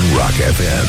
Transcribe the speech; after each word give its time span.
on 0.00 0.16
Rock 0.16 0.36
FM. 0.56 0.88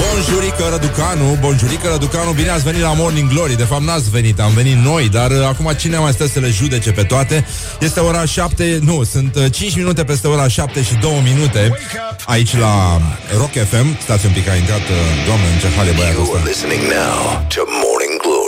Bonjurică 0.00 0.64
Răducanu, 0.70 1.38
bonjurică 1.40 1.88
Răducanu, 1.88 2.32
bine 2.32 2.50
ați 2.50 2.64
venit 2.64 2.80
la 2.80 2.92
Morning 2.92 3.28
Glory. 3.28 3.56
De 3.56 3.62
fapt 3.62 3.82
n-ați 3.82 4.10
venit, 4.10 4.40
am 4.40 4.52
venit 4.52 4.76
noi 4.76 5.08
Dar 5.08 5.30
uh, 5.30 5.44
acum 5.44 5.72
cine 5.76 5.98
mai 5.98 6.12
stă 6.12 6.26
să 6.26 6.40
le 6.40 6.48
judece 6.48 6.92
pe 6.92 7.02
toate? 7.02 7.46
Este 7.80 8.00
ora 8.00 8.24
7, 8.24 8.78
nu, 8.82 9.04
sunt 9.04 9.36
uh, 9.36 9.52
5 9.52 9.76
minute 9.76 10.04
peste 10.04 10.26
ora 10.26 10.48
7 10.48 10.82
și 10.82 10.94
2 10.94 11.20
minute 11.24 11.78
Aici 12.24 12.56
la 12.56 13.00
Rock 13.36 13.52
FM 13.52 13.98
Stați 14.02 14.26
un 14.26 14.32
pic, 14.32 14.48
a 14.48 14.54
intrat, 14.54 14.78
uh, 14.78 14.96
doamne, 15.26 15.46
în 15.52 15.58
ce 15.58 15.68
hal 15.76 15.86
e 15.86 15.92
băiatul 15.96 16.24
You 16.24 16.34
are 16.36 16.50
ăsta 16.50 17.89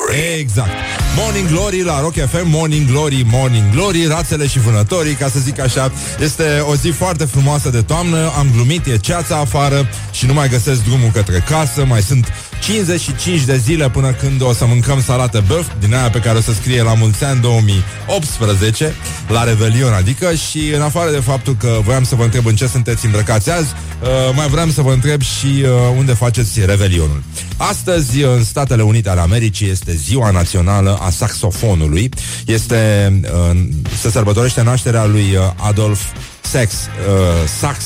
Glory. 0.06 0.38
Exact. 0.38 0.70
Morning 1.16 1.48
Glory 1.48 1.82
la 1.82 2.00
Rock 2.00 2.14
FM, 2.14 2.48
Morning 2.48 2.86
Glory, 2.90 3.26
Morning 3.30 3.70
Glory, 3.72 4.06
rațele 4.06 4.46
și 4.46 4.58
vânătorii, 4.58 5.14
ca 5.14 5.28
să 5.28 5.38
zic 5.38 5.60
așa. 5.60 5.92
Este 6.20 6.58
o 6.58 6.74
zi 6.74 6.88
foarte 6.88 7.24
frumoasă 7.24 7.68
de 7.70 7.82
toamnă, 7.82 8.32
am 8.38 8.50
glumit, 8.54 8.86
e 8.86 8.96
ceața 8.96 9.36
afară 9.36 9.88
și 10.10 10.26
nu 10.26 10.32
mai 10.32 10.48
găsesc 10.48 10.84
drumul 10.84 11.10
către 11.12 11.44
casă, 11.48 11.84
mai 11.84 12.02
sunt 12.02 12.32
55 12.62 13.44
de 13.44 13.57
zile 13.57 13.90
până 13.90 14.12
când 14.12 14.43
o 14.43 14.52
să 14.52 14.66
mâncăm 14.66 15.02
salată 15.02 15.44
băf, 15.46 15.66
din 15.80 15.94
aia 15.94 16.11
pe 16.11 16.18
care 16.18 16.39
o 16.39 16.40
să 16.40 16.52
scrie 16.52 16.82
la 16.82 16.94
mulți 16.94 17.25
ani 17.25 17.40
2018, 17.40 18.94
la 19.29 19.44
Revelion, 19.44 19.93
adică 19.93 20.35
și 20.35 20.72
în 20.75 20.82
afară 20.82 21.11
de 21.11 21.21
faptul 21.21 21.57
că 21.58 21.79
voiam 21.85 22.04
să 22.04 22.14
vă 22.14 22.22
întreb 22.22 22.46
în 22.46 22.57
ce 22.57 22.66
sunteți 22.66 23.04
îmbrăcați 23.04 23.50
azi, 23.50 23.72
uh, 24.02 24.08
mai 24.35 24.48
vreau 24.48 24.68
să 24.68 24.82
vă 24.82 24.93
întreb 24.93 25.21
și 25.21 25.46
uh, 25.46 25.68
unde 25.96 26.12
faceți 26.12 26.64
Revelionul. 26.64 27.22
Astăzi, 27.57 28.22
în 28.22 28.44
Statele 28.44 28.82
Unite 28.82 29.08
ale 29.08 29.21
Americii, 29.21 29.71
este 29.71 29.94
ziua 29.94 30.30
națională 30.30 30.99
a 31.02 31.10
saxofonului. 31.10 32.08
Este, 32.47 33.12
uh, 33.50 33.60
se 34.00 34.10
sărbătorește 34.10 34.62
nașterea 34.62 35.05
lui 35.05 35.36
uh, 35.36 35.42
Adolf 35.56 36.00
Sex, 36.41 36.72
uh, 36.72 37.48
Sax, 37.58 37.84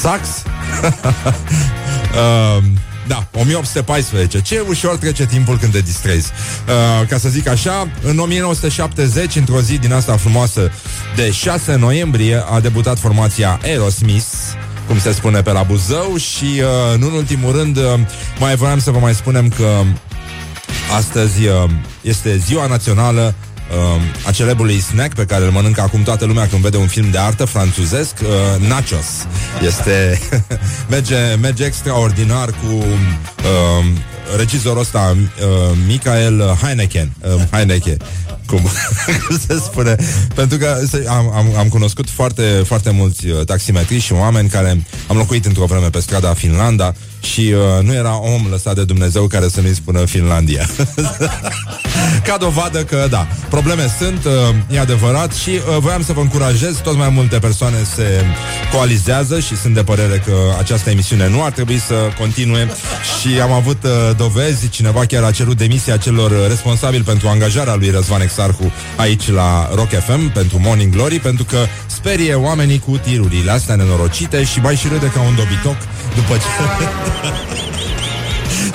Sax? 0.00 0.28
uh, 2.58 2.64
da, 3.06 3.26
1814. 3.32 4.40
Ce 4.40 4.64
ușor 4.68 4.96
trece 4.96 5.26
timpul 5.26 5.58
când 5.58 5.72
te 5.72 5.80
distrezi. 5.80 6.30
Uh, 6.68 7.08
ca 7.08 7.18
să 7.18 7.28
zic 7.28 7.48
așa, 7.48 7.88
în 8.02 8.18
1970, 8.18 9.36
într-o 9.36 9.60
zi 9.60 9.78
din 9.78 9.92
asta 9.92 10.16
frumoasă 10.16 10.70
de 11.16 11.30
6 11.30 11.74
noiembrie, 11.74 12.44
a 12.50 12.60
debutat 12.60 12.98
formația 12.98 13.60
Aerosmith, 13.62 14.26
cum 14.86 14.98
se 14.98 15.12
spune 15.12 15.42
pe 15.42 15.50
la 15.50 15.62
Buzău 15.62 16.16
și, 16.16 16.44
uh, 16.44 16.98
nu 16.98 17.06
în 17.06 17.12
ultimul 17.12 17.52
rând, 17.52 17.76
uh, 17.76 17.82
mai 18.38 18.56
voiam 18.56 18.78
să 18.78 18.90
vă 18.90 18.98
mai 18.98 19.14
spunem 19.14 19.48
că 19.48 19.82
astăzi 20.96 21.46
uh, 21.46 21.70
este 22.00 22.36
ziua 22.36 22.66
națională 22.66 23.34
uh, 23.38 23.43
a 24.26 24.30
celebrului 24.30 24.80
snack 24.80 25.14
pe 25.14 25.24
care 25.24 25.44
îl 25.44 25.50
mănâncă 25.50 25.80
acum 25.80 26.02
toată 26.02 26.24
lumea 26.24 26.46
când 26.46 26.62
vede 26.62 26.76
un 26.76 26.86
film 26.86 27.10
de 27.10 27.18
artă 27.18 27.44
franțuzesc, 27.44 28.14
uh, 28.22 28.68
nachos. 28.68 29.26
Este 29.62 30.20
merge, 30.90 31.16
merge 31.40 31.64
extraordinar 31.64 32.50
cu 32.50 32.74
uh, 32.74 33.86
regizorul 34.36 34.80
ăsta, 34.80 35.16
uh, 35.16 35.76
Michael 35.86 36.58
Heineken, 36.62 37.12
uh, 37.20 37.42
Heineken. 37.50 37.96
Cum, 38.46 38.60
cum 39.26 39.38
se 39.46 39.54
spune 39.64 39.96
Pentru 40.34 40.58
că 40.58 40.80
se, 40.88 41.04
am, 41.08 41.32
am, 41.34 41.56
am 41.58 41.68
cunoscut 41.68 42.10
foarte, 42.10 42.42
foarte 42.66 42.90
mulți 42.90 43.26
uh, 43.26 43.44
taximetriști 43.44 44.06
și 44.06 44.12
oameni 44.12 44.48
Care 44.48 44.82
am 45.08 45.16
locuit 45.16 45.44
într-o 45.44 45.64
vreme 45.64 45.90
pe 45.90 46.00
strada 46.00 46.34
Finlanda 46.34 46.92
Și 47.20 47.40
uh, 47.40 47.84
nu 47.84 47.94
era 47.94 48.20
om 48.20 48.46
lăsat 48.50 48.74
de 48.74 48.84
Dumnezeu 48.84 49.26
Care 49.26 49.48
să 49.48 49.60
nu-i 49.60 49.74
spună 49.74 50.04
Finlandia 50.04 50.66
Ca 52.26 52.36
dovadă 52.36 52.84
că, 52.84 53.06
da, 53.10 53.26
probleme 53.48 53.86
sunt, 53.98 54.24
uh, 54.24 54.32
e 54.70 54.80
adevărat 54.80 55.32
și 55.32 55.50
uh, 55.50 55.76
voiam 55.78 56.02
să 56.02 56.12
vă 56.12 56.20
încurajez, 56.20 56.76
tot 56.76 56.96
mai 56.96 57.08
multe 57.08 57.38
persoane 57.38 57.76
se 57.94 58.24
coalizează 58.72 59.40
și 59.40 59.56
sunt 59.56 59.74
de 59.74 59.82
părere 59.82 60.22
că 60.26 60.32
această 60.58 60.90
emisiune 60.90 61.28
nu 61.28 61.44
ar 61.44 61.52
trebui 61.52 61.78
să 61.78 61.94
continue 62.18 62.68
și 63.20 63.40
am 63.40 63.52
avut 63.52 63.84
uh, 63.84 64.13
dovezi, 64.16 64.68
cineva 64.68 65.06
chiar 65.06 65.22
a 65.22 65.30
cerut 65.30 65.56
demisia 65.56 65.96
celor 65.96 66.48
responsabili 66.48 67.02
pentru 67.02 67.28
angajarea 67.28 67.74
lui 67.74 67.90
Răzvan 67.90 68.20
Exarhu 68.20 68.72
aici 68.96 69.30
la 69.30 69.70
Rock 69.74 69.88
FM 69.88 70.32
pentru 70.32 70.60
Morning 70.60 70.92
Glory, 70.92 71.18
pentru 71.18 71.44
că 71.44 71.58
sperie 71.86 72.34
oamenii 72.34 72.78
cu 72.78 72.96
tirurile 72.96 73.50
astea 73.50 73.74
nenorocite 73.74 74.44
și 74.44 74.60
mai 74.60 74.76
și 74.76 74.88
râde 74.88 75.06
ca 75.06 75.20
un 75.20 75.34
dobitoc 75.34 75.76
după 76.14 76.36
ce... 76.36 76.44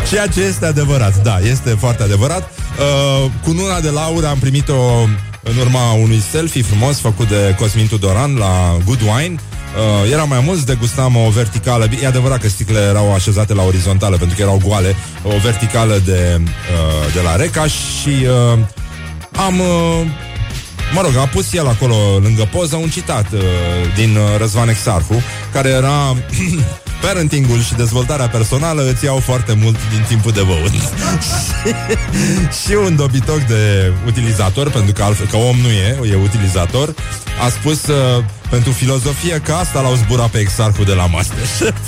Ceea 0.10 0.28
ce 0.28 0.42
este 0.42 0.66
adevărat, 0.66 1.24
da, 1.24 1.40
este 1.40 1.70
foarte 1.70 2.04
adevărat. 2.04 2.52
Uh, 2.80 3.32
cu 3.44 3.52
Nuna 3.52 3.80
de 3.80 3.90
Laura 3.90 4.30
am 4.30 4.40
primit-o 4.40 5.02
în 5.44 5.58
urma 5.60 5.92
unui 5.92 6.22
selfie 6.32 6.62
frumos 6.62 7.00
făcut 7.00 7.28
de 7.28 7.56
Cosmin 7.60 7.88
Tudoran 7.88 8.36
la 8.36 8.78
Good 8.86 9.02
Wine. 9.02 9.36
Uh, 9.80 10.12
era 10.12 10.24
mai 10.24 10.42
mulți, 10.46 10.66
degustam 10.66 11.16
o 11.16 11.30
verticală. 11.30 11.88
E 12.02 12.08
adevărat 12.08 12.42
că 12.42 12.50
sticlele 12.50 12.86
erau 12.86 13.14
așezate 13.14 13.54
la 13.54 13.64
orizontală 13.64 14.18
Pentru 14.18 14.36
că 14.36 14.42
erau 14.42 14.62
goale. 14.66 14.96
O 15.24 15.40
verticală 15.44 16.02
de, 16.06 16.42
uh, 16.42 17.14
de 17.14 17.22
la 17.22 17.36
Reca 17.36 17.66
Și 17.66 18.10
uh, 18.54 18.60
am... 19.46 19.60
Uh, 19.60 20.06
Mă 20.94 21.02
rog, 21.02 21.16
a 21.16 21.28
pus 21.28 21.54
el 21.54 21.68
acolo 21.68 21.96
lângă 22.22 22.48
poză 22.52 22.76
un 22.76 22.90
citat 22.90 23.32
uh, 23.34 23.40
din 23.96 24.16
uh, 24.16 24.38
Răzvan 24.38 24.70
Exarhu, 24.70 25.22
care 25.52 25.70
era 25.70 26.16
parentingul 27.02 27.62
și 27.62 27.74
dezvoltarea 27.74 28.28
personală 28.28 28.90
îți 28.90 29.06
iau 29.06 29.18
foarte 29.18 29.54
mult 29.54 29.78
din 29.94 30.06
timpul 30.08 30.32
de 30.32 30.42
băut. 30.42 30.72
și 32.62 32.74
un 32.86 32.96
dobitoc 32.96 33.40
de 33.40 33.94
utilizator, 34.06 34.70
pentru 34.70 34.94
că, 34.94 35.04
altfel, 35.04 35.28
că 35.28 35.38
om 35.38 35.58
nu 35.58 35.68
e, 35.68 36.12
e 36.12 36.16
utilizator, 36.16 36.94
a 37.46 37.50
spus 37.50 37.88
uh, 37.88 38.24
pentru 38.50 38.72
filozofie 38.72 39.42
că 39.44 39.52
asta 39.52 39.82
l-au 39.82 39.96
zburat 39.96 40.30
pe 40.30 40.40
Exarhu 40.40 40.84
de 40.84 40.94
la 40.94 41.06
Masterchef. 41.06 41.76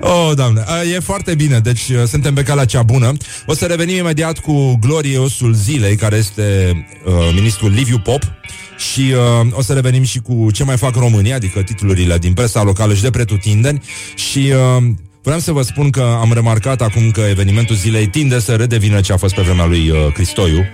Oh, 0.00 0.32
doamne, 0.34 0.64
e 0.94 0.98
foarte 0.98 1.34
bine, 1.34 1.58
deci 1.58 1.88
uh, 1.88 2.02
suntem 2.06 2.34
pe 2.34 2.42
calea 2.42 2.64
cea 2.64 2.82
bună. 2.82 3.12
O 3.46 3.54
să 3.54 3.64
revenim 3.64 3.96
imediat 3.96 4.38
cu 4.38 4.78
gloriosul 4.80 5.52
zilei, 5.54 5.96
care 5.96 6.16
este 6.16 6.74
uh, 7.04 7.12
ministrul 7.34 7.70
Liviu 7.70 7.98
Pop. 7.98 8.22
Și 8.76 9.12
uh, 9.40 9.46
o 9.52 9.62
să 9.62 9.72
revenim 9.72 10.02
și 10.02 10.18
cu 10.18 10.50
ce 10.52 10.64
mai 10.64 10.76
fac 10.76 10.94
România, 10.94 11.34
adică 11.34 11.62
titlurile 11.62 12.18
din 12.18 12.32
presa 12.32 12.62
locală 12.62 12.94
și 12.94 13.02
de 13.02 13.10
pretutindeni. 13.10 13.82
Și 14.14 14.52
uh, 14.78 14.84
vreau 15.22 15.38
să 15.38 15.52
vă 15.52 15.62
spun 15.62 15.90
că 15.90 16.16
am 16.20 16.32
remarcat 16.32 16.82
acum 16.82 17.10
că 17.10 17.20
evenimentul 17.20 17.76
zilei 17.76 18.06
tinde 18.06 18.40
să 18.40 18.54
redevină 18.54 19.00
ce 19.00 19.12
a 19.12 19.16
fost 19.16 19.34
pe 19.34 19.42
vremea 19.42 19.66
lui 19.66 19.90
uh, 19.90 20.12
Cristoiu. 20.12 20.64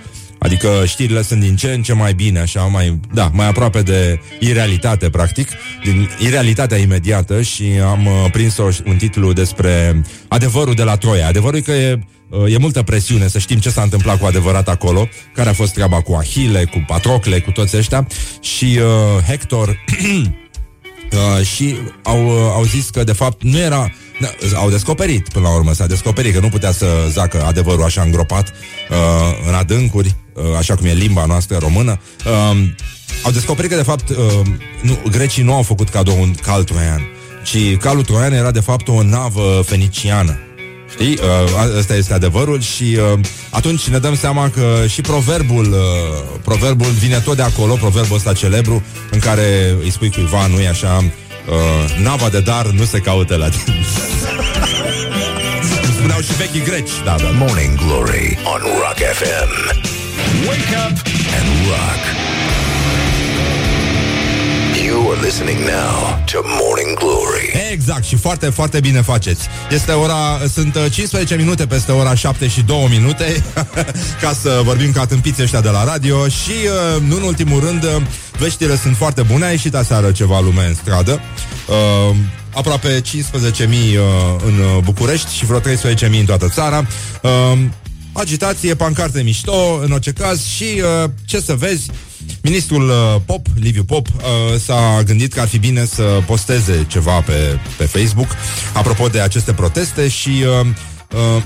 Adică 0.43 0.83
știrile 0.85 1.21
sunt 1.21 1.39
din 1.39 1.55
ce 1.55 1.67
în 1.67 1.81
ce 1.81 1.93
mai 1.93 2.13
bine, 2.13 2.39
așa, 2.39 2.61
mai, 2.61 2.99
da, 3.13 3.31
mai 3.33 3.47
aproape 3.47 3.81
de 3.81 4.19
irealitate, 4.39 5.09
practic, 5.09 5.49
din 5.83 6.09
irealitatea 6.19 6.77
imediată 6.77 7.41
și 7.41 7.63
am 7.85 8.05
uh, 8.05 8.31
prins 8.31 8.57
o, 8.57 8.67
un 8.85 8.95
titlu 8.95 9.33
despre 9.33 10.01
adevărul 10.27 10.73
de 10.73 10.83
la 10.83 10.97
Troia. 10.97 11.27
Adevărul 11.27 11.57
e 11.57 11.61
că 11.61 11.71
e, 11.71 11.93
uh, 11.93 11.99
e 12.47 12.57
multă 12.57 12.83
presiune 12.83 13.27
să 13.27 13.39
știm 13.39 13.59
ce 13.59 13.69
s-a 13.69 13.81
întâmplat 13.81 14.19
cu 14.19 14.25
adevărat 14.25 14.69
acolo, 14.69 15.07
care 15.33 15.49
a 15.49 15.53
fost 15.53 15.73
treaba 15.73 16.01
cu 16.01 16.13
Ahile, 16.13 16.65
cu 16.65 16.83
Patrocle, 16.87 17.39
cu 17.39 17.51
toți 17.51 17.77
ăștia 17.77 18.07
și 18.41 18.79
uh, 18.79 19.23
Hector... 19.27 19.77
Uh, 21.13 21.45
și 21.45 21.75
au, 22.03 22.25
uh, 22.25 22.51
au 22.53 22.63
zis 22.63 22.89
că 22.89 23.03
de 23.03 23.11
fapt 23.11 23.43
nu 23.43 23.57
era 23.57 23.91
da, 24.21 24.57
au 24.57 24.69
descoperit 24.69 25.29
până 25.29 25.47
la 25.47 25.53
urmă, 25.53 25.73
s-a 25.73 25.85
descoperit 25.85 26.33
că 26.33 26.39
nu 26.39 26.49
putea 26.49 26.71
să 26.71 26.87
zacă 27.09 27.43
adevărul 27.43 27.83
așa 27.83 28.01
îngropat 28.01 28.47
uh, 28.47 28.95
în 29.47 29.53
adâncuri, 29.53 30.15
uh, 30.33 30.43
așa 30.57 30.75
cum 30.75 30.85
e 30.85 30.93
limba 30.93 31.25
noastră 31.25 31.57
română. 31.57 31.99
Uh, 32.25 32.67
au 33.23 33.31
descoperit 33.31 33.69
că 33.69 33.75
de 33.75 33.83
fapt 33.83 34.09
uh, 34.09 34.17
nu, 34.81 34.97
grecii 35.11 35.43
nu 35.43 35.53
au 35.53 35.61
făcut 35.61 35.89
cadou 35.89 36.21
un 36.21 36.33
cal 36.33 36.63
troian, 36.63 37.01
ci 37.43 37.77
calul 37.77 38.03
troian 38.03 38.33
era 38.33 38.51
de 38.51 38.59
fapt 38.59 38.87
o 38.87 39.03
navă 39.03 39.63
feniciană. 39.65 40.37
Știi? 40.93 41.19
Uh, 41.21 41.77
ăsta 41.77 41.95
este 41.95 42.13
adevărul 42.13 42.61
și 42.61 42.97
uh, 43.13 43.19
atunci 43.49 43.87
ne 43.87 43.97
dăm 43.97 44.15
seama 44.15 44.49
că 44.49 44.83
și 44.87 45.01
proverbul 45.01 45.65
uh, 45.71 45.77
proverbul 46.43 46.87
vine 46.87 47.19
tot 47.19 47.35
de 47.35 47.41
acolo, 47.41 47.73
proverbul 47.73 48.15
ăsta 48.15 48.33
celebru 48.33 48.83
în 49.11 49.19
care 49.19 49.75
îi 49.83 49.91
spui 49.91 50.11
cuiva, 50.11 50.47
nu 50.47 50.59
e 50.59 50.67
așa, 50.67 50.97
uh, 50.97 52.03
nava 52.03 52.29
de 52.29 52.39
dar 52.39 52.65
nu 52.65 52.83
se 52.83 52.99
caută 52.99 53.35
la 53.35 53.49
tine. 53.49 53.79
Spuneau 55.97 56.21
și 56.21 56.33
vechii 56.33 56.61
greci, 56.63 56.91
da, 57.05 57.15
da. 57.17 57.29
Morning 57.29 57.77
Glory 57.77 58.37
on 58.43 58.61
Rock 58.61 58.97
FM. 59.19 59.51
Wake 60.47 60.75
up 60.85 60.97
And 61.37 61.49
rock. 61.67 62.01
You 65.13 65.19
are 65.19 65.25
listening 65.25 65.59
now 65.59 66.23
to 66.25 66.39
Morning 66.43 66.97
Glory. 66.97 67.71
Exact, 67.71 68.03
și 68.03 68.15
foarte, 68.15 68.49
foarte 68.49 68.79
bine 68.79 69.01
faceți. 69.01 69.47
Este 69.69 69.91
ora, 69.91 70.41
sunt 70.53 70.75
uh, 70.75 70.91
15 70.91 71.35
minute 71.35 71.65
peste 71.65 71.91
ora 71.91 72.15
7 72.15 72.47
și 72.47 72.61
2 72.61 72.87
minute 72.89 73.43
ca 74.21 74.33
să 74.41 74.61
vorbim 74.63 74.91
ca 74.91 75.05
tâmpiți 75.05 75.41
ăștia 75.41 75.61
de 75.61 75.69
la 75.69 75.83
radio 75.83 76.27
și, 76.27 76.51
uh, 76.95 77.01
nu 77.01 77.15
în 77.15 77.21
ultimul 77.21 77.59
rând, 77.59 77.83
uh, 77.83 78.01
veștile 78.39 78.75
sunt 78.75 78.95
foarte 78.95 79.21
bune. 79.21 79.45
A 79.45 79.49
ieșit 79.49 79.75
aseară 79.75 80.11
ceva 80.11 80.39
lume 80.39 80.65
în 80.65 80.75
stradă. 80.75 81.21
Uh, 81.67 82.15
aproape 82.53 83.01
15.000 83.01 83.11
uh, 83.11 83.65
în 84.45 84.59
uh, 84.59 84.83
București 84.83 85.35
și 85.35 85.45
vreo 85.45 85.59
13.000 85.59 86.19
în 86.19 86.25
toată 86.25 86.49
țara. 86.49 86.85
Uh, 87.21 87.59
agitație, 88.13 88.75
pancarte 88.75 89.21
mișto, 89.21 89.79
în 89.83 89.91
orice 89.91 90.11
caz, 90.11 90.45
și 90.45 90.63
uh, 91.03 91.09
ce 91.25 91.39
să 91.39 91.53
vezi, 91.53 91.89
Ministrul 92.41 92.89
uh, 92.89 93.21
Pop, 93.25 93.45
Liviu 93.59 93.83
Pop, 93.83 94.07
uh, 94.07 94.59
s-a 94.59 95.01
gândit 95.05 95.33
că 95.33 95.39
ar 95.39 95.47
fi 95.47 95.57
bine 95.57 95.85
să 95.85 96.03
posteze 96.25 96.85
ceva 96.87 97.21
pe, 97.21 97.59
pe 97.77 97.85
Facebook 97.85 98.27
apropo 98.73 99.07
de 99.07 99.19
aceste 99.19 99.53
proteste 99.53 100.07
și 100.07 100.29
uh, 100.29 100.67
uh, 101.35 101.43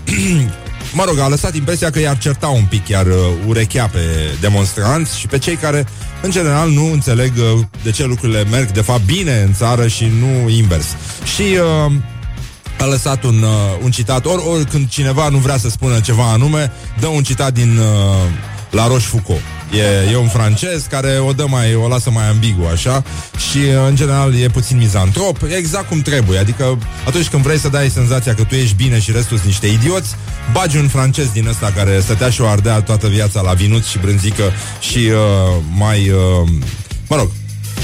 mă 0.98 1.04
rog, 1.06 1.20
a 1.20 1.28
lăsat 1.28 1.56
impresia 1.56 1.90
că 1.90 2.00
i-ar 2.00 2.18
certa 2.18 2.48
un 2.48 2.66
pic, 2.70 2.88
iar 2.88 3.06
uh, 3.06 3.14
urechea 3.46 3.86
pe 3.86 4.00
demonstranți 4.42 5.20
și 5.20 5.28
pe 5.28 5.38
cei 5.38 5.56
care, 5.56 5.88
în 6.22 6.32
general, 6.32 6.70
nu 6.70 6.92
înțeleg 6.92 7.32
uh, 7.38 7.60
de 7.84 7.92
ce 7.92 8.06
lucrurile 8.06 8.44
merg, 8.44 8.72
de 8.72 8.82
fapt, 8.82 9.06
bine 9.06 9.42
în 9.42 9.54
țară 9.54 9.88
și 9.88 10.12
nu 10.20 10.50
invers. 10.50 10.88
Și 11.36 11.42
uh, 11.86 11.92
a 12.80 12.86
lăsat 12.86 13.24
un, 13.24 13.42
uh, 13.42 13.50
un 13.84 13.92
citat, 13.92 14.26
ori, 14.26 14.44
ori 14.46 14.66
când 14.66 14.90
cineva 14.90 15.30
nu 15.30 15.38
vrea 15.38 15.58
să 15.58 15.70
spună 15.70 16.00
ceva 16.00 16.32
anume, 16.32 16.72
dă 17.00 17.08
un 17.08 17.24
citat 17.24 17.54
din 17.54 17.78
uh, 17.78 17.86
La 18.70 18.88
Rochefoucauld. 18.88 19.42
E, 19.72 20.12
e 20.12 20.18
un 20.18 20.28
francez 20.28 20.86
care 20.90 21.18
o 21.28 21.34
dă 21.34 21.46
mai, 21.48 21.76
o 21.76 21.88
lasă 21.88 22.12
mai 22.12 22.30
ambigu 22.30 22.64
așa 22.72 23.04
și 23.50 23.58
în 23.88 23.96
general 23.96 24.36
e 24.36 24.48
puțin 24.48 24.78
mizantrop, 24.78 25.38
exact 25.58 25.88
cum 25.88 26.02
trebuie. 26.02 26.40
Adică 26.40 26.78
atunci 27.08 27.28
când 27.28 27.44
vrei 27.44 27.58
să 27.60 27.70
dai 27.70 27.90
senzația 27.90 28.34
că 28.34 28.44
tu 28.44 28.56
ești 28.56 28.76
bine 28.76 29.00
și 29.00 29.12
restul 29.12 29.38
sunt 29.38 29.48
niște 29.48 29.68
idioți, 29.68 30.16
bagi 30.52 30.78
un 30.78 30.88
francez 30.88 31.28
din 31.28 31.48
ăsta 31.48 31.72
care 31.76 32.00
stătea 32.00 32.30
și 32.30 32.42
o 32.42 32.48
ardea 32.48 32.82
toată 32.82 33.08
viața 33.08 33.42
la 33.42 33.54
vinut 33.54 33.84
și 33.84 33.98
brânzică 33.98 34.44
și 34.80 34.98
uh, 34.98 35.62
mai, 35.76 36.10
uh, 36.10 36.50
mă 37.08 37.16
rog, 37.16 37.30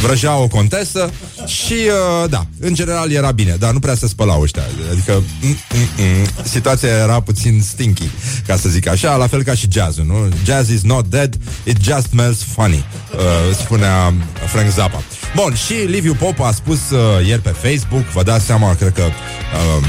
vrăjea 0.03 0.35
o 0.35 0.47
contesă 0.47 1.11
și, 1.45 1.73
uh, 1.73 2.29
da, 2.29 2.45
în 2.59 2.73
general 2.73 3.11
era 3.11 3.31
bine, 3.31 3.55
dar 3.59 3.71
nu 3.71 3.79
prea 3.79 3.95
se 3.95 4.07
spălau 4.07 4.41
ăștia. 4.41 4.63
Adică, 4.91 5.23
mm, 5.41 5.49
mm, 5.49 5.57
mm, 5.97 6.43
situația 6.43 6.89
era 6.89 7.19
puțin 7.21 7.61
stinky, 7.61 8.09
ca 8.47 8.55
să 8.55 8.69
zic 8.69 8.87
așa, 8.87 9.15
la 9.15 9.27
fel 9.27 9.43
ca 9.43 9.53
și 9.53 9.67
jazzul, 9.71 10.05
nu? 10.05 10.29
Jazz 10.45 10.69
is 10.69 10.81
not 10.81 11.05
dead, 11.05 11.37
it 11.63 11.77
just 11.81 12.07
smells 12.09 12.43
funny, 12.43 12.85
uh, 13.15 13.55
spunea 13.55 14.13
Frank 14.47 14.71
Zappa. 14.71 15.03
Bun, 15.35 15.55
și 15.55 15.73
Liviu 15.73 16.13
Pop 16.13 16.39
a 16.39 16.51
spus 16.51 16.89
uh, 16.89 17.27
ieri 17.27 17.41
pe 17.41 17.49
Facebook, 17.49 18.03
vă 18.03 18.23
dați 18.23 18.45
seama, 18.45 18.75
cred 18.75 18.93
că 18.93 19.03
uh, 19.03 19.85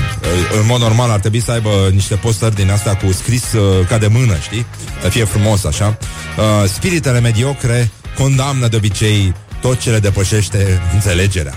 în 0.61 0.67
mod 0.67 0.81
normal 0.81 1.11
ar 1.11 1.21
trebui 1.21 1.41
să 1.41 1.51
aibă 1.51 1.71
niște 1.93 2.15
postări 2.15 2.55
din 2.55 2.71
asta 2.71 2.97
cu 2.97 3.13
scris 3.13 3.53
uh, 3.53 3.87
ca 3.89 3.99
de 3.99 4.07
mână, 4.07 4.37
știi? 4.43 4.67
Să 5.03 5.09
fie 5.09 5.25
frumos 5.25 5.65
așa. 5.65 5.99
Uh, 6.39 6.69
spiritele 6.69 7.21
mediocre 7.21 7.91
condamnă 8.19 8.69
de 8.69 8.77
obicei 8.77 9.35
tot 9.65 9.79
ce 9.79 9.91
le 9.91 9.99
depășește 9.99 10.81
înțelegerea. 10.93 11.55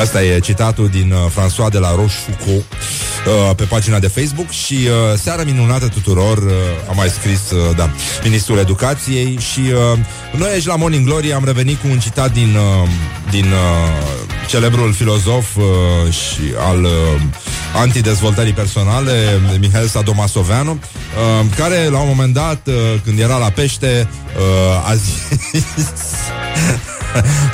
Asta 0.00 0.22
e 0.22 0.38
citatul 0.38 0.88
din 0.88 1.12
uh, 1.12 1.18
François 1.30 1.70
de 1.70 1.78
la 1.78 1.94
Rochefoucauld 1.94 2.64
uh, 3.26 3.54
pe 3.56 3.64
pagina 3.64 3.98
de 3.98 4.06
Facebook 4.06 4.50
și 4.50 4.74
uh, 4.74 5.18
seara 5.18 5.42
minunată 5.44 5.88
tuturor 5.88 6.38
uh, 6.38 6.52
a 6.88 6.92
mai 6.92 7.08
scris, 7.08 7.50
uh, 7.50 7.76
da, 7.76 7.90
Ministrul 8.22 8.58
Educației 8.58 9.38
și 9.52 9.60
uh, 9.60 9.98
noi 10.38 10.50
aici 10.50 10.66
la 10.66 10.76
Morning 10.76 11.06
Glory 11.06 11.32
am 11.32 11.44
revenit 11.44 11.80
cu 11.80 11.86
un 11.90 11.98
citat 11.98 12.32
din, 12.32 12.56
uh, 12.56 12.88
din 13.30 13.44
uh, 13.44 14.46
celebrul 14.48 14.92
filozof 14.92 15.56
uh, 15.56 16.12
și 16.12 16.42
al 16.68 16.82
uh, 16.82 16.90
antidezvoltării 17.74 18.52
personale, 18.52 19.40
Mihail 19.60 19.86
Sadomasoveanu, 19.86 20.70
uh, 20.70 21.46
care 21.56 21.88
la 21.88 21.98
un 21.98 22.08
moment 22.08 22.34
dat, 22.34 22.66
uh, 22.66 22.74
când 23.04 23.18
era 23.18 23.36
la 23.36 23.50
pește, 23.50 24.08
uh, 24.36 24.90
a 24.90 24.94
zis... 24.94 25.14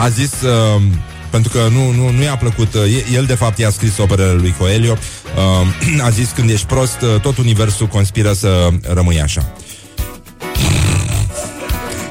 a 0.05 0.09
zis 0.09 0.33
uh, 0.43 0.83
pentru 1.31 1.51
că 1.51 1.59
nu, 1.71 1.91
nu, 1.91 2.11
nu 2.11 2.23
i-a 2.23 2.37
plăcut. 2.37 2.75
Uh, 2.75 3.15
el, 3.15 3.25
de 3.25 3.35
fapt, 3.35 3.59
i-a 3.59 3.71
scris 3.71 3.99
operele 3.99 4.33
lui 4.33 4.55
Coelho. 4.59 4.93
Uh, 4.93 6.03
a 6.07 6.11
zis, 6.11 6.31
când 6.31 6.51
ești 6.51 6.67
prost, 6.67 7.01
uh, 7.01 7.21
tot 7.21 7.37
universul 7.37 7.87
conspiră 7.87 8.33
să 8.33 8.69
rămâi 8.93 9.21
așa. 9.21 9.53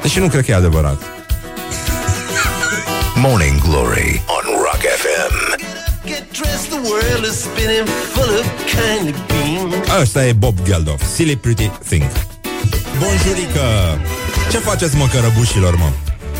Deși 0.01 0.19
nu 0.19 0.27
cred 0.27 0.45
că 0.45 0.51
e 0.51 0.55
adevărat. 0.55 1.01
Morning 3.15 3.61
Glory 3.61 4.21
on 4.27 4.61
Ăsta 10.01 10.25
e 10.25 10.33
Bob 10.33 10.57
Geldof, 10.63 11.01
Silly 11.13 11.35
Pretty 11.35 11.71
Thing. 11.89 12.11
Bonjurică! 12.99 13.67
Ce 14.51 14.57
faceți, 14.57 14.95
mă, 14.95 15.07
cărăbușilor, 15.13 15.75
mă? 15.75 15.89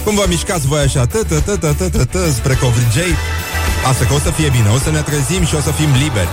Cum 0.03 0.15
vă 0.15 0.25
mișcați 0.27 0.67
voi 0.67 0.79
așa, 0.79 1.05
tă, 1.05 1.23
tă, 1.27 1.39
tă, 1.39 1.55
tă, 1.57 1.73
tă, 1.77 1.89
tă, 1.89 2.05
tă, 2.05 2.31
spre 2.31 2.53
covrigei? 2.55 3.13
Asta 3.89 4.05
că 4.05 4.13
o 4.13 4.19
să 4.19 4.29
fie 4.29 4.49
bine, 4.49 4.69
o 4.75 4.77
să 4.77 4.91
ne 4.91 5.01
trezim 5.01 5.45
și 5.45 5.55
o 5.55 5.59
să 5.59 5.71
fim 5.71 5.89
liberi. 6.03 6.29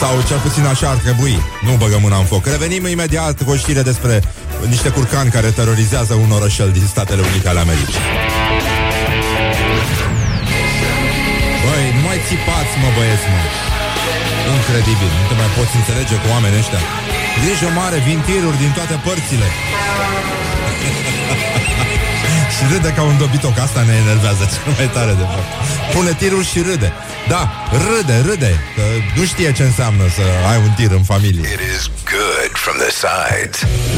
Sau 0.00 0.22
cel 0.28 0.38
puțin 0.38 0.64
așa 0.64 0.88
ar 0.88 0.96
trebui. 0.96 1.38
Nu 1.62 1.72
băgăm 1.78 2.00
mâna 2.00 2.18
în 2.18 2.24
foc. 2.24 2.46
Revenim 2.46 2.86
imediat 2.86 3.42
cu 3.42 3.50
o 3.50 3.56
știre 3.56 3.82
despre 3.82 4.22
niște 4.68 4.88
curcani 4.88 5.30
care 5.30 5.48
terorizează 5.48 6.14
un 6.14 6.30
orășel 6.30 6.70
din 6.70 6.86
Statele 6.86 7.22
Unite 7.30 7.48
ale 7.48 7.60
Americii. 7.60 8.00
Țipați, 12.26 12.74
mă, 12.82 12.88
băieți, 12.96 13.26
mă. 13.32 13.40
Incredibil, 14.56 15.10
nu 15.18 15.24
te 15.28 15.34
mai 15.40 15.50
poți 15.56 15.76
înțelege 15.80 16.14
cu 16.22 16.26
oamenii 16.34 16.60
ăștia. 16.62 16.82
Grijă 17.42 17.68
mare, 17.78 17.98
vin 18.06 18.20
tiruri 18.28 18.60
din 18.62 18.72
toate 18.76 18.96
părțile. 19.06 19.48
și 22.54 22.62
râde 22.72 22.92
ca 22.96 23.02
un 23.02 23.18
dobitoc, 23.18 23.58
asta 23.58 23.82
ne 23.82 23.94
enervează 24.04 24.44
cel 24.54 24.72
mai 24.76 24.88
tare 24.96 25.12
de 25.12 25.26
fapt. 25.32 25.50
Pune 25.94 26.12
tirul 26.12 26.44
și 26.44 26.58
râde. 26.68 26.92
Da, 27.28 27.50
râde, 27.88 28.16
râde, 28.28 28.52
că 28.76 28.82
nu 29.16 29.24
știe 29.24 29.52
ce 29.52 29.62
înseamnă 29.62 30.04
să 30.16 30.22
ai 30.50 30.56
un 30.56 30.70
tir 30.76 30.90
în 30.90 31.02
familie. 31.02 31.40
It 31.40 31.62
is 31.76 31.90
good 32.14 32.52
from 32.64 32.76
the 32.84 32.90
sides. 33.04 33.56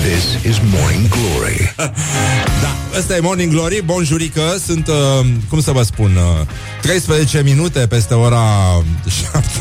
This 0.08 0.24
is 0.50 0.56
Morning 0.76 1.08
Glory. 1.08 1.74
Da, 2.62 2.98
ăsta 2.98 3.16
e 3.16 3.20
Morning 3.20 3.52
Glory, 3.52 3.82
bonjurică, 3.84 4.56
sunt, 4.66 4.86
uh, 4.88 5.26
cum 5.48 5.60
să 5.60 5.70
vă 5.70 5.82
spun, 5.82 6.16
uh, 6.16 6.46
13 6.80 7.42
minute 7.42 7.78
peste 7.78 8.14
ora 8.14 8.44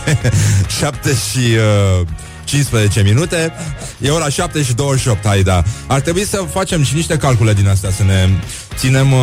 7, 0.06 0.32
7 0.80 1.10
și... 1.30 1.56
Uh, 2.00 2.08
15 2.52 3.02
minute 3.02 3.54
E 4.02 4.10
ora 4.10 4.30
7 4.30 4.64
și 4.64 4.74
28, 4.74 5.26
hai 5.26 5.44
da 5.44 5.64
Ar 5.88 6.02
trebui 6.02 6.26
să 6.26 6.46
facem 6.52 6.84
și 6.84 6.96
niște 6.96 7.18
calcule 7.18 7.54
din 7.54 7.68
astea 7.68 7.92
Să 7.92 8.04
ne 8.04 8.30
ținem 8.76 9.12
uh, 9.12 9.20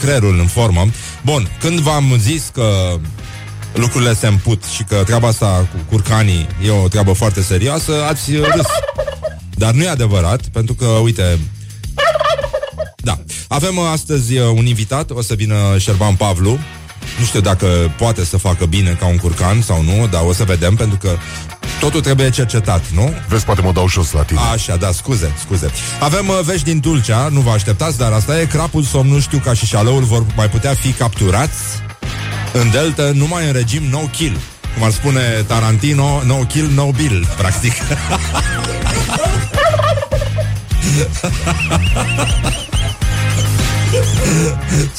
creierul 0.00 0.38
în 0.38 0.46
formă 0.46 0.86
Bun, 1.24 1.48
când 1.60 1.78
v-am 1.78 2.14
zis 2.18 2.50
că 2.52 2.98
lucrurile 3.74 4.14
se 4.14 4.26
împut 4.26 4.64
și 4.64 4.82
că 4.82 5.02
treaba 5.04 5.28
asta 5.28 5.68
cu 5.72 5.78
curcanii 5.88 6.46
e 6.64 6.70
o 6.70 6.88
treabă 6.88 7.12
foarte 7.12 7.42
serioasă, 7.42 7.92
ați 8.08 8.36
râs. 8.36 8.66
Dar 9.54 9.72
nu 9.72 9.82
e 9.82 9.88
adevărat, 9.88 10.40
pentru 10.40 10.74
că, 10.74 10.86
uite, 10.86 11.38
da. 12.96 13.18
Avem 13.48 13.76
uh, 13.76 13.84
astăzi 13.92 14.36
uh, 14.36 14.48
un 14.54 14.66
invitat, 14.66 15.10
o 15.10 15.22
să 15.22 15.34
vină 15.34 15.54
Șerban 15.78 16.14
Pavlu. 16.14 16.58
Nu 17.18 17.24
știu 17.24 17.40
dacă 17.40 17.66
poate 17.98 18.24
să 18.24 18.36
facă 18.36 18.66
bine 18.66 18.96
ca 19.00 19.06
un 19.06 19.16
curcan 19.16 19.62
sau 19.62 19.82
nu, 19.82 20.06
dar 20.06 20.22
o 20.26 20.32
să 20.32 20.44
vedem, 20.44 20.74
pentru 20.74 20.98
că 21.00 21.16
totul 21.80 22.00
trebuie 22.00 22.30
cercetat, 22.30 22.82
nu? 22.94 23.14
Vezi, 23.28 23.44
poate 23.44 23.60
mă 23.60 23.72
dau 23.72 23.88
jos 23.88 24.12
la 24.12 24.22
tine. 24.22 24.40
Așa, 24.52 24.76
da, 24.76 24.92
scuze, 24.92 25.32
scuze. 25.40 25.70
Avem 26.00 26.28
uh, 26.28 26.38
vești 26.44 26.64
din 26.64 26.80
Dulcea, 26.80 27.28
nu 27.30 27.40
vă 27.40 27.50
așteptați, 27.50 27.98
dar 27.98 28.12
asta 28.12 28.40
e 28.40 28.44
crapul, 28.44 28.82
somnul, 28.82 29.20
știu 29.20 29.38
ca 29.38 29.52
și 29.52 29.66
șalăul 29.66 30.02
vor 30.02 30.24
mai 30.36 30.48
putea 30.48 30.74
fi 30.74 30.92
capturați 30.92 31.58
în 32.52 32.70
Delta 32.70 33.10
numai 33.14 33.46
în 33.46 33.52
regim 33.52 33.82
no 33.82 33.98
kill. 33.98 34.36
Cum 34.74 34.84
ar 34.84 34.90
spune 34.90 35.20
Tarantino, 35.46 36.22
no 36.24 36.36
kill, 36.36 36.70
no 36.74 36.90
bill, 36.90 37.26
practic. 37.36 37.72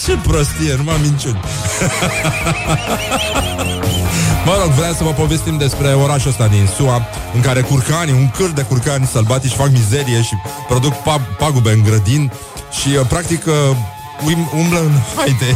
Ce 0.05 0.17
prostie, 0.23 0.75
numai 0.75 0.95
minciuni. 1.01 1.39
Mă 4.47 4.57
rog, 4.61 4.71
vreau 4.71 4.93
să 4.93 5.03
vă 5.03 5.09
povestim 5.09 5.57
despre 5.57 5.87
orașul 5.87 6.29
ăsta 6.29 6.47
din 6.47 6.69
SUA, 6.75 7.07
în 7.33 7.41
care 7.41 7.61
curcani, 7.61 8.11
un 8.11 8.29
câr 8.29 8.49
de 8.49 8.61
curcani 8.61 9.05
sălbatici 9.05 9.51
fac 9.51 9.69
mizerie 9.71 10.21
și 10.21 10.33
produc 10.67 10.93
pa- 10.93 11.37
pagube 11.37 11.71
în 11.71 11.83
grădin 11.83 12.31
și, 12.81 12.87
uh, 12.99 13.05
practic, 13.07 13.45
uh, 13.45 13.53
um- 14.31 14.51
umblă 14.59 14.79
în 14.79 14.91
haide. 15.15 15.55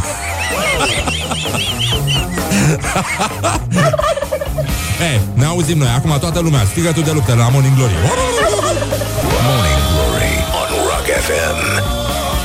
Ei, 5.10 5.20
ne 5.34 5.44
auzim 5.44 5.78
noi, 5.78 5.88
acum 5.96 6.18
toată 6.20 6.40
lumea, 6.40 6.64
strigătul 6.64 7.02
de 7.02 7.10
luptă 7.10 7.34
la 7.34 7.48
Morning 7.48 7.74
Glory. 7.76 7.92
Morning 9.46 9.82
Glory 9.92 10.34
on 10.60 10.68
Rock 10.88 11.06
FM. 11.26 12.01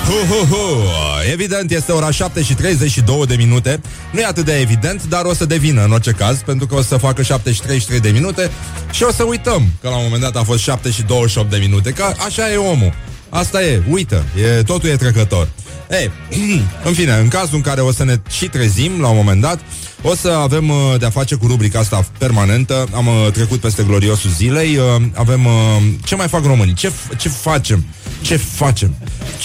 Hu, 0.07 0.13
hu, 0.13 0.55
hu. 0.55 0.83
Evident, 1.31 1.71
este 1.71 1.91
ora 1.91 2.11
7 2.11 2.41
și 2.41 2.53
32 2.53 3.25
de 3.25 3.35
minute. 3.35 3.81
Nu 4.11 4.19
e 4.19 4.25
atât 4.25 4.45
de 4.45 4.59
evident, 4.59 5.03
dar 5.03 5.25
o 5.25 5.33
să 5.33 5.45
devină 5.45 5.83
în 5.83 5.91
orice 5.91 6.11
caz 6.11 6.41
Pentru 6.41 6.67
că 6.67 6.75
o 6.75 6.81
să 6.81 6.97
facă 6.97 7.21
7 7.21 7.51
și 7.51 7.61
33 7.61 7.99
de 7.99 8.09
minute 8.09 8.51
Și 8.91 9.03
o 9.03 9.11
să 9.11 9.23
uităm 9.23 9.63
că 9.81 9.89
la 9.89 9.95
un 9.95 10.03
moment 10.03 10.21
dat 10.21 10.35
a 10.35 10.43
fost 10.43 10.59
7 10.59 10.91
și 10.91 11.01
28 11.01 11.49
de 11.49 11.57
minute 11.57 11.91
Că 11.91 12.03
așa 12.25 12.51
e 12.51 12.55
omul. 12.55 12.93
Asta 13.29 13.63
e, 13.63 13.81
uită, 13.89 14.23
e, 14.57 14.63
totul 14.63 14.89
e 14.89 14.95
trecător 14.95 15.47
Ei, 15.91 16.12
în 16.84 16.94
fine, 16.94 17.13
în 17.13 17.27
cazul 17.27 17.56
în 17.56 17.62
care 17.62 17.82
o 17.82 17.91
să 17.91 18.03
ne 18.03 18.15
și 18.29 18.48
trezim 18.48 19.01
la 19.01 19.08
un 19.08 19.15
moment 19.15 19.41
dat, 19.41 19.60
o 20.01 20.15
să 20.15 20.29
avem 20.29 20.70
uh, 20.70 20.75
de-a 21.00 21.10
face 21.10 21.36
cu 21.36 21.48
rubrica 21.48 21.79
asta 21.79 22.06
permanentă. 22.17 22.88
Am 22.94 23.08
uh, 23.08 23.32
trecut 23.32 23.60
peste 23.60 23.84
gloriosul 23.84 24.29
zilei. 24.29 24.77
Uh, 24.77 25.01
avem 25.13 25.46
uh, 25.46 25.51
ce 26.03 26.15
mai 26.15 26.27
fac 26.27 26.46
românii? 26.46 26.74
Ce, 26.74 26.89
f- 26.89 27.17
ce 27.17 27.29
facem? 27.29 27.86
Ce 28.22 28.36
facem? 28.36 28.96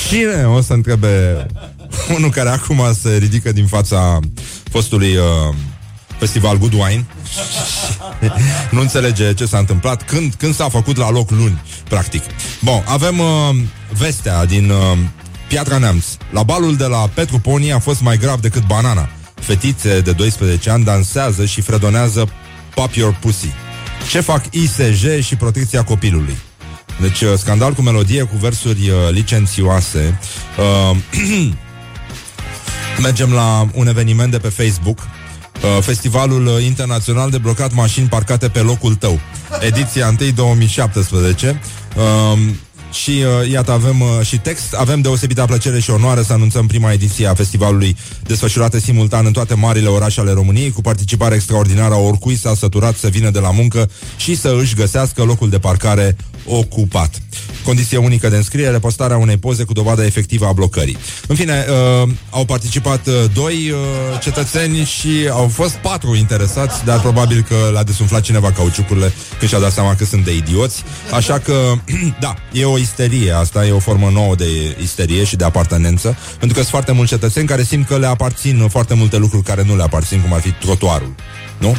Cine 0.08 0.44
o 0.44 0.60
să 0.60 0.72
întrebe 0.72 1.46
unul 2.16 2.30
care 2.30 2.48
acum 2.48 2.82
se 3.02 3.16
ridică 3.16 3.52
din 3.52 3.66
fața 3.66 4.18
fostului 4.70 5.16
uh, 5.16 5.54
festival 6.18 6.58
Good 6.58 6.72
Wine 6.72 7.06
nu 8.70 8.80
înțelege 8.80 9.34
ce 9.34 9.46
s-a 9.46 9.58
întâmplat 9.58 10.02
când, 10.02 10.34
când 10.34 10.54
s-a 10.54 10.68
făcut 10.68 10.96
la 10.96 11.10
loc 11.10 11.30
luni, 11.30 11.62
practic. 11.88 12.22
Bun, 12.60 12.82
avem 12.86 13.18
uh, 13.18 13.56
vestea 13.98 14.44
din 14.44 14.70
uh, 14.70 14.98
Piatra 15.52 15.78
Neamț. 15.78 16.04
La 16.30 16.42
balul 16.42 16.76
de 16.76 16.84
la 16.84 17.10
Petru 17.14 17.38
Poni 17.38 17.72
a 17.72 17.78
fost 17.78 18.00
mai 18.00 18.16
grav 18.16 18.40
decât 18.40 18.66
banana. 18.66 19.08
Fetițe 19.34 20.00
de 20.00 20.12
12 20.12 20.70
ani 20.70 20.84
dansează 20.84 21.44
și 21.44 21.60
fredonează 21.60 22.28
Pop 22.74 22.94
Your 22.94 23.16
Pussy. 23.20 23.52
Ce 24.10 24.20
fac 24.20 24.44
ISJ 24.50 25.20
și 25.20 25.36
protecția 25.36 25.84
copilului? 25.84 26.36
Deci, 27.00 27.20
uh, 27.20 27.32
scandal 27.36 27.72
cu 27.72 27.82
melodie, 27.82 28.22
cu 28.22 28.36
versuri 28.36 28.90
uh, 28.90 28.96
licențioase. 29.10 30.18
Uh, 30.90 30.96
mergem 33.06 33.32
la 33.32 33.68
un 33.74 33.86
eveniment 33.86 34.30
de 34.30 34.38
pe 34.38 34.48
Facebook 34.48 34.98
Uh, 35.62 35.82
Festivalul 35.82 36.46
uh, 36.46 36.64
Internațional 36.64 37.30
de 37.30 37.38
Blocat 37.38 37.72
Mașini 37.74 38.08
Parcate 38.08 38.48
pe 38.48 38.58
locul 38.60 38.94
tău 38.94 39.20
Ediția 39.60 40.08
1 40.20 40.30
2017 40.34 41.60
uh, 41.96 42.38
și 42.92 43.10
uh, 43.10 43.50
iată 43.50 43.72
avem 43.72 44.00
uh, 44.00 44.26
și 44.26 44.38
text. 44.38 44.74
Avem 44.74 45.00
deosebită 45.00 45.44
plăcere 45.44 45.80
și 45.80 45.90
onoare 45.90 46.22
să 46.22 46.32
anunțăm 46.32 46.66
prima 46.66 46.92
ediție 46.92 47.26
a 47.26 47.34
festivalului 47.34 47.96
Desfășurată 48.22 48.78
simultan 48.78 49.26
în 49.26 49.32
toate 49.32 49.54
marile 49.54 49.88
orașe 49.88 50.20
ale 50.20 50.32
României 50.32 50.70
Cu 50.70 50.80
participare 50.80 51.34
extraordinară 51.34 51.94
a 51.94 51.98
oricui 51.98 52.36
s-a 52.36 52.54
săturat 52.54 52.96
să 52.96 53.08
vină 53.08 53.30
de 53.30 53.38
la 53.38 53.50
muncă 53.50 53.90
Și 54.16 54.36
să 54.36 54.56
își 54.60 54.74
găsească 54.74 55.22
locul 55.22 55.50
de 55.50 55.58
parcare 55.58 56.16
ocupat 56.46 57.22
Condiție 57.64 57.98
unică 57.98 58.28
de 58.28 58.36
înscriere, 58.36 58.78
postarea 58.78 59.16
unei 59.16 59.36
poze 59.36 59.64
cu 59.64 59.72
dovada 59.72 60.04
efectivă 60.04 60.46
a 60.46 60.52
blocării. 60.52 60.96
În 61.26 61.36
fine, 61.36 61.64
uh, 62.02 62.08
au 62.30 62.44
participat 62.44 63.06
uh, 63.06 63.14
doi 63.34 63.70
uh, 63.70 64.20
cetățeni 64.20 64.84
și 64.84 65.28
au 65.30 65.48
fost 65.48 65.74
patru 65.74 66.14
interesați, 66.14 66.84
dar 66.84 67.00
probabil 67.00 67.46
că 67.48 67.70
l-a 67.72 67.82
desumflat 67.82 68.20
cineva 68.20 68.52
cauciucurile 68.52 69.12
când 69.38 69.50
și-a 69.50 69.60
dat 69.60 69.72
seama 69.72 69.94
că 69.94 70.04
sunt 70.04 70.24
de 70.24 70.36
idioți. 70.36 70.82
Așa 71.12 71.38
că, 71.38 71.72
da, 72.20 72.34
e 72.52 72.64
o 72.64 72.78
isterie 72.78 73.32
asta, 73.32 73.66
e 73.66 73.72
o 73.72 73.78
formă 73.78 74.10
nouă 74.12 74.34
de 74.34 74.76
isterie 74.82 75.24
și 75.24 75.36
de 75.36 75.44
apartenență, 75.44 76.16
pentru 76.30 76.48
că 76.48 76.60
sunt 76.60 76.66
foarte 76.66 76.92
mulți 76.92 77.10
cetățeni 77.10 77.46
care 77.46 77.62
simt 77.62 77.86
că 77.86 77.98
le 77.98 78.06
aparțin 78.06 78.68
foarte 78.68 78.94
multe 78.94 79.16
lucruri 79.16 79.44
care 79.44 79.62
nu 79.66 79.76
le 79.76 79.82
aparțin, 79.82 80.20
cum 80.20 80.32
ar 80.32 80.40
fi 80.40 80.50
trotuarul. 80.50 81.14
Nu? 81.62 81.76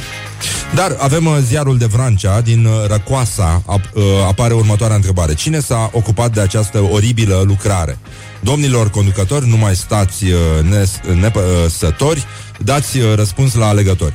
Dar 0.75 0.95
avem 0.99 1.25
uh, 1.25 1.37
ziarul 1.41 1.77
de 1.77 1.85
Vrancea 1.85 2.41
din 2.41 2.65
uh, 2.65 2.73
Răcoasa 2.87 3.63
ap, 3.65 3.81
uh, 3.93 4.03
apare 4.27 4.53
următoarea 4.53 4.95
întrebare. 4.95 5.33
Cine 5.33 5.59
s-a 5.59 5.89
ocupat 5.93 6.33
de 6.33 6.41
această 6.41 6.79
oribilă 6.91 7.43
lucrare? 7.45 7.97
Domnilor 8.39 8.89
conducători, 8.89 9.47
nu 9.47 9.57
mai 9.57 9.75
stați 9.75 10.23
uh, 10.25 10.39
nes- 10.61 11.15
nepăsători, 11.19 12.25
dați 12.59 12.97
uh, 12.97 13.15
răspuns 13.15 13.53
la 13.53 13.67
alegători. 13.67 14.13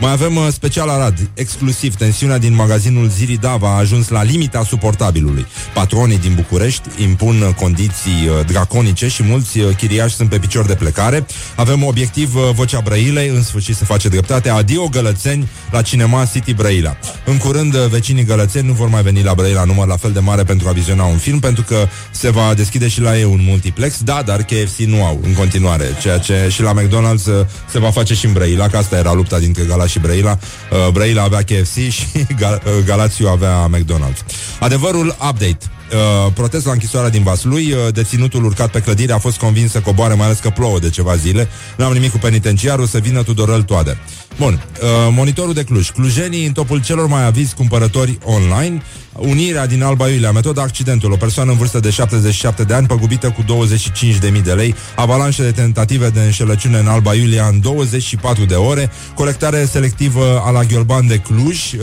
Mai 0.00 0.12
avem 0.12 0.36
uh, 0.36 0.46
special 0.50 0.88
Arad, 0.88 1.30
exclusiv 1.34 1.94
tensiunea 1.94 2.38
din 2.38 2.54
magazinul 2.54 3.08
Ziri 3.08 3.36
Dava 3.40 3.68
a 3.68 3.78
ajuns 3.78 4.08
la 4.08 4.22
limita 4.22 4.64
suportabilului. 4.64 5.46
Patronii 5.74 6.18
din 6.18 6.34
București 6.34 6.88
impun 7.02 7.40
uh, 7.40 7.54
condiții 7.54 8.28
uh, 8.28 8.46
draconice 8.46 9.08
și 9.08 9.22
mulți 9.22 9.58
uh, 9.58 9.76
chiriași 9.76 10.14
sunt 10.14 10.28
pe 10.28 10.38
picior 10.38 10.66
de 10.66 10.74
plecare. 10.74 11.26
Avem 11.56 11.84
obiectiv 11.84 12.34
uh, 12.34 12.50
Vocea 12.54 12.80
Brăilei, 12.80 13.28
în 13.28 13.42
sfârșit 13.42 13.76
se 13.76 13.84
face 13.84 14.08
dreptate. 14.08 14.48
Adio 14.48 14.88
Gălățeni 14.88 15.48
la 15.70 15.82
Cinema 15.82 16.24
City 16.24 16.54
Brăila. 16.54 16.96
În 17.24 17.36
curând, 17.36 17.74
uh, 17.74 17.86
vecinii 17.86 18.24
gălățeni 18.24 18.66
nu 18.66 18.72
vor 18.72 18.88
mai 18.88 19.02
veni 19.02 19.22
la 19.22 19.34
Brăila 19.34 19.64
număr 19.64 19.86
la 19.86 19.96
fel 19.96 20.12
de 20.12 20.20
mare 20.20 20.42
pentru 20.42 20.68
a 20.68 20.72
viziona 20.72 21.04
un 21.04 21.16
film, 21.16 21.38
pentru 21.38 21.62
că 21.62 21.86
se 22.10 22.30
va 22.30 22.54
deschide 22.54 22.88
și 22.88 23.00
la 23.00 23.18
ei 23.18 23.24
un 23.24 23.40
multiplex. 23.42 24.02
Da, 24.02 24.22
dar 24.22 24.42
KFC 24.42 24.78
nu 24.78 25.04
au 25.04 25.20
în 25.22 25.32
continuare, 25.32 25.96
ceea 26.00 26.18
ce 26.18 26.48
și 26.50 26.62
la 26.62 26.74
McDonald's 26.74 27.26
uh, 27.26 27.46
se 27.70 27.78
va 27.78 27.90
face 27.90 28.14
și 28.14 28.26
în 28.26 28.32
Brăila, 28.32 28.68
că 28.68 28.76
asta 28.76 28.96
era 28.96 29.12
lupta 29.12 29.38
dintre 29.38 29.62
Gala 29.70 29.86
și 29.86 29.98
Brăila. 29.98 30.38
Uh, 30.70 30.92
Brăila 30.92 31.22
avea 31.22 31.42
KFC 31.42 31.74
și 31.96 32.06
Gal- 32.36 32.62
uh, 32.64 32.84
Galațiu 32.84 33.28
avea 33.28 33.70
McDonald's. 33.70 34.24
Adevărul 34.60 35.06
update. 35.08 35.58
Uh, 35.92 36.32
protest 36.32 36.66
la 36.66 36.72
închisoarea 36.72 37.10
din 37.10 37.22
Vaslui 37.22 37.72
uh, 37.72 37.92
Deținutul 37.92 38.44
urcat 38.44 38.70
pe 38.70 38.80
clădire 38.80 39.12
a 39.12 39.18
fost 39.18 39.38
convins 39.38 39.70
să 39.70 39.80
coboare 39.80 40.14
Mai 40.14 40.26
ales 40.26 40.38
că 40.38 40.50
plouă 40.50 40.78
de 40.78 40.90
ceva 40.90 41.16
zile 41.16 41.48
Nu 41.76 41.84
am 41.84 41.92
nimic 41.92 42.10
cu 42.10 42.18
penitenciarul 42.18 42.86
să 42.86 42.98
vină 42.98 43.22
Tudorel 43.22 43.62
Toader 43.62 43.96
Bun, 44.38 44.52
uh, 44.82 44.88
monitorul 45.10 45.52
de 45.52 45.62
Cluj 45.62 45.90
Clujenii 45.90 46.46
în 46.46 46.52
topul 46.52 46.82
celor 46.82 47.06
mai 47.06 47.26
avizi 47.26 47.54
cumpărători 47.54 48.18
online 48.24 48.82
Unirea 49.20 49.66
din 49.66 49.82
Alba 49.82 50.08
Iulia. 50.08 50.32
Metoda 50.32 50.62
accidentul 50.62 51.12
O 51.12 51.16
persoană 51.16 51.50
în 51.50 51.56
vârstă 51.56 51.80
de 51.80 51.90
77 51.90 52.64
de 52.64 52.74
ani 52.74 52.86
Păgubită 52.86 53.30
cu 53.30 53.42
25.000 53.42 54.42
de 54.42 54.52
lei. 54.52 54.74
Avalanșe 54.96 55.42
de 55.42 55.50
tentative 55.50 56.08
de 56.08 56.20
înșelăciune 56.20 56.78
în 56.78 56.86
Alba 56.86 57.14
Iulia 57.14 57.46
În 57.46 57.60
24 57.60 58.44
de 58.44 58.54
ore. 58.54 58.90
Colectare 59.14 59.64
selectivă 59.64 60.42
a 60.44 60.50
la 60.50 60.62
Ghiolban 60.62 61.06
de 61.06 61.16
Cluj. 61.16 61.72
Uh, 61.72 61.80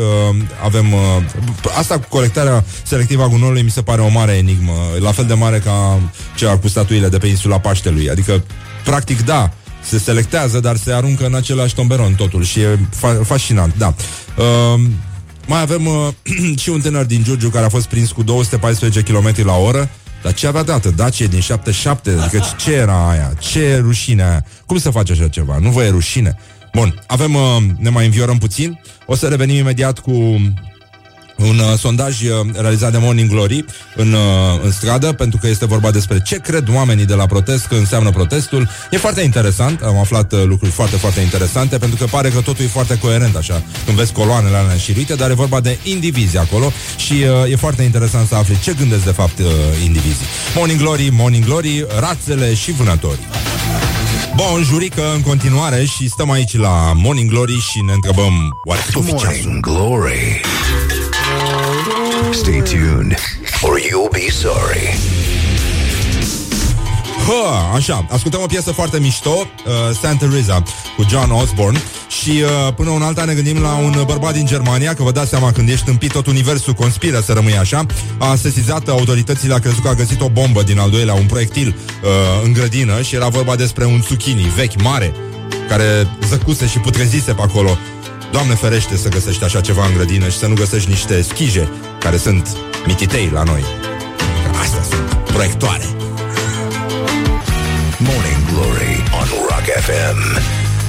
Avem 0.64 0.94
uh, 0.94 1.00
Asta 1.78 2.00
cu 2.00 2.06
colectarea 2.10 2.64
selectivă 2.84 3.24
a 3.24 3.28
gunoiului 3.28 3.62
Mi 3.62 3.70
se 3.70 3.82
pare 3.82 4.02
o 4.02 4.10
mare 4.10 4.32
enigmă. 4.32 4.74
La 5.00 5.12
fel 5.12 5.26
de 5.26 5.34
mare 5.34 5.60
ca 5.60 6.00
cea 6.36 6.58
cu 6.58 6.68
statuile 6.68 7.08
de 7.08 7.18
pe 7.18 7.28
insula 7.28 7.60
Paștelui. 7.60 8.10
Adică, 8.10 8.44
practic, 8.84 9.26
da 9.26 9.52
se 9.84 10.00
selectează, 10.00 10.60
dar 10.60 10.76
se 10.76 10.94
aruncă 10.94 11.26
în 11.26 11.36
același 11.36 11.76
tomberon 11.76 12.14
totul. 12.14 12.44
Și 12.44 12.60
e 12.60 12.80
fa- 12.96 13.22
fascinant, 13.24 13.74
da. 13.78 13.94
Uh, 14.38 14.82
mai 15.48 15.62
avem 15.62 15.86
uh, 15.86 16.08
și 16.62 16.70
un 16.70 16.82
tânăr 16.82 17.06
din 17.06 17.24
Giurgiu 17.24 17.50
care 17.50 17.66
a 17.66 17.70
fost 17.70 17.88
prins 17.88 18.12
cu 18.12 18.24
214 18.24 19.02
km 19.02 19.46
la 19.46 19.56
oră. 19.56 19.90
Dar 20.24 20.34
ce 20.34 20.48
avea 20.48 20.64
dată? 20.64 20.90
Dacie 20.90 21.28
din 21.28 21.40
77? 21.40 22.12
Adică 22.12 22.44
ce 22.58 22.74
era 22.74 23.10
aia? 23.10 23.34
Ce 23.40 23.60
e 23.60 23.78
rușine 23.78 24.24
aia? 24.24 24.46
Cum 24.66 24.78
să 24.78 24.90
faci 24.90 25.10
așa 25.10 25.28
ceva? 25.28 25.58
Nu 25.58 25.70
vă 25.70 25.84
e 25.84 25.90
rușine? 25.90 26.38
Bun, 26.74 27.04
avem, 27.08 27.36
uh, 27.36 27.58
ne 27.78 27.90
mai 27.90 28.06
înviorăm 28.06 28.38
puțin. 28.38 28.80
O 29.06 29.16
să 29.16 29.28
revenim 29.28 29.56
imediat 29.56 30.00
cu 30.00 30.12
un 31.38 31.60
uh, 31.60 31.78
sondaj 31.78 32.22
uh, 32.22 32.30
realizat 32.54 32.92
de 32.92 32.98
Morning 32.98 33.30
Glory 33.30 33.66
în, 33.96 34.14
uh, 34.14 34.20
în 34.64 34.72
stradă, 34.72 35.14
pentru 35.14 35.38
că 35.42 35.48
este 35.48 35.66
vorba 35.66 35.92
despre 35.92 36.22
ce 36.22 36.36
cred 36.36 36.68
oamenii 36.74 37.06
de 37.06 37.14
la 37.14 37.26
protest 37.26 37.66
că 37.66 37.76
înseamnă 37.76 38.10
protestul. 38.10 38.70
E 38.92 38.98
foarte 38.98 39.22
interesant, 39.22 39.82
am 39.82 39.98
aflat 39.98 40.34
uh, 40.34 40.44
lucruri 40.44 40.72
foarte, 40.72 40.96
foarte 40.96 41.20
interesante, 41.20 41.78
pentru 41.78 41.98
că 41.98 42.06
pare 42.06 42.30
că 42.30 42.42
totul 42.42 42.66
e 42.66 42.68
foarte 42.68 42.98
coerent 42.98 43.36
așa, 43.36 43.64
când 43.86 43.98
vezi 43.98 44.12
coloanele 44.12 44.56
alea 44.58 44.72
înșiruite, 44.72 45.16
dar 45.16 45.30
e 45.30 45.34
vorba 45.34 45.60
de 45.60 45.78
indivizi 45.84 46.38
acolo 46.38 46.72
și 46.98 47.14
uh, 47.14 47.52
e 47.52 47.56
foarte 47.56 47.84
interesant 47.84 48.28
să 48.28 48.36
afli 48.36 48.60
ce 48.64 48.74
gândesc 48.74 49.04
de 49.04 49.12
fapt 49.12 49.40
uh, 49.40 49.46
indivizii. 49.86 50.26
Morning 50.56 50.80
Glory, 50.80 51.10
Morning 51.12 51.46
Glory, 51.46 51.86
rațele 52.00 52.54
și 52.54 52.72
vânătorii. 52.72 53.26
Bun, 54.36 54.64
jurică 54.64 55.14
în 55.14 55.22
continuare 55.22 55.86
și 55.86 56.10
stăm 56.10 56.32
aici 56.32 56.58
la 56.58 56.94
Morning 56.96 57.30
Glory 57.30 57.60
și 57.60 57.82
ne 57.86 57.94
întrebăm 57.94 58.34
oare 58.66 58.82
cât 58.86 58.96
o 58.96 59.02
fi 59.02 59.10
ceasul? 59.10 59.30
Morning 59.34 59.60
Glory. 59.60 60.42
Stay 62.32 62.62
tuned, 62.62 63.16
or 63.64 63.80
you'll 63.80 64.12
be 64.12 64.30
sorry. 64.30 64.98
Ha, 67.28 67.72
așa, 67.76 68.06
ascultăm 68.10 68.42
o 68.42 68.46
piesă 68.46 68.72
foarte 68.72 69.00
mișto, 69.00 69.30
uh, 69.30 69.96
Santa 70.02 70.26
Teresa, 70.26 70.64
cu 70.96 71.06
John 71.10 71.32
Osborne 71.32 71.80
și 72.22 72.30
uh, 72.30 72.74
până 72.74 72.90
un 72.90 73.02
alta 73.02 73.24
ne 73.24 73.34
gândim 73.34 73.62
la 73.62 73.76
un 73.76 74.04
bărbat 74.06 74.34
din 74.34 74.46
Germania, 74.46 74.94
că 74.94 75.04
vă 75.04 75.12
dați 75.12 75.30
seama 75.30 75.52
când 75.52 75.70
ești 75.70 75.86
tâmpit, 75.86 76.12
tot 76.12 76.28
universul 76.28 76.74
conspiră 76.74 77.20
să 77.20 77.34
rămâi 77.34 77.58
așa, 77.58 77.86
a 78.18 78.36
sesizat 78.36 78.88
autoritățile, 78.88 79.54
a 79.54 79.60
crezut 79.60 79.84
că 79.84 79.90
a 79.90 79.94
găsit 79.94 80.22
o 80.22 80.30
bombă 80.30 80.64
din 80.64 80.80
al 80.80 80.90
doilea, 80.90 81.14
un 81.14 81.26
proiectil 81.26 81.68
uh, 81.68 82.10
în 82.44 82.54
grădină 82.54 83.02
și 83.02 83.16
era 83.16 83.28
vorba 83.28 83.56
despre 83.56 83.86
un 83.86 84.02
zucchini 84.08 84.52
vechi, 84.56 84.82
mare, 84.82 85.14
care 85.70 86.08
zăcuse 86.28 86.68
și 86.68 86.80
putrezise 86.80 87.34
pe 87.34 87.42
acolo. 87.42 87.78
Doamne 88.38 88.56
ferește 88.56 88.98
să 88.98 89.10
găsești 89.10 89.44
așa 89.44 89.62
ceva 89.62 89.86
în 89.86 89.94
grădină 89.94 90.30
și 90.30 90.38
să 90.38 90.48
nu 90.48 90.54
găsești 90.54 90.90
niște 90.90 91.22
schije, 91.22 91.70
care 92.00 92.18
sunt 92.18 92.58
mititei 92.86 93.30
la 93.34 93.44
noi. 93.44 93.64
Că 94.52 94.58
astea 94.58 94.82
sunt 94.82 95.30
proiectoare. 95.34 95.84
Morning 97.98 98.46
Glory 98.52 99.04
on 99.20 99.28
Rock 99.50 99.66
FM. 99.86 100.42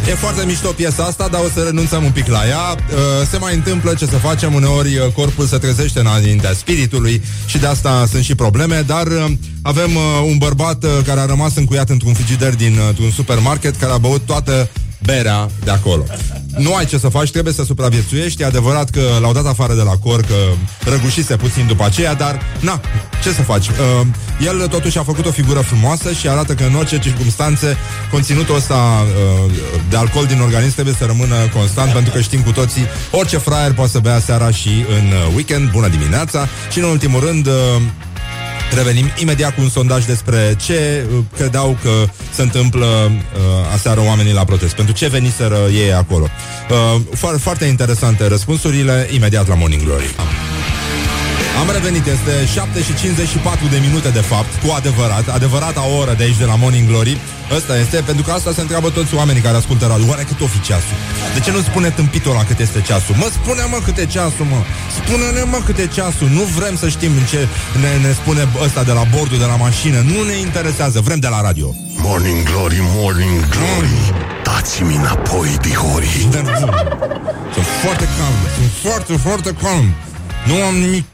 E 0.08 0.14
foarte 0.14 0.44
mișto 0.46 0.68
piesa 0.68 1.04
asta, 1.04 1.28
dar 1.28 1.40
o 1.40 1.48
să 1.54 1.62
renunțăm 1.62 2.04
un 2.04 2.10
pic 2.10 2.26
la 2.26 2.48
ea. 2.48 2.58
Uh, 2.70 3.26
Se 3.30 3.38
mai 3.38 3.54
întâmplă 3.54 3.94
ce 3.94 4.06
să 4.06 4.16
facem, 4.16 4.54
uneori 4.54 4.96
uh, 4.96 5.12
corpul 5.12 5.46
se 5.46 5.58
trezește 5.58 6.00
înaintea 6.00 6.52
spiritului 6.52 7.22
și 7.46 7.58
de 7.58 7.66
asta 7.66 8.06
sunt 8.10 8.24
și 8.24 8.34
probleme, 8.34 8.82
dar 8.86 9.06
uh, 9.06 9.24
avem 9.62 9.94
uh, 9.94 10.02
un 10.24 10.38
bărbat 10.38 10.84
uh, 10.84 10.90
care 11.06 11.20
a 11.20 11.26
rămas 11.26 11.56
încuiat 11.56 11.88
într-un 11.88 12.14
frigider 12.14 12.54
din 12.54 12.78
uh, 12.78 12.98
un 13.00 13.10
supermarket 13.10 13.76
care 13.76 13.92
a 13.92 13.98
băut 13.98 14.26
toată 14.26 14.68
berea 15.04 15.48
de 15.64 15.70
acolo. 15.70 16.04
nu 16.56 16.74
ai 16.74 16.86
ce 16.86 16.98
să 16.98 17.08
faci, 17.08 17.30
trebuie 17.30 17.52
să 17.52 17.64
supraviețuiești. 17.64 18.42
E 18.42 18.44
adevărat 18.44 18.90
că 18.90 19.02
l-au 19.20 19.32
dat 19.32 19.46
afară 19.46 19.74
de 19.74 19.82
la 19.82 19.96
cor, 19.96 20.20
că 20.20 20.34
răgușise 20.90 21.36
puțin 21.36 21.66
după 21.66 21.84
aceea, 21.84 22.14
dar 22.14 22.40
na, 22.60 22.80
ce 23.22 23.32
să 23.32 23.42
faci? 23.42 23.68
Uh, 23.68 23.74
el 24.44 24.68
totuși 24.68 24.98
a 24.98 25.02
făcut 25.02 25.26
o 25.26 25.30
figură 25.30 25.60
frumoasă 25.60 26.12
și 26.12 26.28
arată 26.28 26.54
că 26.54 26.64
în 26.64 26.74
orice 26.74 26.98
circunstanțe 26.98 27.76
conținutul 28.10 28.54
ăsta 28.54 28.74
uh, 28.74 29.52
de 29.90 29.96
alcool 29.96 30.26
din 30.26 30.40
organism 30.40 30.72
trebuie 30.74 30.94
să 30.98 31.04
rămână 31.04 31.34
constant, 31.54 31.92
pentru 31.92 32.12
că 32.12 32.20
știm 32.20 32.40
cu 32.40 32.52
toții, 32.52 32.86
orice 33.10 33.36
fraier 33.36 33.72
poate 33.72 33.90
să 33.90 33.98
bea 33.98 34.20
seara 34.20 34.50
și 34.50 34.68
în 34.68 35.06
uh, 35.06 35.34
weekend. 35.34 35.70
Bună 35.70 35.88
dimineața! 35.88 36.48
Și 36.70 36.78
în 36.78 36.84
ultimul 36.84 37.20
rând, 37.20 37.46
uh, 37.46 37.52
Revenim 38.74 39.10
imediat 39.18 39.54
cu 39.54 39.60
un 39.60 39.68
sondaj 39.68 40.04
despre 40.04 40.56
ce 40.64 41.06
uh, 41.12 41.18
credeau 41.36 41.78
că 41.82 41.90
se 42.32 42.42
întâmplă 42.42 42.86
uh, 42.86 43.12
aseară 43.72 44.00
oamenii 44.00 44.32
la 44.32 44.44
protest. 44.44 44.74
Pentru 44.74 44.94
ce 44.94 45.08
veniseră 45.08 45.58
ei 45.72 45.92
acolo. 45.92 46.28
Uh, 46.70 47.00
foarte, 47.14 47.38
foarte 47.38 47.64
interesante 47.64 48.26
răspunsurile 48.26 49.08
imediat 49.12 49.48
la 49.48 49.54
Morning 49.54 49.82
Glory. 49.82 50.14
Am 51.60 51.70
revenit, 51.72 52.06
este 52.06 52.46
7 52.46 52.82
și 52.82 52.94
54 52.94 53.66
de 53.66 53.78
minute 53.86 54.08
de 54.08 54.20
fapt, 54.20 54.52
cu 54.62 54.68
adevărat, 54.76 55.28
adevărata 55.28 55.82
oră 56.00 56.14
de 56.18 56.22
aici 56.22 56.36
de 56.36 56.44
la 56.44 56.54
Morning 56.54 56.88
Glory. 56.88 57.16
Ăsta 57.56 57.78
este, 57.78 57.96
pentru 58.10 58.24
că 58.24 58.30
asta 58.32 58.52
se 58.52 58.60
întreabă 58.60 58.90
toți 58.90 59.14
oamenii 59.14 59.42
care 59.42 59.56
ascultă 59.56 59.86
radio. 59.86 60.06
Oare 60.08 60.22
cât 60.22 60.40
o 60.40 60.46
fi 60.46 60.60
ceasul? 60.60 60.96
De 61.34 61.40
ce 61.40 61.50
nu 61.50 61.60
spune 61.60 61.90
tâmpitul 61.90 62.32
la 62.32 62.44
cât 62.44 62.58
este 62.58 62.80
ceasul? 62.80 63.14
Mă, 63.18 63.28
spune 63.32 63.62
mă 63.70 63.78
cât 63.84 63.96
e 63.96 64.06
ceasul, 64.06 64.46
mă! 64.52 64.60
Spune-ne 64.98 65.42
mă 65.42 65.58
cât 65.66 65.78
e 65.78 65.86
ceasul! 65.86 66.28
Nu 66.28 66.42
vrem 66.42 66.76
să 66.76 66.88
știm 66.88 67.12
în 67.20 67.24
ce 67.32 67.48
ne, 67.82 68.06
ne 68.06 68.12
spune 68.12 68.48
ăsta 68.64 68.82
de 68.82 68.92
la 68.92 69.04
bordul, 69.14 69.38
de 69.38 69.44
la 69.44 69.56
mașină. 69.56 69.98
Nu 70.12 70.22
ne 70.22 70.36
interesează, 70.46 71.00
vrem 71.00 71.18
de 71.18 71.28
la 71.28 71.40
radio. 71.40 71.68
Morning 72.02 72.42
Glory, 72.50 72.80
Morning 72.80 73.38
Glory 73.54 73.96
Dați-mi 74.42 74.94
înapoi, 74.94 75.56
dihori 75.60 76.28
Sunt 77.54 77.66
foarte 77.82 78.06
calm, 78.18 78.38
sunt 78.56 78.70
foarte, 78.82 79.16
foarte 79.16 79.50
calm. 79.62 79.94
Nu 80.46 80.54
am 80.62 80.74
nimic. 80.74 81.06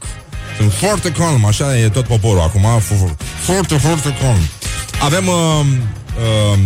Sunt 0.57 0.73
foarte 0.73 1.11
calm, 1.11 1.45
așa 1.45 1.77
e 1.77 1.89
tot 1.89 2.05
poporul 2.05 2.41
acum. 2.41 2.65
Foarte, 3.39 3.77
foarte 3.77 4.17
calm. 4.21 4.37
Avem 5.01 5.27
uh, 5.27 5.33
uh, 6.53 6.59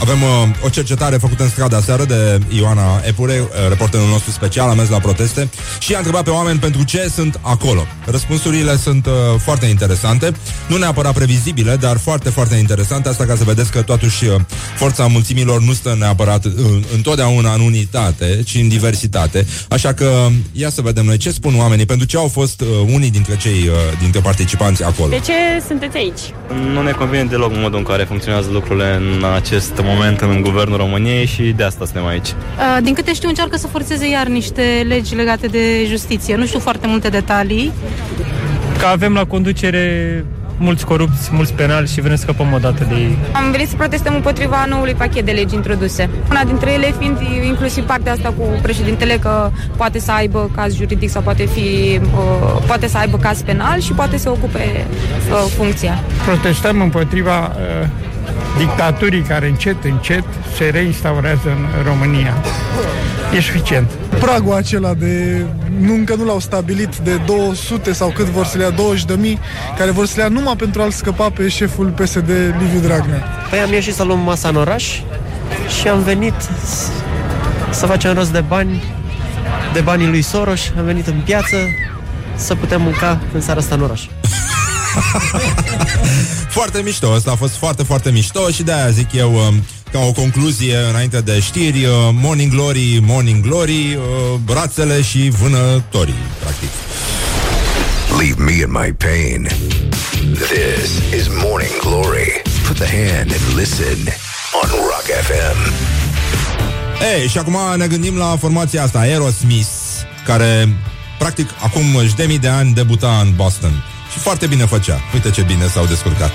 avem 0.00 0.22
uh, 0.22 0.28
o 0.64 0.68
cercetare 0.68 1.16
făcută 1.16 1.42
în 1.42 1.48
strada 1.48 1.80
seară 1.80 2.04
de 2.04 2.38
Ioana 2.48 3.00
Epure, 3.04 3.38
uh, 3.40 3.68
reporterul 3.68 4.08
nostru 4.08 4.30
special, 4.30 4.68
a 4.68 4.74
mers 4.74 4.88
la 4.88 4.98
proteste 4.98 5.48
și 5.78 5.94
a 5.94 5.96
întrebat 5.96 6.22
pe 6.22 6.30
oameni 6.30 6.58
pentru 6.58 6.82
ce 6.82 7.10
sunt 7.14 7.38
acolo. 7.42 7.86
Răspunsurile 8.04 8.76
sunt 8.76 9.06
uh, 9.06 9.12
foarte 9.38 9.66
interesante, 9.66 10.32
nu 10.66 10.76
neapărat 10.76 11.14
previzibile, 11.14 11.76
dar 11.76 11.98
foarte, 11.98 12.30
foarte 12.30 12.56
interesante, 12.56 13.08
asta 13.08 13.24
ca 13.24 13.36
să 13.36 13.44
vedeți 13.44 13.70
că 13.70 13.82
totuși 13.82 14.24
uh, 14.24 14.34
forța 14.76 15.06
mulțimilor 15.06 15.60
nu 15.60 15.72
stă 15.72 15.96
neapărat 15.98 16.44
uh, 16.44 16.52
întotdeauna 16.94 17.54
în 17.54 17.60
unitate, 17.60 18.42
ci 18.44 18.54
în 18.54 18.68
diversitate. 18.68 19.46
Așa 19.68 19.92
că 19.92 20.28
ia 20.52 20.70
să 20.70 20.80
vedem 20.80 21.04
noi 21.04 21.16
ce 21.16 21.30
spun 21.30 21.58
oamenii, 21.58 21.86
pentru 21.86 22.06
ce 22.06 22.16
au 22.16 22.28
fost 22.28 22.60
uh, 22.60 22.66
unii 22.92 23.10
dintre 23.10 23.36
cei 23.36 23.68
uh, 23.68 23.74
dintre 24.00 24.20
participanți 24.20 24.84
acolo. 24.84 25.08
De 25.08 25.18
ce 25.18 25.32
sunteți 25.66 25.96
aici? 25.96 26.20
Nu 26.72 26.82
ne 26.82 26.90
convine 26.90 27.24
deloc 27.24 27.52
modul 27.54 27.78
în 27.78 27.84
care 27.84 28.04
funcționează 28.04 28.48
lucrurile 28.50 28.94
în 28.94 29.24
acest 29.34 29.72
moment 29.74 29.91
în 30.30 30.42
guvernul 30.42 30.76
României 30.76 31.26
și 31.26 31.42
de 31.42 31.62
asta 31.62 31.84
suntem 31.84 32.06
aici. 32.06 32.28
Uh, 32.28 32.82
Din 32.82 32.94
câte 32.94 33.14
știu, 33.14 33.28
încearcă 33.28 33.56
să 33.56 33.66
forțeze 33.66 34.08
iar 34.08 34.26
niște 34.26 34.84
legi 34.86 35.14
legate 35.14 35.46
de 35.46 35.86
justiție. 35.88 36.36
Nu 36.36 36.46
știu 36.46 36.58
foarte 36.58 36.86
multe 36.86 37.08
detalii. 37.08 37.72
că 38.78 38.86
avem 38.86 39.12
la 39.14 39.24
conducere 39.24 40.24
mulți 40.56 40.84
corupți, 40.84 41.28
mulți 41.32 41.52
penali 41.52 41.86
și 41.86 42.00
vrem 42.00 42.16
să 42.16 42.22
scăpăm 42.22 42.52
odată 42.52 42.84
de 42.88 42.94
ei. 42.94 43.16
Am 43.32 43.50
venit 43.50 43.68
să 43.68 43.76
protestăm 43.76 44.14
împotriva 44.14 44.64
noului 44.68 44.94
pachet 44.94 45.24
de 45.24 45.30
legi 45.30 45.54
introduse. 45.54 46.08
Una 46.30 46.44
dintre 46.44 46.72
ele 46.72 46.94
fiind 46.98 47.18
inclusiv 47.46 47.84
partea 47.84 48.12
asta 48.12 48.28
cu 48.38 48.44
președintele 48.62 49.14
că 49.14 49.50
poate 49.76 49.98
să 49.98 50.12
aibă 50.12 50.50
caz 50.54 50.74
juridic 50.76 51.10
sau 51.10 51.22
poate, 51.22 51.44
fi, 51.44 51.98
uh, 52.02 52.62
poate 52.66 52.88
să 52.88 52.98
aibă 52.98 53.16
caz 53.16 53.42
penal 53.42 53.80
și 53.80 53.92
poate 53.92 54.16
să 54.16 54.30
ocupe 54.30 54.86
uh, 55.30 55.52
funcția. 55.56 56.00
protestăm 56.24 56.80
împotriva 56.80 57.38
uh, 57.46 57.88
dictaturii 58.58 59.20
care 59.22 59.46
încet, 59.48 59.84
încet 59.84 60.24
se 60.56 60.68
reinstaurează 60.68 61.48
în 61.48 61.66
România. 61.86 62.34
E 63.36 63.40
suficient. 63.40 63.90
pragul 64.20 64.54
acela 64.54 64.94
de 64.94 65.44
nu, 65.80 65.94
încă 65.94 66.14
nu 66.14 66.24
l-au 66.24 66.38
stabilit 66.38 66.96
de 66.96 67.20
200 67.26 67.92
sau 67.92 68.08
cât 68.08 68.24
vor 68.26 68.44
să 68.44 68.56
le 68.58 68.62
ia 68.64 68.70
20 68.70 69.04
de 69.04 69.14
mii 69.18 69.38
care 69.78 69.90
vor 69.90 70.06
să 70.06 70.12
le 70.16 70.22
ia 70.22 70.28
numai 70.28 70.56
pentru 70.56 70.82
a-l 70.82 70.90
scăpa 70.90 71.30
pe 71.30 71.48
șeful 71.48 71.86
PSD 71.86 72.30
Liviu 72.58 72.80
Dragnea. 72.80 73.22
Păi 73.50 73.58
am 73.58 73.72
ieșit 73.72 73.94
să 73.94 74.02
luăm 74.02 74.18
masa 74.18 74.48
în 74.48 74.56
oraș 74.56 75.00
și 75.80 75.88
am 75.88 76.02
venit 76.02 76.34
s- 76.64 76.90
să 77.70 77.86
facem 77.86 78.14
rost 78.14 78.32
de 78.32 78.44
bani, 78.48 78.82
de 79.72 79.80
banii 79.80 80.06
lui 80.08 80.22
Soros, 80.22 80.60
am 80.78 80.84
venit 80.84 81.06
în 81.06 81.20
piață 81.24 81.56
să 82.34 82.54
putem 82.54 82.82
mânca 82.82 83.20
în 83.32 83.40
seara 83.40 83.60
asta 83.60 83.74
în 83.74 83.80
oraș. 83.82 84.02
Foarte 86.56 86.80
mișto, 86.84 87.10
ăsta 87.14 87.30
a 87.30 87.34
fost 87.34 87.54
foarte, 87.54 87.82
foarte 87.82 88.10
mișto 88.10 88.50
și 88.50 88.62
de-aia 88.62 88.90
zic 88.90 89.12
eu 89.12 89.34
um, 89.34 89.64
ca 89.92 89.98
o 89.98 90.12
concluzie 90.12 90.76
înainte 90.90 91.20
de 91.20 91.40
știri, 91.40 91.84
uh, 91.84 91.92
Morning 92.12 92.52
Glory, 92.52 92.98
Morning 93.02 93.46
Glory, 93.46 93.94
uh, 93.94 94.02
brațele 94.44 95.02
și 95.02 95.28
vânătorii, 95.40 96.14
practic. 96.40 96.68
Leave 98.18 98.42
me 98.42 98.52
in 98.52 98.70
my 98.70 98.92
pain 98.92 99.48
This 100.34 100.90
is 101.18 101.28
Morning 101.28 101.76
Glory 101.80 102.42
Put 102.66 102.76
the 102.76 102.86
hand 102.86 103.32
and 103.32 103.56
listen 103.56 103.98
On 104.62 104.68
Rock 104.68 105.06
FM 105.22 105.72
Ei, 107.14 107.28
și 107.28 107.38
acum 107.38 107.56
ne 107.76 107.86
gândim 107.86 108.16
la 108.16 108.36
formația 108.38 108.82
asta, 108.82 108.98
Aerosmith, 108.98 109.68
care 110.26 110.68
practic 111.18 111.50
acum 111.62 111.96
își 111.96 112.14
de 112.14 112.24
mii 112.24 112.38
de 112.38 112.48
ani 112.48 112.74
debuta 112.74 113.20
în 113.22 113.32
Boston. 113.36 113.84
Și 114.12 114.18
foarte 114.18 114.46
bine 114.46 114.64
făcea. 114.64 115.00
Uite 115.14 115.30
ce 115.30 115.42
bine 115.42 115.66
s-au 115.66 115.86
descurcat. 115.86 116.32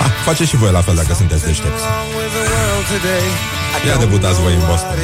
Ha, 0.00 0.08
face 0.24 0.44
și 0.44 0.56
voi 0.56 0.72
la 0.72 0.80
fel 0.80 0.94
dacă 0.94 1.14
sunteți 1.14 1.44
deștepți. 1.44 1.82
Ia 3.86 3.96
debutați 3.96 4.40
voi 4.40 4.54
în 4.54 4.62
Boston. 4.66 4.96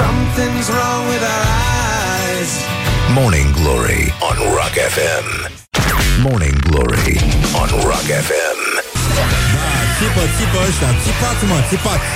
Something's 0.00 0.68
wrong 0.74 1.02
with 1.10 1.24
our 1.34 1.46
eyes. 2.28 2.52
Morning 3.18 3.50
Glory 3.60 4.14
on 4.28 4.36
Rock 4.58 4.74
FM 4.94 5.26
Morning 6.26 6.56
Glory 6.68 7.16
on 7.60 7.68
Rock 7.90 8.08
FM 8.28 8.58
Țipă, 9.98 10.22
țipă 10.36 10.58
ăștia, 10.68 10.90
țipați 11.04 11.44
mă, 11.50 11.58
țipați 11.70 12.06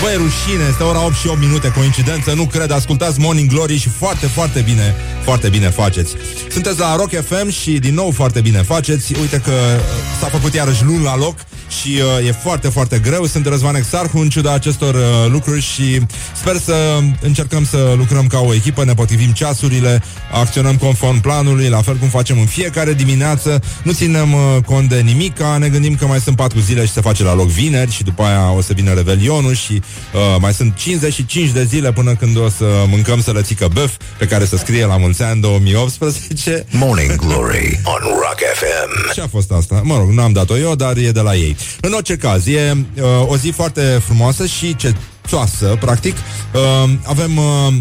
Băi, 0.00 0.16
rușine, 0.16 0.64
este 0.70 0.82
ora 0.82 1.04
8 1.04 1.14
și 1.14 1.26
8 1.28 1.38
minute 1.38 1.72
Coincidență, 1.76 2.32
nu 2.32 2.46
cred, 2.46 2.70
ascultați 2.70 3.20
Morning 3.20 3.50
Glory 3.50 3.76
Și 3.76 3.88
foarte, 3.88 4.26
foarte 4.26 4.60
bine, 4.60 4.94
foarte 5.24 5.48
bine 5.48 5.68
faceți. 5.68 6.14
Sunteți 6.50 6.78
la 6.78 6.96
Rock 6.96 7.10
FM 7.10 7.48
și 7.48 7.70
din 7.70 7.94
nou 7.94 8.10
foarte 8.10 8.40
bine 8.40 8.62
faceți. 8.62 9.14
Uite 9.20 9.40
că 9.44 9.50
uh, 9.50 9.82
s-a 10.20 10.26
făcut 10.26 10.54
iarăși 10.54 10.84
luni 10.84 11.02
la 11.02 11.16
loc 11.16 11.34
și 11.80 12.00
uh, 12.20 12.26
e 12.28 12.32
foarte, 12.32 12.68
foarte 12.68 12.98
greu. 12.98 13.26
Sunt 13.26 13.46
Răzvan 13.46 13.74
Exarhu 13.74 14.18
în 14.18 14.28
ciuda 14.28 14.52
acestor 14.52 14.94
uh, 14.94 15.00
lucruri 15.28 15.60
și 15.60 16.00
sper 16.34 16.56
să 16.56 16.98
încercăm 17.20 17.64
să 17.64 17.94
lucrăm 17.96 18.26
ca 18.26 18.40
o 18.40 18.54
echipă, 18.54 18.84
ne 18.84 18.94
potrivim 18.94 19.30
ceasurile, 19.30 20.02
acționăm 20.32 20.76
conform 20.76 21.20
planului, 21.20 21.68
la 21.68 21.82
fel 21.82 21.96
cum 21.96 22.08
facem 22.08 22.38
în 22.38 22.46
fiecare 22.46 22.92
dimineață, 22.92 23.62
nu 23.82 23.92
ținem 23.92 24.32
uh, 24.32 24.40
cont 24.66 24.88
de 24.88 25.00
nimic, 25.00 25.36
ne 25.58 25.68
gândim 25.68 25.94
că 25.94 26.06
mai 26.06 26.20
sunt 26.20 26.36
patru 26.36 26.58
zile 26.58 26.84
și 26.84 26.92
se 26.92 27.00
face 27.00 27.22
la 27.22 27.34
loc 27.34 27.48
vineri 27.48 27.90
și 27.90 28.02
după 28.02 28.22
aia 28.22 28.52
o 28.52 28.60
să 28.60 28.72
vină 28.72 28.92
Revelionul 28.92 29.54
și 29.54 29.72
uh, 29.72 30.36
mai 30.40 30.52
sunt 30.52 30.74
55 30.74 31.50
de 31.50 31.64
zile 31.64 31.92
până 31.92 32.14
când 32.14 32.36
o 32.36 32.48
să 32.48 32.84
mâncăm 32.88 33.20
sălățică 33.20 33.68
băf 33.72 33.92
pe 34.18 34.26
care 34.26 34.44
să 34.44 34.56
scrie 34.56 34.86
la 34.86 34.96
mulți 34.96 35.22
ani 35.22 35.40
2018. 35.40 36.64
Morning 36.70 37.14
Glory 37.14 37.80
on 37.84 38.00
Rock 38.02 38.38
FM 38.54 39.12
Ce 39.12 39.20
a 39.20 39.26
fost 39.26 39.50
asta? 39.50 39.80
Mă 39.84 39.96
rog, 39.96 40.10
n-am 40.10 40.32
dat-o 40.32 40.58
eu, 40.58 40.74
dar 40.74 40.96
e 40.96 41.10
de 41.10 41.20
la 41.20 41.34
ei. 41.34 41.56
În 41.80 41.92
orice 41.92 42.16
caz, 42.16 42.46
e 42.46 42.76
uh, 42.96 43.04
o 43.26 43.36
zi 43.36 43.50
foarte 43.50 44.00
frumoasă 44.04 44.46
și 44.46 44.76
cețoasă, 44.76 45.76
practic. 45.80 46.16
Uh, 46.54 46.90
avem... 47.04 47.36
Uh, 47.36 47.74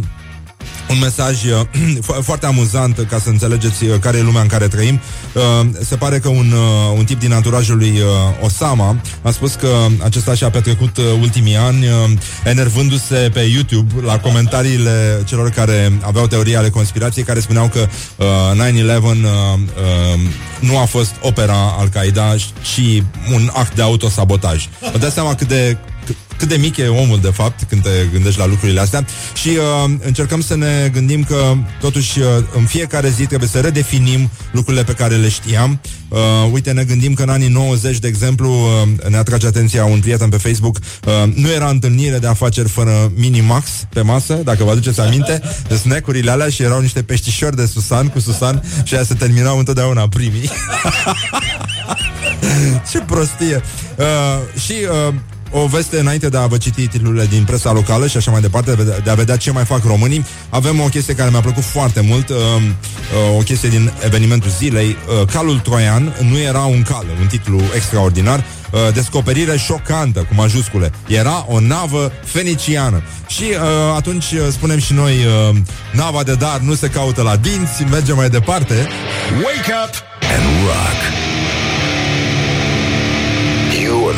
un 0.92 1.00
mesaj 1.00 1.44
uh, 1.44 1.62
fo- 2.08 2.22
foarte 2.22 2.46
amuzant 2.46 3.06
ca 3.10 3.20
să 3.20 3.30
înțelegeți 3.30 3.84
uh, 3.86 4.00
care 4.00 4.18
e 4.18 4.22
lumea 4.22 4.42
în 4.42 4.48
care 4.48 4.68
trăim. 4.68 5.00
Uh, 5.34 5.70
se 5.84 5.96
pare 5.96 6.20
că 6.20 6.30
un, 6.30 6.52
uh, 6.52 6.98
un 6.98 7.06
tip 7.06 7.20
din 7.20 7.34
anturajul 7.34 7.78
lui 7.78 7.90
uh, 7.90 8.46
Osama 8.46 9.02
a 9.22 9.32
spus 9.32 9.54
că 9.54 9.86
acesta 10.04 10.34
și-a 10.34 10.50
petrecut 10.50 10.98
uh, 10.98 11.06
ultimii 11.22 11.56
ani 11.56 11.86
uh, 11.88 11.94
enervându-se 12.44 13.30
pe 13.34 13.40
YouTube 13.40 13.94
la 14.06 14.20
comentariile 14.20 15.24
celor 15.26 15.50
care 15.50 15.92
aveau 16.02 16.28
teorii 16.28 16.56
ale 16.56 16.70
conspirației 16.70 17.24
care 17.24 17.40
spuneau 17.40 17.68
că 17.68 17.88
uh, 18.16 18.26
9-11 18.72 18.86
uh, 18.86 19.14
uh, 19.14 20.20
nu 20.60 20.78
a 20.78 20.86
fost 20.86 21.16
opera 21.22 21.76
Al-Qaeda, 21.80 22.36
ci 22.74 23.04
un 23.34 23.50
act 23.54 23.76
de 23.76 23.82
autosabotaj. 23.82 24.68
Vă 24.92 24.98
dați 24.98 25.14
seama 25.14 25.36
cât 25.36 25.48
de 25.48 25.78
cât- 26.42 26.50
cât 26.50 26.50
de 26.50 26.56
mic 26.68 26.78
e 26.78 26.88
omul, 26.88 27.20
de 27.22 27.30
fapt, 27.30 27.64
când 27.70 27.82
te 27.82 27.90
gândești 28.12 28.40
la 28.40 28.46
lucrurile 28.46 28.80
astea. 28.80 29.06
Și 29.34 29.50
uh, 29.50 29.92
încercăm 30.06 30.42
să 30.42 30.56
ne 30.56 30.90
gândim 30.94 31.24
că, 31.24 31.54
totuși, 31.80 32.20
uh, 32.20 32.26
în 32.58 32.66
fiecare 32.66 33.10
zi 33.10 33.26
trebuie 33.26 33.50
să 33.50 33.60
redefinim 33.60 34.30
lucrurile 34.52 34.84
pe 34.84 34.94
care 34.94 35.16
le 35.16 35.30
știam. 35.30 35.80
Uh, 36.08 36.18
uite, 36.52 36.72
ne 36.72 36.84
gândim 36.84 37.14
că 37.14 37.24
în 37.24 37.30
anii 37.30 37.48
90, 37.48 38.00
de 38.00 38.08
exemplu, 38.08 38.52
uh, 38.52 39.10
ne 39.10 39.18
atrage 39.18 39.48
atenția 39.48 39.86
un 39.86 40.00
prieten 40.00 40.30
pe 40.30 40.38
Facebook, 40.38 40.78
uh, 40.78 41.34
nu 41.36 41.50
era 41.52 41.70
întâlnire 41.70 42.20
de 42.20 42.28
afaceri 42.28 42.70
fără 42.70 43.12
Minimax 43.16 43.70
pe 43.90 44.02
masă, 44.02 44.34
dacă 44.34 44.64
vă 44.64 44.72
aduceți 44.72 45.00
aminte, 45.00 45.42
de 45.68 45.76
snack-urile 45.76 46.32
alea 46.32 46.50
și 46.50 46.64
erau 46.64 46.82
niște 46.82 47.04
peștișori 47.04 47.56
de 47.56 47.66
Susan 47.66 48.08
cu 48.08 48.20
Susan 48.20 48.64
și 48.84 48.94
aia 48.94 49.04
se 49.04 49.14
terminau 49.14 49.58
întotdeauna 49.58 50.08
primii. 50.08 50.50
Ce 52.92 53.00
prostie! 53.00 53.62
Uh, 53.98 54.62
și 54.62 54.74
uh, 55.08 55.14
o 55.52 55.66
veste 55.68 56.00
înainte 56.00 56.30
de 56.30 56.38
a 56.38 56.46
vă 56.48 56.58
citi 56.58 56.88
titlurile 56.88 57.26
din 57.26 57.44
presa 57.44 57.72
locală 57.72 58.08
și 58.08 58.18
așa 58.18 58.32
mai 58.32 58.42
departe, 58.42 58.72
de 58.76 58.94
a- 58.98 59.00
de 59.00 59.10
a 59.10 59.14
vedea 59.14 59.38
ce 59.38 59.52
mai 59.52 59.66
fac 59.66 59.84
românii. 59.86 60.26
Avem 60.50 60.80
o 60.80 60.86
chestie 60.86 61.14
care 61.16 61.30
mi-a 61.30 61.40
plăcut 61.42 61.64
foarte 61.64 62.02
mult, 62.02 62.30
uh, 62.30 62.36
uh, 62.36 63.38
o 63.38 63.42
chestie 63.42 63.70
din 63.70 63.92
evenimentul 64.06 64.50
zilei. 64.58 64.88
Uh, 65.22 65.28
calul 65.28 65.60
troian 65.60 66.14
nu 66.30 66.38
era 66.40 66.60
un 66.64 66.82
cal, 66.82 67.06
un 67.22 67.28
titlu 67.28 67.62
extraordinar. 67.76 68.44
Uh, 68.72 68.80
descoperire 68.94 69.58
șocantă, 69.58 70.20
cu 70.20 70.34
majuscule. 70.36 70.92
Era 71.08 71.46
o 71.48 71.60
navă 71.60 72.12
feniciană. 72.26 73.04
Și 73.28 73.44
uh, 73.44 73.58
atunci 73.96 74.32
uh, 74.32 74.40
spunem 74.52 74.80
și 74.80 74.94
noi, 74.94 75.14
uh, 75.50 75.56
nava 75.92 76.24
de 76.24 76.34
dar 76.34 76.60
nu 76.60 76.74
se 76.76 76.88
caută 76.88 77.22
la 77.22 77.36
dinți, 77.36 77.84
mergem 77.90 78.16
mai 78.16 78.30
departe. 78.30 78.74
Wake 79.44 79.72
up 79.86 79.94
and 80.36 80.44
rock. 80.66 81.41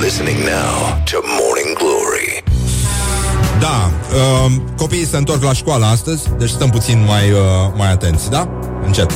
You 0.04 0.10
are 0.10 0.12
listening 0.12 0.44
now 0.44 1.04
to 1.06 1.22
Morning 1.40 1.78
Glory. 1.78 2.44
Da, 3.60 3.92
uh, 4.16 4.52
copiii 4.78 5.06
se 5.06 5.18
întorc 5.18 5.44
la 5.44 5.54
școală 5.54 5.86
astăzi, 5.86 6.30
deci 6.38 6.50
stăm 6.50 6.70
puțin 6.70 7.04
mai, 7.04 7.32
uh, 7.32 7.40
mai 7.76 7.92
atenți, 7.92 8.30
da? 8.30 8.50
Încet. 8.86 9.12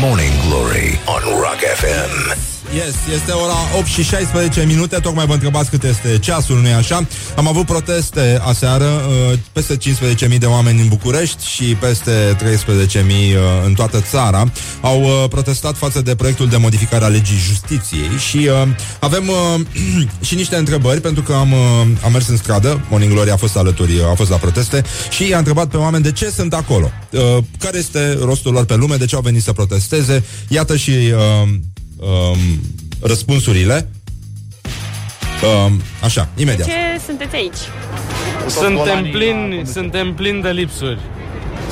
Morning 0.00 0.32
Glory 0.48 1.00
on 1.06 1.22
Rock 1.40 1.58
FM. 1.74 2.57
Yes, 2.74 2.94
este 3.14 3.32
ora 3.32 3.54
8 3.78 3.86
și 3.86 4.02
16 4.02 4.64
minute. 4.66 4.96
Tocmai 4.96 5.26
vă 5.26 5.32
întrebați 5.32 5.70
cât 5.70 5.82
este 5.82 6.18
ceasul, 6.18 6.60
nu-i 6.60 6.72
așa? 6.72 7.06
Am 7.36 7.48
avut 7.48 7.66
proteste 7.66 8.38
aseară 8.42 8.84
uh, 8.84 9.38
Peste 9.52 9.76
15.000 9.76 10.38
de 10.38 10.46
oameni 10.46 10.80
în 10.80 10.88
București 10.88 11.46
Și 11.46 11.64
peste 11.64 12.36
13.000 12.36 12.44
uh, 12.44 13.06
în 13.64 13.74
toată 13.74 14.00
țara. 14.00 14.50
Au 14.80 15.02
uh, 15.02 15.24
protestat 15.28 15.76
față 15.76 16.02
de 16.02 16.14
proiectul 16.14 16.48
de 16.48 16.56
modificare 16.56 17.04
a 17.04 17.08
legii 17.08 17.36
justiției 17.36 18.08
Și 18.28 18.36
uh, 18.36 18.68
avem 19.00 19.28
uh, 19.28 19.60
și 20.26 20.34
niște 20.34 20.56
întrebări 20.56 21.00
Pentru 21.00 21.22
că 21.22 21.32
am, 21.32 21.52
uh, 21.52 21.86
am 22.04 22.12
mers 22.12 22.28
în 22.28 22.36
stradă. 22.36 22.84
Morning 22.90 23.12
Glory 23.12 23.30
a 23.30 23.36
fost 23.36 23.56
alături, 23.56 23.94
uh, 23.94 24.10
a 24.10 24.14
fost 24.14 24.30
la 24.30 24.36
proteste 24.36 24.84
Și 25.10 25.28
i-a 25.28 25.38
întrebat 25.38 25.66
pe 25.66 25.76
oameni 25.76 26.02
de 26.02 26.12
ce 26.12 26.30
sunt 26.30 26.54
acolo. 26.54 26.90
Uh, 27.10 27.20
Care 27.58 27.78
este 27.78 28.18
rostul 28.22 28.52
lor 28.52 28.64
pe 28.64 28.74
lume? 28.74 28.96
De 28.96 29.04
ce 29.04 29.14
au 29.14 29.20
venit 29.20 29.42
să 29.42 29.52
protesteze? 29.52 30.24
Iată 30.48 30.76
și... 30.76 30.92
Uh, 31.98 32.06
um, 32.08 32.38
răspunsurile. 33.02 33.88
Um, 35.66 35.80
așa, 36.02 36.28
imediat. 36.36 36.66
Ce 36.68 37.00
sunteți 37.06 37.34
aici? 37.34 37.56
Suntem 38.46 39.10
plini, 39.10 39.66
suntem 39.66 40.14
plini 40.14 40.42
de 40.42 40.50
lipsuri. 40.50 40.98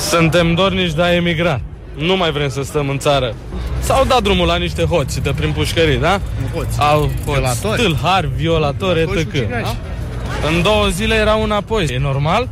Suntem 0.09 0.55
dornici 0.55 0.93
de 0.93 1.03
a 1.03 1.15
emigra. 1.15 1.61
Nu 1.97 2.17
mai 2.17 2.31
vrem 2.31 2.49
să 2.49 2.63
stăm 2.63 2.89
în 2.89 2.99
țară. 2.99 3.35
S-au 3.81 4.05
dat 4.05 4.23
drumul 4.23 4.47
la 4.47 4.57
niște 4.57 4.85
hoți 4.85 5.21
de 5.21 5.33
prin 5.37 5.53
pușcării, 5.53 5.99
da? 5.99 6.21
Hoți. 6.55 6.81
Au 6.81 7.01
hoți, 7.01 7.13
Violatori. 7.25 7.83
tâlhari, 7.83 8.29
violatori, 8.37 9.05
Hoți 9.05 9.19
etc. 9.19 9.35
ucigași. 9.35 9.63
Da? 9.63 10.49
În 10.49 10.63
două 10.63 10.89
zile 10.89 11.15
erau 11.15 11.43
înapoi. 11.43 11.87
E 11.93 11.99
normal? 11.99 12.49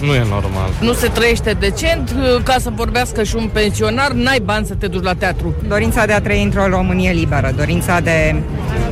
Nu 0.00 0.14
e 0.14 0.24
normal. 0.28 0.70
Nu 0.80 0.92
se 0.92 1.08
trăiește 1.08 1.56
decent, 1.60 2.14
ca 2.42 2.56
să 2.60 2.70
vorbească 2.74 3.22
și 3.22 3.36
un 3.36 3.48
pensionar, 3.52 4.10
n-ai 4.10 4.40
bani 4.44 4.66
să 4.66 4.74
te 4.74 4.86
duci 4.86 5.02
la 5.02 5.14
teatru. 5.14 5.54
Dorința 5.68 6.06
de 6.06 6.12
a 6.12 6.20
trăi 6.20 6.42
într-o 6.42 6.66
Românie 6.66 7.10
liberă, 7.10 7.52
dorința 7.56 8.00
de 8.00 8.34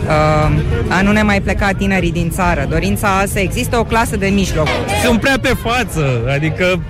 uh, 0.06 0.50
a 0.88 1.02
nu 1.02 1.12
ne 1.12 1.22
mai 1.22 1.40
pleca 1.40 1.70
tinerii 1.72 2.12
din 2.12 2.30
țară, 2.30 2.66
dorința 2.68 3.24
să 3.26 3.38
existe 3.38 3.76
o 3.76 3.84
clasă 3.84 4.16
de 4.16 4.26
mijloc. 4.26 4.68
Sunt 5.04 5.20
prea 5.20 5.38
pe 5.40 5.54
față, 5.62 6.20
adică 6.34 6.82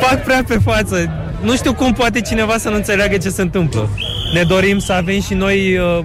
fac 0.00 0.24
prea 0.24 0.44
pe 0.48 0.58
față. 0.64 1.10
Nu 1.42 1.56
știu 1.56 1.74
cum 1.74 1.92
poate 1.92 2.20
cineva 2.20 2.58
să 2.58 2.68
nu 2.68 2.74
înțeleagă 2.74 3.16
ce 3.16 3.28
se 3.28 3.42
întâmplă. 3.42 3.88
Ne 4.34 4.42
dorim 4.42 4.78
să 4.78 4.92
avem 4.92 5.20
și 5.20 5.34
noi 5.34 5.78
uh, 5.78 6.04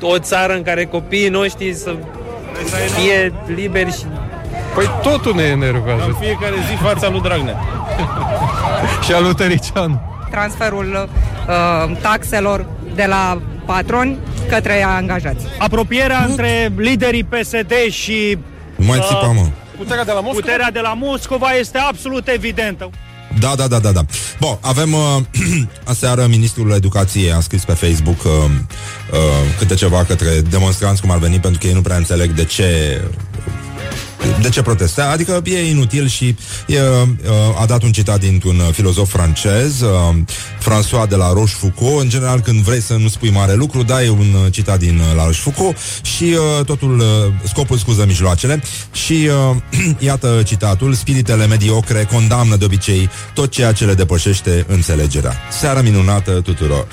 o 0.00 0.18
țară 0.18 0.54
în 0.54 0.62
care 0.62 0.84
copiii 0.84 1.28
noștri 1.28 1.74
să 1.74 1.94
fie 2.98 3.32
liberi 3.54 3.90
și... 3.90 4.04
Păi 4.76 4.90
totul 5.02 5.34
ne 5.34 5.42
enervează. 5.42 6.04
În 6.06 6.14
fiecare 6.20 6.54
zi 6.68 6.82
fața 6.82 7.08
lui 7.08 7.20
Dragnea. 7.20 7.56
și 9.04 9.12
a 9.12 9.20
lui 9.20 9.34
Tăricianu. 9.34 10.00
Transferul 10.30 11.08
uh, 11.48 11.96
taxelor 12.00 12.66
de 12.94 13.04
la 13.08 13.40
patroni 13.66 14.18
către 14.48 14.82
angajați. 14.82 15.44
Apropierea 15.58 16.24
între 16.28 16.72
liderii 16.76 17.24
PSD 17.24 17.72
și 17.90 18.38
Nu 18.76 18.86
mai 18.86 18.98
țipa, 19.08 19.26
mă. 19.26 19.46
puterea 19.76 20.04
de 20.04 20.12
la 20.12 20.20
Moscova, 20.20 20.40
puterea 20.40 20.70
de 20.70 20.80
la 20.80 20.94
Moscova 20.94 21.50
este 21.50 21.78
absolut 21.78 22.28
evidentă. 22.28 22.90
Da, 23.38 23.54
da, 23.56 23.66
da, 23.66 23.78
da, 23.78 23.92
da. 23.92 24.00
Bun, 24.40 24.58
avem 24.60 24.92
uh, 24.92 25.00
aseară 25.84 26.26
ministrul 26.26 26.70
educației 26.70 27.32
a 27.32 27.40
scris 27.40 27.64
pe 27.64 27.72
Facebook 27.72 28.24
uh, 28.24 28.32
uh, 29.12 29.18
câte 29.58 29.74
ceva 29.74 30.04
către 30.04 30.40
demonstranți 30.50 31.00
cum 31.00 31.10
ar 31.10 31.18
veni 31.18 31.38
pentru 31.38 31.60
că 31.60 31.66
ei 31.66 31.72
nu 31.72 31.80
prea 31.80 31.96
înțeleg 31.96 32.30
de 32.30 32.44
ce 32.44 33.00
de 34.42 34.48
ce 34.48 34.62
protesta? 34.62 35.10
Adică 35.10 35.42
e 35.44 35.70
inutil 35.70 36.08
și 36.08 36.36
e, 36.66 36.80
uh, 36.80 37.60
a 37.60 37.66
dat 37.66 37.82
un 37.82 37.92
citat 37.92 38.20
dintr-un 38.20 38.58
uh, 38.58 38.68
filozof 38.72 39.10
francez, 39.10 39.80
uh, 39.80 39.88
François 40.60 41.08
de 41.08 41.16
la 41.16 41.32
Rochefoucauld. 41.32 42.00
În 42.00 42.08
general, 42.08 42.40
când 42.40 42.60
vrei 42.60 42.80
să 42.80 42.94
nu 42.94 43.08
spui 43.08 43.30
mare 43.30 43.54
lucru, 43.54 43.82
dai 43.82 44.08
un 44.08 44.34
uh, 44.44 44.52
citat 44.52 44.78
din 44.78 44.98
uh, 44.98 45.16
la 45.16 45.24
Rochefoucauld 45.24 45.76
și 46.02 46.24
uh, 46.24 46.64
totul, 46.64 46.98
uh, 46.98 47.06
scopul 47.42 47.78
scuză 47.78 48.04
mijloacele. 48.06 48.62
Și 48.92 49.28
uh, 49.50 49.56
iată 50.08 50.42
citatul, 50.44 50.94
spiritele 50.94 51.46
mediocre 51.46 52.08
condamnă 52.12 52.56
de 52.56 52.64
obicei 52.64 53.10
tot 53.34 53.50
ceea 53.50 53.72
ce 53.72 53.84
le 53.84 53.94
depășește 53.94 54.64
înțelegerea. 54.68 55.34
Seară 55.50 55.80
minunată 55.80 56.30
tuturor. 56.30 56.86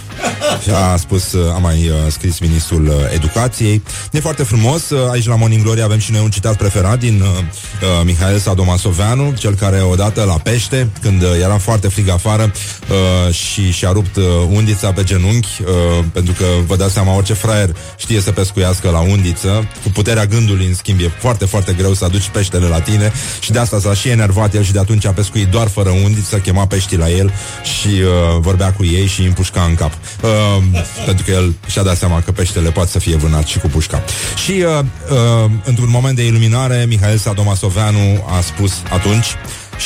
Și 0.64 0.70
a 0.70 0.96
spus, 0.96 1.32
uh, 1.32 1.54
a 1.54 1.58
mai 1.58 1.90
uh, 1.90 1.96
scris 2.12 2.40
ministrul 2.40 2.88
uh, 2.88 2.94
educației. 3.14 3.84
E 4.12 4.20
foarte 4.20 4.44
frumos, 4.44 4.90
uh, 4.90 5.10
aici 5.12 5.28
la 5.28 5.36
Morning 5.36 5.64
Glory 5.64 5.82
avem 5.82 6.00
și 6.00 6.12
noi 6.12 6.22
un 6.24 6.30
citat 6.30 6.58
preferat 6.58 7.00
din 7.00 7.13
uh, 7.22 7.28
uh, 7.28 8.06
Mihail 8.06 8.38
Sadomasoveanu, 8.38 9.34
cel 9.38 9.56
care 9.56 9.82
odată 9.82 10.24
la 10.24 10.34
pește, 10.34 10.90
când 11.02 11.22
uh, 11.22 11.30
era 11.42 11.58
foarte 11.58 11.88
frig 11.88 12.10
afară 12.10 12.52
uh, 12.90 13.34
și 13.34 13.72
și-a 13.72 13.92
rupt 13.92 14.16
uh, 14.16 14.24
undița 14.50 14.92
pe 14.92 15.04
genunchi, 15.04 15.62
uh, 15.62 16.06
pentru 16.14 16.34
că 16.34 16.46
vă 16.68 16.76
dați 16.76 16.94
seama, 16.94 17.16
orice 17.16 17.34
fraier 17.34 17.76
știe 17.98 18.22
să 18.22 18.32
pescuiască 18.32 18.90
la 18.90 19.00
undiță, 19.00 19.68
cu 19.84 19.90
puterea 19.90 20.26
gândului, 20.26 20.66
în 20.66 20.74
schimb, 20.74 21.00
e 21.00 21.12
foarte, 21.20 21.46
foarte 21.46 21.74
greu 21.74 21.94
să 21.94 22.06
aduci 22.06 22.30
peștele 22.30 22.68
la 22.68 22.80
tine 22.80 23.12
și 23.40 23.52
de 23.52 23.60
asta 23.60 23.80
s-a 23.80 23.94
și 23.94 24.10
enervat 24.10 24.54
el 24.54 24.64
și 24.64 24.72
de 24.72 24.80
atunci 24.80 25.06
a 25.06 25.12
pescuit 25.12 25.48
doar 25.48 25.68
fără 25.68 25.90
undiță, 25.90 26.38
chema 26.38 26.68
peștii 26.68 26.98
la 26.98 27.10
el 27.10 27.34
și 27.64 27.88
uh, 27.88 28.40
vorbea 28.40 28.74
cu 28.74 28.86
ei 28.86 29.08
și 29.08 29.20
îi 29.20 29.28
împușca 29.28 29.62
în 29.62 29.76
cap. 29.76 29.92
Uh, 30.22 30.64
pentru 31.06 31.26
că 31.26 31.32
el 31.32 31.56
și-a 31.68 31.84
dat 31.84 31.98
seama 31.98 32.22
că 32.22 32.32
peștele 32.32 32.72
poate 32.72 32.90
să 32.90 33.00
fie 33.00 33.16
vânat 33.16 33.48
și 33.48 33.60
cu 33.60 33.68
pușca. 33.68 34.04
Și 34.44 34.52
uh, 34.52 34.86
uh, 35.12 35.52
într-un 35.64 35.90
moment 35.90 36.16
de 36.16 36.26
iluminare, 36.26 36.86
Mihail 36.88 37.03
Sadomasoveanu 37.18 38.24
a 38.38 38.42
spus 38.42 38.74
atunci 38.90 39.26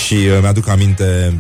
și 0.06 0.14
uh, 0.14 0.38
mi-aduc 0.42 0.68
aminte 0.68 1.34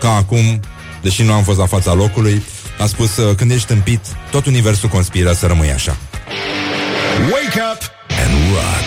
ca 0.00 0.14
acum, 0.14 0.60
deși 1.02 1.22
nu 1.22 1.32
am 1.32 1.42
fost 1.42 1.58
la 1.58 1.66
fața 1.66 1.92
locului, 1.92 2.42
a 2.78 2.86
spus, 2.86 3.16
uh, 3.16 3.34
când 3.36 3.50
ești 3.50 3.66
tâmpit, 3.66 4.00
tot 4.30 4.46
universul 4.46 4.88
conspiră 4.88 5.32
să 5.32 5.46
rămâi 5.46 5.70
așa. 5.70 5.96
Wake 7.32 7.60
up 7.72 7.80
and 8.24 8.32
rock. 8.52 8.86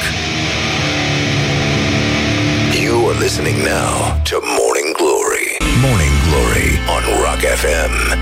You 2.84 3.10
are 3.10 3.18
listening 3.20 3.58
now 3.58 4.22
to 4.30 4.36
Morning 4.60 4.90
Glory. 5.02 5.48
Morning 5.82 6.16
Glory 6.28 6.70
on 6.96 7.04
Rock 7.24 7.42
FM. 7.62 8.18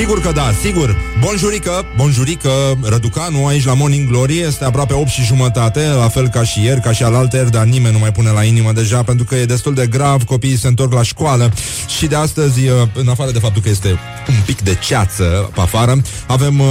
Sigur 0.00 0.20
că 0.20 0.32
da, 0.32 0.52
sigur. 0.62 0.96
Bonjurică, 1.20 1.86
bonjurică, 1.96 2.50
Răducanu 2.82 3.46
aici 3.46 3.64
la 3.64 3.74
Morning 3.74 4.08
Glory 4.08 4.38
este 4.38 4.64
aproape 4.64 4.94
8 4.94 5.08
și 5.08 5.24
jumătate, 5.24 5.86
la 5.86 6.08
fel 6.08 6.28
ca 6.28 6.44
și 6.44 6.64
ieri, 6.64 6.80
ca 6.80 6.92
și 6.92 7.02
alaltăieri, 7.02 7.50
dar 7.50 7.64
nimeni 7.64 7.92
nu 7.92 7.98
mai 7.98 8.12
pune 8.12 8.30
la 8.30 8.44
inimă 8.44 8.72
deja 8.72 9.02
pentru 9.02 9.24
că 9.24 9.34
e 9.34 9.44
destul 9.44 9.74
de 9.74 9.86
grav, 9.86 10.22
copiii 10.22 10.58
se 10.58 10.66
întorc 10.66 10.92
la 10.92 11.02
școală 11.02 11.52
și 11.98 12.06
de 12.06 12.16
astăzi, 12.16 12.68
uh, 12.68 12.88
în 12.94 13.08
afară 13.08 13.30
de 13.30 13.38
faptul 13.38 13.62
că 13.62 13.68
este 13.68 13.88
un 14.28 14.42
pic 14.44 14.60
de 14.60 14.74
ceață 14.74 15.50
pe 15.54 15.60
afară, 15.60 16.02
avem 16.26 16.60
uh, 16.60 16.66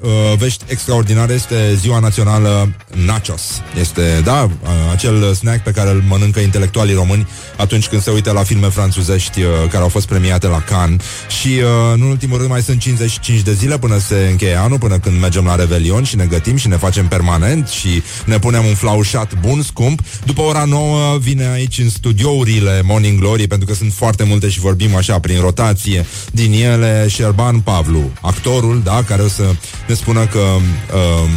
uh, 0.00 0.10
vești 0.38 0.64
extraordinare, 0.66 1.32
este 1.32 1.74
ziua 1.74 1.98
națională 1.98 2.72
Nachos. 3.04 3.42
Este, 3.80 4.20
da, 4.24 4.42
uh, 4.42 4.68
acel 4.92 5.34
snack 5.34 5.62
pe 5.62 5.70
care 5.70 5.90
îl 5.90 6.02
mănâncă 6.08 6.40
intelectualii 6.40 6.94
români 6.94 7.28
atunci 7.56 7.88
când 7.88 8.02
se 8.02 8.10
uită 8.10 8.32
la 8.32 8.42
filme 8.42 8.68
franțuzești 8.68 9.42
uh, 9.42 9.48
care 9.70 9.82
au 9.82 9.88
fost 9.88 10.06
premiate 10.06 10.46
la 10.46 10.60
Cannes 10.60 11.04
și, 11.40 11.48
uh, 11.48 11.94
în 11.94 12.00
ultimul 12.00 12.36
rând, 12.38 12.46
hotărât, 12.46 12.48
mai 12.48 12.62
sunt 12.66 12.80
55 12.80 13.40
de 13.40 13.52
zile 13.52 13.78
până 13.78 13.98
se 13.98 14.28
încheie 14.30 14.54
anul, 14.54 14.78
până 14.78 14.98
când 14.98 15.20
mergem 15.20 15.44
la 15.44 15.54
Revelion 15.54 16.04
și 16.04 16.16
ne 16.16 16.24
gătim 16.24 16.56
și 16.56 16.68
ne 16.68 16.76
facem 16.76 17.08
permanent 17.08 17.68
și 17.68 18.02
ne 18.24 18.38
punem 18.38 18.64
un 18.64 18.74
flaușat 18.74 19.40
bun, 19.40 19.62
scump. 19.62 20.00
După 20.24 20.40
ora 20.40 20.64
9 20.64 21.18
vine 21.18 21.48
aici 21.48 21.78
în 21.78 21.90
studiourile 21.90 22.82
Morning 22.84 23.18
Glory, 23.18 23.46
pentru 23.46 23.66
că 23.66 23.74
sunt 23.74 23.92
foarte 23.92 24.24
multe 24.24 24.48
și 24.48 24.60
vorbim 24.60 24.96
așa 24.96 25.18
prin 25.18 25.40
rotație 25.40 26.06
din 26.32 26.52
ele, 26.52 27.06
Șerban 27.08 27.60
Pavlu, 27.60 28.10
actorul, 28.20 28.80
da, 28.84 29.02
care 29.02 29.22
o 29.22 29.28
să 29.28 29.54
ne 29.88 29.94
spună 29.94 30.26
că 30.26 30.38
um, 30.38 31.30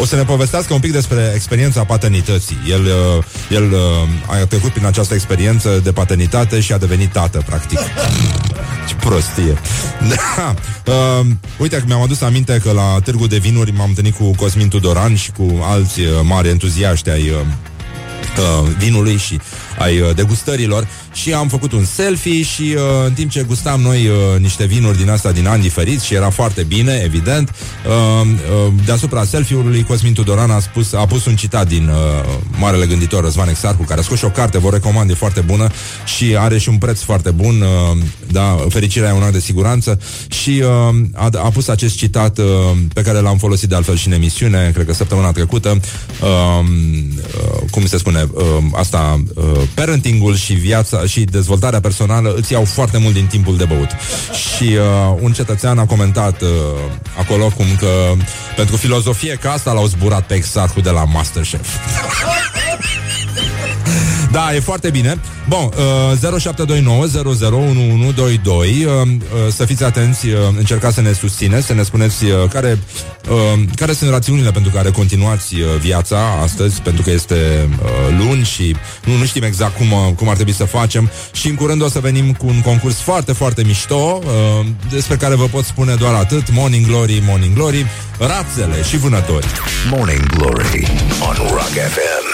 o 0.00 0.04
să 0.04 0.16
ne 0.16 0.24
povestească 0.24 0.74
un 0.74 0.80
pic 0.80 0.92
despre 0.92 1.32
experiența 1.34 1.84
paternității. 1.84 2.58
El, 2.68 2.84
uh, 2.84 3.24
el 3.50 3.72
uh, 3.72 4.38
a 4.40 4.46
trecut 4.46 4.70
prin 4.70 4.86
această 4.86 5.14
experiență 5.14 5.80
de 5.82 5.92
paternitate 5.92 6.60
și 6.60 6.72
a 6.72 6.78
devenit 6.78 7.12
tată, 7.12 7.42
practic. 7.46 7.78
Ce 8.88 8.94
prostie. 8.94 9.58
Da. 10.08 10.54
Uh, 10.92 11.26
uite 11.58 11.76
că 11.76 11.82
mi-am 11.86 12.02
adus 12.02 12.20
aminte 12.20 12.60
că 12.62 12.72
la 12.72 12.98
Târgu 13.04 13.26
de 13.26 13.38
Vinuri 13.38 13.72
m-am 13.72 13.88
întâlnit 13.88 14.14
cu 14.14 14.30
Cosmin 14.30 14.68
Tudoran 14.68 15.16
și 15.16 15.30
cu 15.30 15.58
alți 15.62 16.00
uh, 16.00 16.08
mari 16.22 16.48
entuziaști 16.48 17.10
ai 17.10 17.30
uh, 17.30 17.36
uh, 18.38 18.68
vinului 18.78 19.16
și 19.16 19.40
ai 19.78 20.00
uh, 20.00 20.14
degustărilor 20.14 20.88
și 21.12 21.32
am 21.32 21.48
făcut 21.48 21.72
un 21.72 21.84
selfie 21.84 22.42
și 22.42 22.74
uh, 22.76 22.82
în 23.06 23.12
timp 23.12 23.30
ce 23.30 23.42
gustam 23.42 23.80
noi 23.80 24.06
uh, 24.06 24.40
niște 24.40 24.64
vinuri 24.64 24.98
din 24.98 25.10
asta 25.10 25.32
din 25.32 25.46
ani 25.46 25.62
diferiți 25.62 26.06
și 26.06 26.14
era 26.14 26.30
foarte 26.30 26.62
bine, 26.62 27.00
evident, 27.04 27.54
uh, 27.86 28.26
uh, 28.26 28.72
deasupra 28.84 29.24
selfie-ului 29.24 29.82
Cosmin 29.82 30.12
Tudoran 30.12 30.50
a, 30.50 30.60
spus, 30.60 30.92
a 30.92 31.06
pus 31.06 31.24
un 31.24 31.36
citat 31.36 31.68
din 31.68 31.88
uh, 31.88 31.94
marele 32.58 32.86
gânditor 32.86 33.22
Răzvan 33.22 33.48
Exarcu, 33.48 33.82
care 33.82 34.00
a 34.00 34.02
scos 34.02 34.18
și 34.18 34.24
o 34.24 34.30
carte, 34.30 34.58
vă 34.58 34.70
recomand, 34.70 35.10
e 35.10 35.14
foarte 35.14 35.40
bună 35.40 35.68
și 36.04 36.36
are 36.38 36.58
și 36.58 36.68
un 36.68 36.78
preț 36.78 37.00
foarte 37.00 37.30
bun, 37.30 37.60
uh, 37.60 37.98
da, 38.30 38.66
fericirea 38.68 39.08
e 39.08 39.12
un 39.12 39.22
act 39.22 39.32
de 39.32 39.40
siguranță 39.40 40.00
și 40.28 40.62
uh, 40.64 40.94
a, 41.14 41.28
a 41.32 41.50
pus 41.50 41.68
acest 41.68 41.96
citat 41.96 42.38
uh, 42.38 42.44
pe 42.94 43.02
care 43.02 43.18
l-am 43.18 43.38
folosit 43.38 43.68
de 43.68 43.74
altfel 43.74 43.96
și 43.96 44.06
în 44.06 44.12
emisiune, 44.12 44.70
cred 44.74 44.86
că 44.86 44.92
săptămâna 44.92 45.32
trecută, 45.32 45.80
uh, 46.22 46.68
uh, 46.68 47.70
cum 47.70 47.86
se 47.86 47.98
spune, 47.98 48.28
uh, 48.32 48.42
asta, 48.72 49.22
uh, 49.34 49.59
parentingul 49.74 50.36
și 50.36 50.52
viața 50.52 51.06
și 51.06 51.20
dezvoltarea 51.20 51.80
personală 51.80 52.34
îți 52.36 52.52
iau 52.52 52.64
foarte 52.64 52.98
mult 52.98 53.14
din 53.14 53.26
timpul 53.26 53.56
de 53.56 53.64
băut. 53.64 53.88
Și 54.56 54.64
uh, 54.64 55.16
un 55.20 55.32
cetățean 55.32 55.78
a 55.78 55.86
comentat 55.86 56.42
uh, 56.42 56.48
acolo 57.18 57.48
cum 57.56 57.66
că 57.78 58.12
pentru 58.56 58.76
filozofie 58.76 59.38
că 59.40 59.48
asta 59.48 59.72
l-au 59.72 59.86
zburat 59.86 60.26
pe 60.26 60.34
exarhul 60.34 60.82
de 60.82 60.90
la 60.90 61.04
Masterchef. 61.04 61.68
Da, 64.30 64.54
e 64.54 64.60
foarte 64.60 64.90
bine. 64.90 65.20
Bun, 65.48 65.70
uh, 66.12 66.38
0729 66.38 67.06
001122 67.24 68.84
uh, 68.84 68.92
uh, 68.92 69.52
Să 69.52 69.64
fiți 69.64 69.84
atenți, 69.84 70.26
uh, 70.26 70.34
încercați 70.58 70.94
să 70.94 71.00
ne 71.00 71.12
susțineți 71.12 71.66
Să 71.66 71.74
ne 71.74 71.82
spuneți 71.82 72.24
uh, 72.24 72.32
care, 72.52 72.78
uh, 73.30 73.62
care 73.76 73.92
sunt 73.92 74.10
rațiunile 74.10 74.50
pentru 74.50 74.70
care 74.74 74.90
continuați 74.90 75.54
uh, 75.54 75.60
viața 75.80 76.38
astăzi 76.42 76.80
Pentru 76.80 77.02
că 77.02 77.10
este 77.10 77.68
uh, 77.82 78.16
luni 78.18 78.44
și 78.44 78.76
nu, 79.04 79.16
nu 79.16 79.24
știm 79.24 79.42
exact 79.42 79.76
cum, 79.76 79.92
uh, 79.92 79.98
cum 80.16 80.28
ar 80.28 80.34
trebui 80.34 80.52
să 80.52 80.64
facem 80.64 81.10
Și 81.32 81.48
în 81.48 81.54
curând 81.54 81.82
o 81.82 81.88
să 81.88 81.98
venim 81.98 82.32
cu 82.32 82.46
un 82.46 82.60
concurs 82.60 82.96
foarte, 83.00 83.32
foarte 83.32 83.62
mișto 83.64 84.20
uh, 84.24 84.66
Despre 84.90 85.16
care 85.16 85.34
vă 85.34 85.44
pot 85.44 85.64
spune 85.64 85.94
doar 85.94 86.14
atât 86.14 86.52
Morning 86.52 86.86
Glory, 86.86 87.22
Morning 87.26 87.54
Glory 87.54 87.86
Rațele 88.18 88.82
și 88.82 88.96
vânători 88.96 89.46
Morning 89.90 90.26
Glory 90.26 90.86
on 91.28 91.34
Rock 91.48 91.70
FM. 91.70 92.30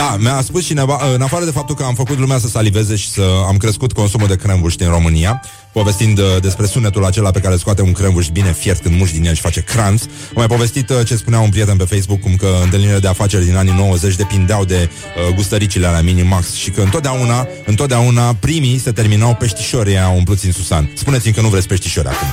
Da, 0.00 0.16
mi-a 0.18 0.40
spus 0.42 0.64
cineva, 0.64 0.98
în 1.14 1.22
afară 1.22 1.44
de 1.44 1.50
faptul 1.50 1.74
că 1.74 1.82
am 1.82 1.94
făcut 1.94 2.18
lumea 2.18 2.38
să 2.38 2.48
saliveze 2.48 2.96
și 2.96 3.08
să 3.10 3.22
am 3.46 3.56
crescut 3.56 3.92
consumul 3.92 4.26
de 4.26 4.36
crembuși 4.36 4.76
din 4.76 4.88
România, 4.88 5.42
povestind 5.72 6.18
uh, 6.18 6.24
despre 6.40 6.66
sunetul 6.66 7.04
acela 7.04 7.30
pe 7.30 7.40
care 7.40 7.56
scoate 7.56 7.82
un 7.82 7.92
crembuș 7.92 8.28
bine 8.28 8.52
fiert 8.52 8.82
când 8.82 8.96
muși 8.96 9.12
din 9.12 9.24
el 9.24 9.34
și 9.34 9.40
face 9.40 9.60
cranț, 9.60 10.02
am 10.02 10.08
mai 10.34 10.46
povestit 10.46 10.90
uh, 10.90 11.06
ce 11.06 11.16
spunea 11.16 11.40
un 11.40 11.48
prieten 11.48 11.76
pe 11.76 11.84
Facebook, 11.84 12.20
cum 12.20 12.36
că 12.36 12.48
întâlnirile 12.62 12.98
de 12.98 13.08
afaceri 13.08 13.44
din 13.44 13.56
anii 13.56 13.72
90 13.72 14.16
depindeau 14.16 14.64
de 14.64 14.90
uh, 14.90 15.34
gustăricile 15.34 15.86
alea 15.86 16.02
Minimax 16.02 16.54
și 16.54 16.70
că 16.70 16.80
întotdeauna, 16.80 17.46
întotdeauna 17.66 18.34
primii 18.34 18.78
se 18.78 18.92
terminau 18.92 19.34
peștișorii 19.34 19.96
aia 19.96 20.08
umpluți 20.08 20.46
în 20.46 20.52
Susan. 20.52 20.90
Spuneți-mi 20.94 21.34
că 21.34 21.40
nu 21.40 21.48
vreți 21.48 21.66
peștișori 21.66 22.08
acum. 22.08 22.28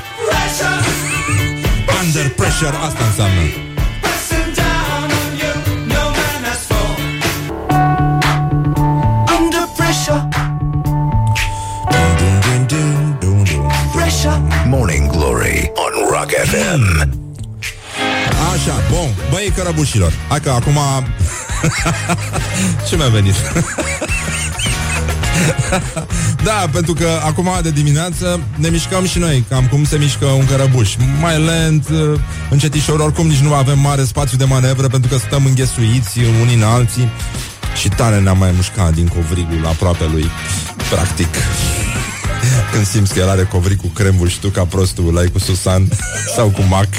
Under 2.08 2.30
pressure, 2.30 2.76
asta 2.88 3.04
înseamnă. 3.06 3.41
Under 9.39 9.67
pressure. 9.78 10.28
Pressure. 13.96 14.41
Morning 14.65 15.12
Glory 15.12 15.72
on 15.76 16.08
Rock 16.10 16.30
FM. 16.30 17.10
Așa, 18.54 18.76
bun, 18.89 19.10
băi 19.30 19.52
cărăbușilor 19.56 20.13
Hai 20.30 20.39
că 20.39 20.50
acum 20.50 20.78
Ce 22.89 22.96
mi-a 22.96 23.08
venit? 23.08 23.36
da, 26.48 26.70
pentru 26.72 26.94
că 26.94 27.08
acum 27.26 27.50
de 27.62 27.72
dimineață 27.72 28.40
ne 28.56 28.70
mișcăm 28.70 29.06
și 29.06 29.20
noi 29.20 29.46
Cam 29.50 29.68
cum 29.68 29.86
se 29.86 29.98
mișcă 29.98 30.26
un 30.26 30.46
cărăbuș. 30.46 30.96
Mai 31.20 31.44
lent, 31.44 31.90
uh, 31.90 32.20
încetișor 32.50 33.00
Oricum 33.00 33.28
nici 33.28 33.40
nu 33.40 33.54
avem 33.54 33.80
mare 33.80 34.04
spațiu 34.04 34.38
de 34.38 34.44
manevră 34.44 34.88
Pentru 34.88 35.10
că 35.10 35.18
stăm 35.18 35.46
înghesuiți 35.46 36.20
unii 36.42 36.56
în 36.56 36.64
alții 36.64 37.10
Și 37.76 37.90
tare 37.90 38.20
ne-am 38.20 38.38
mai 38.38 38.52
mușcat 38.56 38.94
din 38.94 39.08
covrigul 39.08 39.66
aproape 39.66 40.04
lui 40.12 40.26
Practic. 40.90 41.36
Când 42.72 42.88
simți 42.88 43.14
că 43.14 43.20
el 43.20 43.30
are 43.30 43.44
covric 43.44 43.78
cu 43.78 43.88
crembuș 43.88 44.32
și 44.32 44.40
tu 44.40 44.48
ca 44.48 44.66
prostul 44.66 45.14
l-ai 45.14 45.28
cu 45.28 45.40
Susan 45.40 45.88
sau 46.36 46.50
cu 46.50 46.62
Mac. 46.62 46.90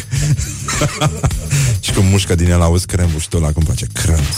Și 1.84 1.90
când 1.90 2.10
mușcă 2.10 2.34
din 2.34 2.50
el 2.50 2.62
auzi 2.62 2.86
crembuș 2.86 3.22
și 3.22 3.28
tu 3.28 3.38
la 3.38 3.52
cum 3.52 3.62
face 3.62 3.86
crânț. 3.92 4.36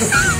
și 0.00 0.37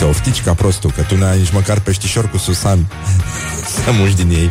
te 0.00 0.06
oftici 0.06 0.42
ca 0.42 0.54
prostul 0.54 0.90
că 0.90 1.02
tu 1.02 1.16
n-ai 1.16 1.38
nici 1.38 1.52
măcar 1.52 1.80
peștișor 1.80 2.30
cu 2.30 2.38
Susan. 2.38 2.86
Să 3.84 3.92
muși 3.92 4.14
din 4.14 4.30
ei 4.30 4.50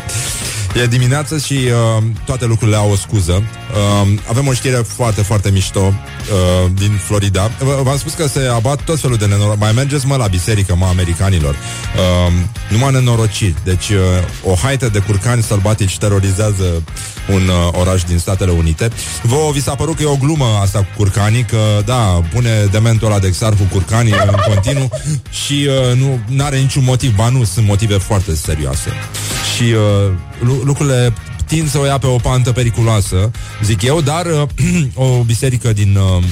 E 0.76 0.88
dimineață 0.88 1.38
și 1.38 1.54
uh, 1.54 2.04
toate 2.26 2.46
lucrurile 2.46 2.78
au 2.78 2.92
o 2.92 2.96
scuză. 2.96 3.32
Uh, 3.34 4.08
avem 4.30 4.48
o 4.48 4.54
știre 4.54 4.76
foarte, 4.76 5.22
foarte 5.22 5.52
mișto 5.52 5.80
uh, 5.80 6.72
din 6.74 7.00
Florida. 7.06 7.52
V- 7.60 7.82
V-am 7.84 7.98
spus 7.98 8.14
că 8.14 8.28
se 8.28 8.40
abat 8.54 8.82
tot 8.82 9.00
felul 9.00 9.18
de 9.18 9.26
nenorociri. 9.26 9.60
Mai 9.60 9.72
mergeți, 9.72 10.06
mă, 10.06 10.16
la 10.16 10.28
biserică, 10.28 10.76
mă, 10.76 10.86
americanilor. 10.86 11.56
Uh, 11.56 12.34
numai 12.70 12.92
nenorociri. 12.92 13.56
Deci, 13.64 13.90
uh, 13.90 13.98
o 14.52 14.54
haită 14.54 14.90
de 14.90 15.00
curcani 15.00 15.44
sălbatici 15.44 15.98
terorizează 15.98 16.84
un 17.34 17.48
uh, 17.48 17.80
oraș 17.80 18.04
din 18.04 18.18
Statele 18.18 18.52
Unite. 18.52 18.90
Vă 19.22 19.38
vi 19.54 19.62
s-a 19.62 19.76
părut 19.76 19.96
că 19.96 20.02
e 20.02 20.06
o 20.06 20.16
glumă 20.16 20.60
asta 20.62 20.80
cu 20.80 20.88
curcanii, 20.98 21.44
că, 21.44 21.82
da, 21.86 22.22
pune 22.34 22.66
dementul 22.72 23.08
ăla 23.08 23.20
de 23.20 23.28
exar 23.28 23.54
cu 23.54 23.64
curcanii 23.72 24.14
în 24.14 24.36
continuu 24.54 24.90
și 25.46 25.68
uh, 25.92 25.98
nu 26.28 26.44
are 26.44 26.58
niciun 26.58 26.84
motiv. 26.84 27.16
Ba 27.16 27.30
nu, 27.30 27.44
sunt 27.44 27.66
motive 27.66 27.98
foarte 27.98 28.36
serioase. 28.36 28.90
Și 29.60 29.66
uh, 29.66 30.12
lu- 30.40 30.62
lucrurile 30.64 31.14
tind 31.48 31.70
să 31.70 31.78
o 31.78 31.86
ia 31.86 31.98
pe 31.98 32.08
o 32.08 32.16
pantă 32.16 32.52
periculoasă, 32.52 33.32
zic 33.64 33.82
eu, 33.82 34.02
dar 34.02 34.26
uh, 34.26 34.48
o 35.06 35.24
biserică 35.24 35.74
din, 35.74 35.96
uh, 35.96 36.24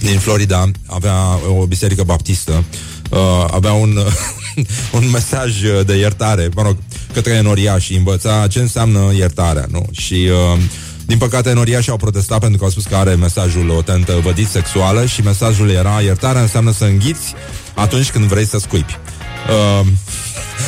din 0.00 0.18
Florida 0.18 0.70
avea 0.86 1.14
o 1.58 1.66
biserică 1.66 2.02
baptistă, 2.02 2.64
uh, 3.10 3.18
avea 3.50 3.72
un, 3.72 3.96
uh, 3.96 4.66
un 4.98 5.10
mesaj 5.10 5.52
de 5.86 5.96
iertare, 5.96 6.48
mă 6.54 6.62
rog, 6.62 6.76
către 7.12 7.32
enoriași, 7.32 7.96
învăța 7.96 8.46
ce 8.46 8.60
înseamnă 8.60 9.12
iertarea, 9.16 9.66
nu? 9.70 9.86
Și 9.92 10.28
uh, 10.54 10.60
din 11.06 11.18
păcate, 11.18 11.48
enoriașii 11.50 11.90
au 11.90 11.96
protestat 11.96 12.38
pentru 12.40 12.58
că 12.58 12.64
au 12.64 12.70
spus 12.70 12.84
că 12.84 12.96
are 12.96 13.14
mesajul 13.14 13.70
o 13.70 13.82
tentă 13.82 14.20
vădit 14.22 14.48
sexuală 14.48 15.06
și 15.06 15.22
mesajul 15.22 15.70
era 15.70 16.00
iertarea 16.00 16.40
înseamnă 16.40 16.72
să 16.72 16.84
înghiți 16.84 17.34
atunci 17.74 18.10
când 18.10 18.24
vrei 18.24 18.46
să 18.46 18.58
scuipi. 18.58 18.98
Uh, 19.48 19.86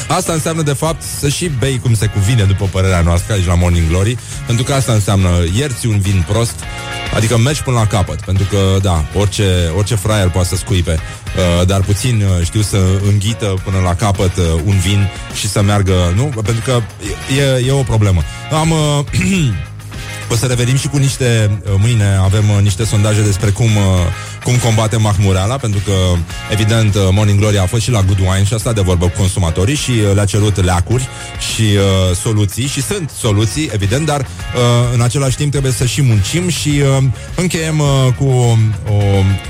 Asta 0.08 0.32
înseamnă, 0.32 0.62
de 0.62 0.72
fapt, 0.72 1.02
să 1.02 1.28
și 1.28 1.50
bei 1.58 1.78
cum 1.78 1.94
se 1.94 2.06
cuvine, 2.06 2.42
după 2.42 2.68
părerea 2.72 3.00
noastră, 3.00 3.32
aici 3.32 3.46
la 3.46 3.54
Morning 3.54 3.88
Glory, 3.88 4.18
pentru 4.46 4.64
că 4.64 4.72
asta 4.72 4.92
înseamnă 4.92 5.28
ierți 5.56 5.86
un 5.86 5.98
vin 5.98 6.24
prost, 6.28 6.54
adică 7.14 7.38
mergi 7.38 7.62
până 7.62 7.76
la 7.78 7.86
capăt, 7.86 8.20
pentru 8.20 8.44
că, 8.50 8.78
da, 8.82 9.04
orice, 9.14 9.72
orice 9.76 9.94
fraier 9.94 10.28
poate 10.28 10.48
să 10.48 10.56
scuipe, 10.56 10.98
uh, 11.60 11.66
dar 11.66 11.80
puțin 11.80 12.22
uh, 12.22 12.44
știu 12.44 12.60
să 12.60 12.78
înghită 13.10 13.54
până 13.64 13.78
la 13.78 13.94
capăt 13.94 14.36
uh, 14.36 14.44
un 14.64 14.78
vin 14.78 15.08
și 15.34 15.48
să 15.48 15.62
meargă, 15.62 16.12
nu? 16.14 16.24
Pentru 16.24 16.62
că 16.64 16.80
e, 17.38 17.66
e 17.66 17.72
o 17.72 17.82
problemă. 17.82 18.22
Am... 18.52 18.70
Uh, 18.70 19.04
O 20.32 20.36
să 20.36 20.46
revenim 20.46 20.76
și 20.76 20.88
cu 20.88 20.96
niște, 20.96 21.60
mâine 21.78 22.18
avem 22.22 22.50
uh, 22.50 22.62
niște 22.62 22.84
sondaje 22.84 23.22
despre 23.22 23.50
cum 23.50 23.76
uh, 23.76 23.82
cum 24.44 24.56
combate 24.56 24.96
mahmureala, 24.96 25.56
pentru 25.56 25.80
că, 25.84 25.92
evident, 26.50 26.94
uh, 26.94 27.08
Morning 27.10 27.38
Glory 27.38 27.58
a 27.58 27.66
fost 27.66 27.82
și 27.82 27.90
la 27.90 28.02
Good 28.02 28.18
Wine 28.18 28.44
și 28.44 28.54
asta 28.54 28.72
de 28.72 28.80
vorbă 28.80 29.04
cu 29.04 29.18
consumatorii 29.18 29.74
și 29.74 29.90
uh, 29.90 30.14
le-a 30.14 30.24
cerut 30.24 30.64
leacuri 30.64 31.08
și 31.54 31.62
uh, 31.62 32.16
soluții 32.16 32.66
și 32.66 32.82
sunt 32.82 33.10
soluții, 33.18 33.70
evident, 33.72 34.06
dar 34.06 34.20
uh, 34.20 34.26
în 34.94 35.00
același 35.00 35.36
timp 35.36 35.50
trebuie 35.50 35.72
să 35.72 35.86
și 35.86 36.02
muncim 36.02 36.48
și 36.48 36.68
uh, 36.68 37.04
încheiem 37.34 37.78
uh, 37.78 37.86
cu 38.18 38.24
o, 38.24 38.94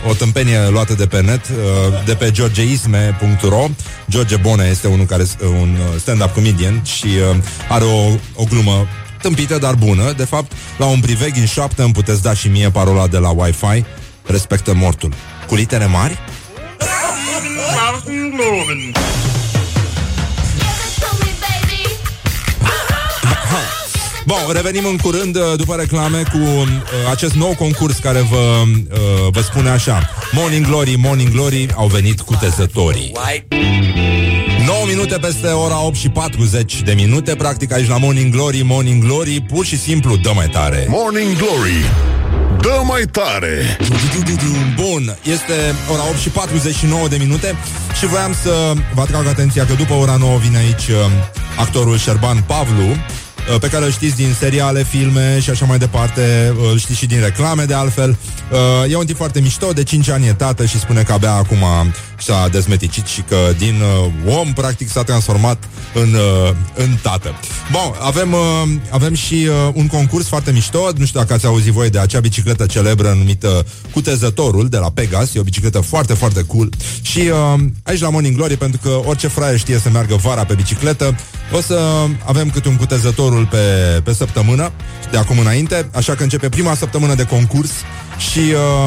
o 0.09 0.13
tâmpenie 0.15 0.69
luată 0.71 0.95
de 0.95 1.07
pe 1.07 1.21
net, 1.21 1.49
uh, 1.49 2.05
de 2.05 2.15
pe 2.15 2.31
georgeisme.ro. 2.31 3.67
George 4.11 4.37
Bone 4.37 4.69
este 4.71 4.87
unul 4.87 5.07
care 5.07 5.25
un 5.41 5.77
uh, 5.79 6.01
stand-up 6.01 6.35
comedian 6.35 6.83
și 6.85 7.07
uh, 7.07 7.37
are 7.69 7.85
o, 7.85 8.15
o 8.35 8.45
glumă 8.49 8.87
tâmpită, 9.23 9.59
dar 9.59 9.75
bună. 9.75 10.13
De 10.17 10.25
fapt, 10.25 10.53
la 10.79 10.87
un 10.87 11.01
priveg 11.01 11.37
în 11.37 11.47
șoaptă 11.47 11.83
îmi 11.83 11.93
puteți 11.93 12.23
da 12.23 12.35
și 12.35 12.49
mie 12.49 12.71
parola 12.71 13.07
de 13.07 13.19
la 13.19 13.29
Wi-Fi 13.29 13.85
respectă 14.31 14.75
mortul. 14.75 15.13
Cu 15.47 15.55
litere 15.55 15.87
mari? 15.87 16.19
Bun, 24.31 24.53
revenim 24.53 24.85
în 24.85 24.97
curând 24.97 25.37
uh, 25.37 25.43
după 25.57 25.75
reclame 25.75 26.23
cu 26.33 26.39
uh, 26.39 26.69
acest 27.11 27.35
nou 27.35 27.55
concurs 27.59 27.99
care 27.99 28.21
vă, 28.21 28.63
uh, 28.67 28.99
vă 29.31 29.41
spune 29.41 29.69
așa 29.69 30.11
Morning 30.33 30.67
Glory, 30.67 30.95
Morning 30.97 31.31
Glory 31.31 31.69
au 31.75 31.87
venit 31.87 32.21
cu 32.21 32.35
tezătorii 32.35 33.13
9 34.67 34.85
minute 34.87 35.17
peste 35.17 35.47
ora 35.47 35.85
8 35.85 35.97
și 35.97 36.09
40 36.09 36.83
de 36.83 36.93
minute 36.93 37.35
Practic 37.35 37.73
aici 37.73 37.89
la 37.89 37.97
Morning 37.97 38.33
Glory, 38.33 38.63
Morning 38.63 39.05
Glory 39.05 39.41
Pur 39.41 39.65
și 39.65 39.79
simplu 39.79 40.17
dă 40.17 40.33
mai 40.35 40.49
tare 40.49 40.87
Morning 40.89 41.37
Glory 41.37 41.85
Dă 42.61 42.81
mai 42.85 43.03
tare! 43.03 43.79
Bun, 44.75 45.19
este 45.23 45.75
ora 45.93 46.03
8 46.09 46.17
și 46.17 46.29
49 46.29 47.09
de 47.09 47.17
minute 47.17 47.55
Și 47.99 48.07
voiam 48.07 48.35
să 48.43 48.73
vă 48.95 49.01
atrag 49.01 49.27
atenția 49.27 49.67
că 49.67 49.73
după 49.73 49.93
ora 49.95 50.17
9 50.17 50.39
vine 50.39 50.57
aici 50.57 50.89
uh, 50.89 50.97
actorul 51.59 51.97
Șerban 51.99 52.43
Pavlu. 52.47 52.89
uh, 52.89 52.97
pe 53.61 53.69
care 53.69 53.85
îl 53.85 53.91
știți 53.91 54.17
din 54.17 54.35
seriale, 54.39 54.85
filme 54.85 55.41
și 55.41 55.51
așa 55.51 55.65
mai 55.65 55.79
departe, 55.79 56.55
uh, 56.59 56.71
îl 56.73 56.79
știți 56.79 56.99
și 56.99 57.07
din 57.07 57.21
reclame 57.21 57.65
de 57.65 57.75
altfel. 57.75 58.17
E 58.89 58.97
un 58.97 59.07
tip 59.07 59.17
foarte 59.17 59.41
mișto, 59.41 59.73
de 59.73 59.83
5 59.83 60.09
ani 60.09 60.27
e 60.27 60.33
tată 60.33 60.65
și 60.65 60.79
spune 60.79 61.03
că 61.03 61.13
abia 61.13 61.33
acum 61.33 61.59
s-a 62.19 62.49
dezmeticit 62.49 63.07
și 63.07 63.21
că 63.21 63.37
din 63.59 63.83
om 64.27 64.53
practic 64.53 64.89
s-a 64.89 65.03
transformat 65.03 65.69
în, 65.95 66.17
în 66.75 66.97
tată. 67.03 67.35
Bun, 67.73 67.95
avem, 68.01 68.35
avem 68.91 69.15
și 69.15 69.49
un 69.73 69.87
concurs 69.87 70.27
foarte 70.27 70.53
mișto, 70.53 70.89
nu 70.97 71.05
știu 71.05 71.21
dacă 71.21 71.33
ați 71.33 71.47
auzit 71.47 71.73
voi 71.73 71.91
de 71.91 71.99
acea 71.99 72.21
bicicletă 72.21 72.67
celebră 72.67 73.15
numită 73.17 73.67
Cutezătorul 73.93 74.69
de 74.69 74.77
la 74.77 74.91
Pegas, 74.91 75.35
e 75.35 75.39
o 75.41 75.43
bicicletă 75.43 75.81
foarte, 75.81 76.15
foarte 76.15 76.43
cool 76.43 76.69
și 77.03 77.31
aici 77.83 78.01
la 78.01 78.11
Morning 78.11 78.37
Glory, 78.37 78.57
pentru 78.57 78.81
că 78.83 79.01
orice 79.05 79.29
fraier 79.29 79.59
știe 79.59 79.79
să 79.79 79.91
meargă 79.91 80.15
vara 80.15 80.45
pe 80.45 80.55
bicicletă, 80.55 81.17
o 81.53 81.61
să 81.61 82.07
avem 82.25 82.51
câte 82.51 82.69
un 82.69 82.77
cutezătorul 82.77 83.47
pe, 83.47 83.57
pe 84.05 84.13
săptămână 84.13 84.73
de 85.11 85.17
acum 85.17 85.39
înainte, 85.39 85.89
așa 85.95 86.15
că 86.15 86.23
începe 86.23 86.49
prima 86.49 86.75
săptămână 86.75 87.15
de 87.15 87.25
concurs 87.25 87.71
și 88.31 88.39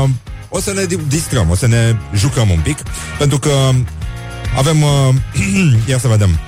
uh, 0.03 0.09
o 0.49 0.59
să 0.59 0.73
ne 0.73 0.85
distrăm, 1.07 1.49
o 1.49 1.55
să 1.55 1.67
ne 1.67 1.95
jucăm 2.15 2.49
un 2.49 2.59
pic, 2.63 2.77
pentru 3.17 3.39
că 3.39 3.51
avem, 4.57 4.81
uh, 4.81 4.89
ia 5.89 5.99
să 5.99 6.07
vedem, 6.07 6.39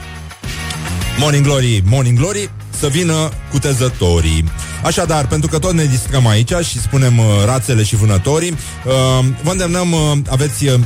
Morning 1.19 1.45
Glory, 1.45 1.81
Morning 1.85 2.17
Glory, 2.17 2.49
să 2.79 2.87
vină 2.87 3.29
cutezătorii. 3.51 4.43
Așadar, 4.83 5.27
pentru 5.27 5.49
că 5.49 5.59
tot 5.59 5.73
ne 5.73 5.85
distrăm 5.85 6.27
aici 6.27 6.53
și 6.63 6.81
spunem 6.81 7.17
uh, 7.17 7.25
rațele 7.45 7.83
și 7.83 7.95
vânătorii, 7.95 8.51
uh, 8.51 9.25
vă 9.43 9.51
îndemnăm, 9.51 9.91
uh, 9.91 10.17
aveți 10.29 10.67
uh, 10.67 10.79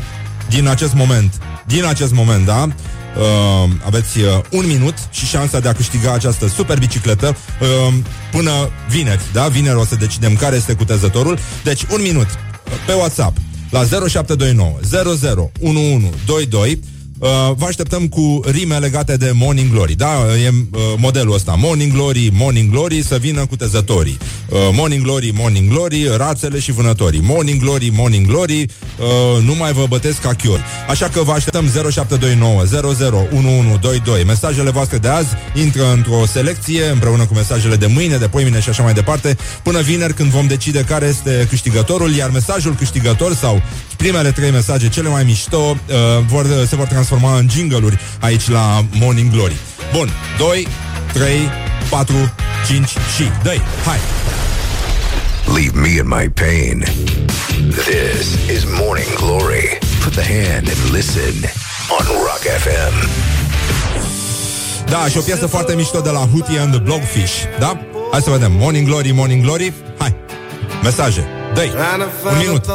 din 0.50 0.68
acest 0.68 0.94
moment, 0.94 1.34
din 1.66 1.86
acest 1.86 2.14
moment, 2.14 2.46
da? 2.46 2.68
Uh, 3.18 3.70
aveți 3.86 4.20
uh, 4.20 4.26
un 4.52 4.66
minut 4.68 4.94
și 5.12 5.26
șansa 5.26 5.60
de 5.60 5.68
a 5.68 5.74
câștiga 5.74 6.14
această 6.14 6.48
super 6.48 6.78
bicicletă 6.78 7.36
uh, 7.62 7.94
până 8.32 8.52
vineri, 8.90 9.22
da? 9.34 9.48
Vineri 9.48 9.78
o 9.78 9.86
să 9.86 9.96
decidem 9.96 10.36
care 10.36 10.56
este 10.56 10.74
cutezătorul. 10.74 11.38
Deci, 11.64 11.84
un 11.84 12.02
minut 12.02 12.28
uh, 12.28 12.72
pe 12.86 12.94
WhatsApp 12.94 13.38
la 13.70 13.80
0729 13.80 14.80
00 15.16 15.52
1122 15.62 16.80
Uh, 17.20 17.30
vă 17.56 17.66
așteptăm 17.66 18.08
cu 18.08 18.40
rime 18.46 18.78
legate 18.78 19.18
de 19.18 19.32
Morning 19.34 19.72
Glory, 19.72 19.94
da? 19.94 20.12
E 20.44 20.48
uh, 20.50 20.80
modelul 20.98 21.34
ăsta. 21.34 21.56
Morning 21.58 21.94
Glory, 21.94 22.30
Morning 22.34 22.72
Glory, 22.72 23.04
să 23.04 23.18
vină 23.18 23.46
cu 23.46 23.56
tezătorii. 23.56 24.18
Uh, 24.50 24.58
morning 24.74 25.04
Glory, 25.04 25.32
Morning 25.36 25.70
Glory, 25.70 26.08
rațele 26.18 26.60
și 26.60 26.72
vânătorii. 26.72 27.22
Morning 27.24 27.62
Glory, 27.62 27.92
Morning 27.96 28.28
Glory, 28.28 28.62
uh, 28.62 29.44
nu 29.44 29.56
mai 29.56 29.72
vă 29.72 29.86
bătesc 29.90 30.22
ca 30.22 30.34
chiori. 30.34 30.62
Așa 30.90 31.08
că 31.08 31.22
vă 31.22 31.32
așteptăm 31.32 31.66
0729 31.92 32.62
001122. 32.62 34.24
Mesajele 34.24 34.70
voastre 34.70 34.98
de 34.98 35.08
azi 35.08 35.30
intră 35.54 35.92
într-o 35.92 36.26
selecție 36.26 36.86
împreună 36.86 37.26
cu 37.26 37.34
mesajele 37.34 37.76
de 37.76 37.86
mâine, 37.86 38.18
de 38.18 38.28
poimine 38.28 38.60
și 38.60 38.70
așa 38.70 38.84
mai 38.84 38.94
departe, 38.94 39.38
până 39.64 39.82
vineri 39.82 40.14
când 40.14 40.30
vom 40.30 40.48
decide 40.48 40.84
care 40.88 41.06
este 41.06 41.46
câștigătorul, 41.50 42.16
iar 42.16 42.30
mesajul 42.30 42.76
câștigător 42.76 43.36
sau 43.36 43.62
primele 43.98 44.32
trei 44.32 44.52
mesaje 44.52 44.90
cele 44.90 45.10
mai 45.10 45.24
mișto 45.24 45.58
uh, 45.58 45.76
vor, 46.28 46.46
se 46.68 46.76
vor 46.76 46.86
transforma 46.86 47.08
în 47.38 47.50
jingle 47.50 48.00
aici 48.20 48.50
la 48.50 48.86
Morning 48.92 49.32
Glory. 49.32 49.56
Bun, 49.94 50.10
2, 50.38 50.68
3, 51.14 51.50
4, 51.90 52.14
5 52.68 52.88
și 52.90 53.24
dai, 53.44 53.62
hai! 53.86 53.98
Leave 55.46 55.80
me 55.80 55.88
in 55.88 56.08
my 56.08 56.30
pain. 56.30 56.86
This 57.88 58.50
is 58.56 58.64
Morning 58.80 59.14
Glory. 59.16 59.78
Put 60.04 60.14
the 60.14 60.24
hand 60.24 60.68
and 60.68 60.94
listen 60.94 61.34
on 62.00 62.06
Rock 62.06 62.44
FM. 62.64 63.08
Da, 64.86 65.08
și 65.08 65.18
o 65.18 65.22
piesă 65.22 65.48
foarte 65.48 65.76
mișto 65.76 66.00
de 66.00 66.10
la 66.10 66.20
Hootie 66.32 66.60
and 66.60 66.72
the 66.72 66.82
Blogfish, 66.82 67.34
da? 67.60 67.80
Hai 68.12 68.22
să 68.22 68.30
vedem. 68.30 68.52
Morning 68.52 68.88
Glory, 68.88 69.12
Morning 69.12 69.44
Glory. 69.44 69.74
Hai. 69.98 70.16
Mesaje. 70.84 71.28
Dă-i. 71.54 71.72
Un 72.24 72.38
minut. 72.38 72.66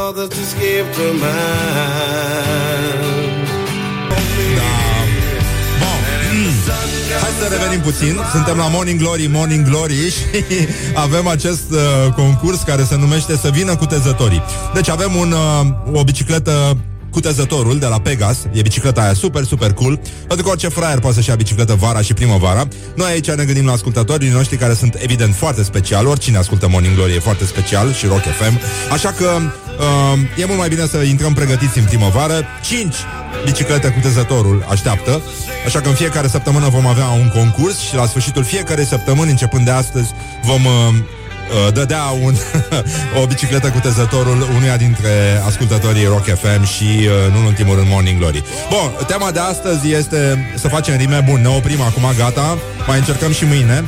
Să 7.39 7.47
revenim 7.49 7.79
puțin. 7.79 8.19
Suntem 8.31 8.57
la 8.57 8.67
Morning 8.67 8.99
Glory, 8.99 9.27
Morning 9.31 9.67
Glory 9.67 10.09
și 10.15 10.67
avem 10.93 11.27
acest 11.27 11.71
uh, 11.71 12.13
concurs 12.13 12.61
care 12.61 12.83
se 12.83 12.95
numește 12.95 13.35
Să 13.35 13.49
vină 13.49 13.75
cu 13.75 13.85
tezătorii. 13.85 14.43
Deci 14.73 14.89
avem 14.89 15.15
un, 15.15 15.31
uh, 15.31 15.99
o 15.99 16.03
bicicletă 16.03 16.77
cutezătorul 17.15 17.79
de 17.79 17.85
la 17.85 17.99
Pegas, 17.99 18.37
e 18.51 18.61
bicicleta 18.61 19.01
aia 19.01 19.13
super, 19.13 19.43
super 19.43 19.73
cool, 19.73 19.99
pentru 20.27 20.45
că 20.45 20.51
orice 20.51 20.67
fraier 20.67 20.99
poate 20.99 21.15
să-și 21.15 21.29
ia 21.29 21.35
bicicletă 21.35 21.73
vara 21.73 22.01
și 22.01 22.13
primăvara. 22.13 22.67
Noi 22.95 23.11
aici 23.11 23.31
ne 23.31 23.45
gândim 23.45 23.65
la 23.65 23.71
ascultătorii 23.71 24.29
noștri 24.29 24.57
care 24.57 24.73
sunt 24.73 24.97
evident 24.99 25.35
foarte 25.35 25.63
special, 25.63 26.07
oricine 26.07 26.37
ascultă 26.37 26.67
Morning 26.67 26.95
Glory 26.95 27.15
e 27.15 27.19
foarte 27.19 27.45
special 27.45 27.93
și 27.93 28.05
Rock 28.05 28.21
FM, 28.21 28.59
așa 28.91 29.11
că 29.11 29.25
uh, 29.25 30.41
e 30.41 30.45
mult 30.45 30.59
mai 30.59 30.69
bine 30.69 30.85
să 30.85 30.97
intrăm 30.97 31.33
pregătiți 31.33 31.77
în 31.77 31.83
primăvară. 31.83 32.45
5 32.63 32.95
biciclete 33.43 33.87
cutezătorul 33.87 34.65
așteaptă, 34.69 35.21
așa 35.65 35.81
că 35.81 35.87
în 35.89 35.95
fiecare 35.95 36.27
săptămână 36.27 36.69
vom 36.69 36.87
avea 36.87 37.07
un 37.07 37.31
concurs 37.33 37.79
și 37.79 37.95
la 37.95 38.05
sfârșitul 38.05 38.43
fiecarei 38.43 38.85
săptămâni, 38.85 39.29
începând 39.29 39.65
de 39.65 39.71
astăzi, 39.71 40.11
vom 40.43 40.65
uh, 40.65 40.71
uh, 40.73 41.73
dădea 41.73 42.03
un, 42.21 42.35
o 43.21 43.25
bicicletă 43.25 43.69
cu 43.69 43.79
tezătorul 43.79 44.47
unuia 44.55 44.77
dintre 44.77 45.41
ascultătorii 45.45 46.05
Rock 46.05 46.25
FM 46.25 46.65
și, 46.65 46.83
uh, 46.83 47.31
nu 47.31 47.39
în 47.39 47.45
ultimul 47.45 47.75
rând, 47.75 47.87
Morning 47.89 48.19
Glory. 48.19 48.43
Bun, 48.69 49.05
tema 49.07 49.31
de 49.31 49.39
astăzi 49.39 49.91
este 49.91 50.51
să 50.55 50.67
facem 50.67 50.97
rime. 50.97 51.23
Bun, 51.29 51.41
ne 51.41 51.47
oprim 51.47 51.81
acum, 51.81 52.03
gata. 52.17 52.57
Mai 52.87 52.97
încercăm 52.97 53.31
și 53.31 53.45
mâine. 53.45 53.83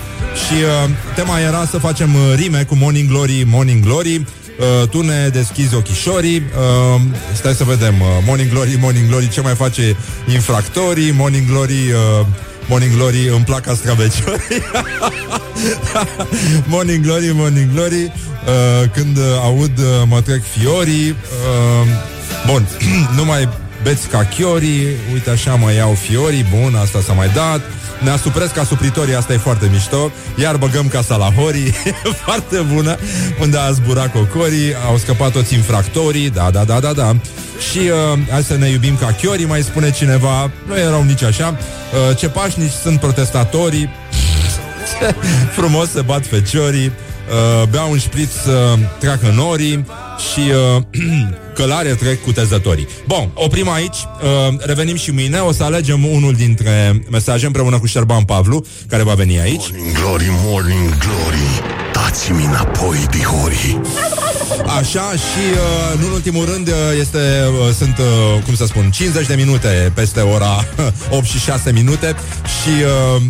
Și 0.45 0.53
uh, 0.53 0.89
tema 1.15 1.39
era 1.39 1.65
să 1.65 1.77
facem 1.77 2.15
uh, 2.15 2.21
rime 2.35 2.63
cu 2.63 2.75
Morning 2.75 3.09
Glory, 3.09 3.43
Morning 3.45 3.83
Glory. 3.83 4.25
Uh, 4.57 4.87
tu 4.89 5.01
ne 5.01 5.29
deschizi 5.33 5.75
ochișorii 5.75 6.35
uh, 6.95 7.01
Stai 7.33 7.53
să 7.53 7.63
vedem 7.63 8.01
uh, 8.01 8.07
Morning 8.25 8.49
Glory, 8.49 8.77
Morning 8.79 9.07
Glory 9.07 9.29
Ce 9.29 9.41
mai 9.41 9.55
face 9.55 9.95
infractorii 10.33 11.11
Morning 11.11 11.47
Glory 11.47 11.91
uh, 11.91 12.25
Morning 12.69 12.95
Glory, 12.95 13.27
îmi 13.27 13.43
plac 13.45 13.67
astraveciorii. 13.67 14.61
Morning 16.73 17.05
Glory, 17.05 17.31
Morning 17.33 17.71
Glory 17.73 18.03
uh, 18.03 18.89
Când 18.93 19.17
uh, 19.17 19.23
aud 19.41 19.77
uh, 19.77 19.85
mă 20.05 20.21
trec 20.21 20.41
fiorii 20.57 21.09
uh, 21.09 21.87
Bun, 22.45 22.67
nu 23.17 23.25
mai 23.25 23.49
beți 23.83 24.07
ca 24.07 24.23
chiorii 24.23 24.87
Uite 25.13 25.29
așa 25.29 25.55
mă 25.55 25.73
iau 25.73 25.93
fiorii 25.93 26.45
Bun, 26.59 26.75
asta 26.75 27.01
s-a 27.01 27.13
mai 27.13 27.29
dat 27.33 27.61
ne 28.03 28.09
asupresc 28.09 28.53
ca 28.53 28.63
supritorii, 28.63 29.15
asta 29.15 29.33
e 29.33 29.37
foarte 29.37 29.69
mișto. 29.71 30.11
Iar 30.35 30.55
băgăm 30.57 30.87
casa 30.87 31.15
la 31.15 31.31
horii 31.31 31.73
Foarte 32.25 32.57
bună 32.73 32.97
Unde 33.41 33.57
a 33.57 33.71
zburat 33.71 34.11
cocorii 34.11 34.73
Au 34.87 34.97
scăpat 34.97 35.31
toți 35.31 35.53
infractorii 35.53 36.29
Da, 36.29 36.49
da, 36.51 36.63
da, 36.63 36.79
da, 36.79 36.93
da. 36.93 37.15
Și 37.71 37.77
uh, 37.77 38.19
hai 38.31 38.43
să 38.43 38.55
ne 38.57 38.69
iubim 38.69 38.97
ca 38.97 39.11
chiorii, 39.11 39.45
mai 39.45 39.61
spune 39.61 39.91
cineva. 39.91 40.51
Nu 40.67 40.77
erau 40.77 41.03
nici 41.03 41.23
așa. 41.23 41.57
Uh, 42.09 42.17
Ce 42.17 42.29
pașnici 42.29 42.71
sunt 42.71 42.99
protestatorii. 42.99 43.89
Frumos 45.55 45.91
se 45.91 46.01
bat 46.01 46.25
feciorii 46.25 46.91
uh, 47.29 47.67
Bea 47.69 47.83
un 47.83 47.97
șpriț, 47.97 48.33
uh, 48.45 48.79
treacă 48.99 49.31
norii 49.35 49.85
și 50.31 50.39
uh, 50.75 50.83
călare 51.57 51.89
trec 51.89 52.23
cutezătorii. 52.23 52.87
Bun, 53.07 53.29
oprim 53.33 53.69
aici, 53.69 53.97
uh, 53.97 54.55
revenim 54.59 54.95
și 54.95 55.11
mâine, 55.11 55.39
o 55.39 55.51
să 55.51 55.63
alegem 55.63 56.05
unul 56.05 56.33
dintre 56.33 57.03
mesaje 57.11 57.45
împreună 57.45 57.79
cu 57.79 57.85
Șerban 57.85 58.23
Pavlu, 58.23 58.65
care 58.89 59.03
va 59.03 59.13
veni 59.13 59.39
aici. 59.39 59.69
Morning 59.69 59.97
glory, 59.97 60.29
morning 60.29 60.97
glory, 60.97 61.61
dați-mi 61.93 62.45
înapoi, 62.45 63.05
dihori. 63.11 63.79
Așa 64.77 65.11
și 65.11 65.43
uh, 65.53 65.99
nu 65.99 66.05
în 66.05 66.11
ultimul 66.11 66.45
rând 66.45 66.67
uh, 66.67 66.73
este, 66.99 67.17
uh, 67.17 67.73
sunt, 67.77 67.97
uh, 67.97 68.43
cum 68.45 68.55
să 68.55 68.65
spun, 68.65 68.89
50 68.91 69.27
de 69.27 69.35
minute 69.35 69.91
peste 69.93 70.19
ora 70.19 70.65
8 71.17 71.25
și 71.25 71.39
6 71.39 71.71
minute 71.71 72.15
și 72.61 72.83
uh, 73.15 73.21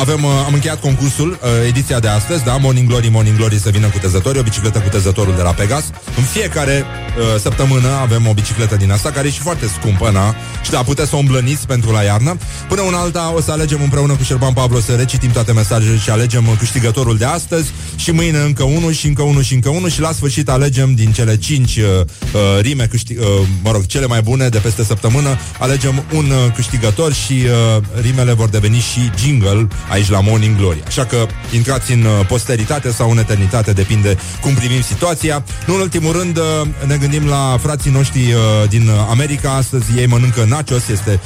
avem, 0.00 0.24
uh, 0.24 0.30
am 0.46 0.54
încheiat 0.54 0.80
concursul, 0.80 1.30
uh, 1.30 1.48
ediția 1.66 2.00
de 2.00 2.08
astăzi, 2.08 2.44
da? 2.44 2.56
Morning 2.56 2.88
Glory, 2.88 3.08
Morning 3.08 3.36
Glory 3.36 3.58
să 3.58 3.70
vină 3.70 3.86
cu 3.86 3.98
tezători, 3.98 4.38
o 4.38 4.42
bicicletă 4.42 4.78
cu 4.78 4.88
tezătorul 4.88 5.34
de 5.36 5.42
la 5.42 5.50
Pegas. 5.50 5.84
În 6.16 6.22
fiecare 6.22 6.84
uh, 6.84 7.40
săptămână 7.40 7.88
avem 7.88 8.26
o 8.26 8.32
bicicletă 8.32 8.76
din 8.76 8.90
asta, 8.90 9.10
care 9.10 9.26
e 9.26 9.30
și 9.30 9.40
foarte 9.40 9.66
scumpă, 9.66 10.10
na? 10.10 10.34
Și 10.62 10.70
da, 10.70 10.82
puteți 10.82 11.08
să 11.08 11.16
o 11.16 11.18
îmblăniți 11.18 11.66
pentru 11.66 11.90
la 11.90 12.02
iarnă. 12.02 12.36
Până 12.68 12.80
una 12.80 12.98
alta 12.98 13.32
o 13.36 13.40
să 13.40 13.50
alegem 13.50 13.82
împreună 13.82 14.14
cu 14.14 14.22
Șerban 14.22 14.52
Pablo 14.52 14.80
să 14.80 14.92
recitim 14.92 15.30
toate 15.30 15.52
mesajele 15.52 15.96
și 15.96 16.10
alegem 16.10 16.48
uh, 16.48 16.54
câștigătorul 16.58 17.16
de 17.16 17.24
astăzi 17.24 17.70
și 17.96 18.10
mâine 18.10 18.38
încă 18.38 18.62
unul 18.62 18.92
și 18.92 19.06
încă 19.06 19.22
unul 19.22 19.42
și 19.42 19.54
încă 19.54 19.68
unul 19.68 19.90
și 19.90 20.00
la 20.00 20.12
sfârșit 20.12 20.48
alegem 20.48 20.94
din 20.94 21.12
cele 21.12 21.36
cinci 21.36 21.76
uh, 21.76 21.84
uh, 21.84 22.60
rime, 22.60 22.86
câștig, 22.86 23.18
uh, 23.20 23.26
mă 23.62 23.70
rog, 23.70 23.86
cele 23.86 24.06
mai 24.06 24.22
bune 24.22 24.48
de 24.48 24.58
peste 24.58 24.84
săptămână, 24.84 25.38
alegem 25.58 26.04
un 26.14 26.24
uh, 26.24 26.52
câștigător 26.54 27.12
și 27.12 27.32
uh, 27.32 27.82
rimele 28.00 28.32
vor 28.32 28.48
deveni 28.48 28.78
și 28.78 29.10
jingle 29.18 29.68
aici 29.90 30.08
la 30.08 30.20
Morning 30.20 30.56
Glory. 30.56 30.82
Așa 30.86 31.04
că 31.04 31.26
intrați 31.54 31.92
în 31.92 32.02
uh, 32.02 32.26
posteritate 32.26 32.90
sau 32.90 33.10
în 33.10 33.18
eternitate, 33.18 33.72
depinde 33.72 34.16
cum 34.40 34.54
privim 34.54 34.82
situația. 34.82 35.44
Nu 35.66 35.74
în 35.74 35.80
ultimul 35.80 36.12
rând 36.12 36.36
uh, 36.36 36.44
ne 36.86 36.96
gândim 36.96 37.26
la 37.26 37.58
frații 37.62 37.90
noștri 37.90 38.32
uh, 38.32 38.68
din 38.68 38.88
uh, 38.88 38.94
America. 39.10 39.50
Astăzi 39.50 39.84
ei 39.96 40.06
mănâncă 40.06 40.44
nachos, 40.48 40.88
este 40.88 41.20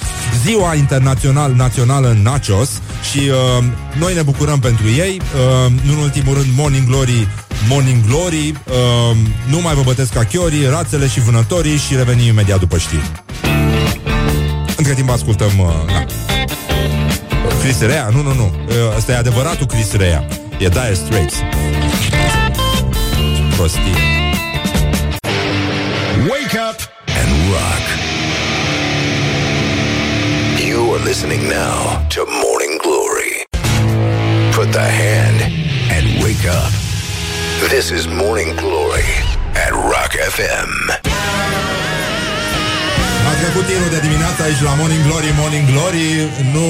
ziua 0.45 0.75
internațional 0.75 1.53
națională 1.53 2.17
nachos 2.23 2.71
și 3.11 3.19
uh, 3.19 3.65
noi 3.99 4.15
ne 4.15 4.23
bucurăm 4.23 4.59
pentru 4.59 4.89
ei. 4.89 5.21
Uh, 5.21 5.73
nu 5.85 5.93
în 5.93 5.99
ultimul 5.99 6.35
rând 6.35 6.47
Morning 6.57 6.87
Glory 6.87 7.29
Morning 7.69 8.07
Glory 8.07 8.49
uh, 8.49 9.17
Nu 9.51 9.61
mai 9.61 9.75
vă 9.75 9.83
bătesc 9.85 10.12
ca 10.12 10.25
chiorii, 10.25 10.67
rațele 10.67 11.09
și 11.09 11.21
vânătorii 11.21 11.77
Și 11.77 11.97
revenim 11.97 12.27
imediat 12.27 12.59
după 12.59 12.79
știri 12.79 13.12
Între 14.77 14.95
timp 14.95 15.11
ascultăm 15.11 15.59
uh, 15.59 15.93
na. 15.93 16.07
Chris 17.65 17.81
Rea? 17.81 18.09
Nu, 18.12 18.23
nu, 18.23 18.33
nu 18.35 18.53
Uh, 18.69 18.97
Ăsta 18.97 19.12
e 19.12 19.17
adevăratul 19.17 19.67
Chris 19.67 19.93
Rea 19.97 20.25
E 20.59 20.69
Dire 20.69 20.95
Straits 20.95 21.35
Prostie 23.57 23.81
Wake 26.29 26.59
up 26.69 26.79
and 27.21 27.31
rock. 27.53 27.85
You 30.69 30.93
are 30.95 31.03
listening 31.05 31.43
now 31.43 32.07
to 32.15 32.21
Morning 32.45 32.75
Glory. 32.85 33.33
Put 34.57 34.69
the 34.73 34.89
hand 35.03 35.39
and 35.97 36.23
wake 36.23 36.47
up. 36.61 36.73
This 37.69 37.91
is 37.91 38.07
Morning 38.07 38.51
Glory 38.62 39.09
at 39.67 39.73
Rock 39.73 40.12
FM. 40.35 41.84
A 43.45 43.47
trecut 43.47 43.66
tirul 43.72 43.90
de 43.97 44.01
dimineață 44.09 44.42
aici 44.42 44.61
la 44.68 44.74
Morning 44.80 45.05
Glory, 45.07 45.30
Morning 45.40 45.66
Glory, 45.72 46.07
nu 46.55 46.64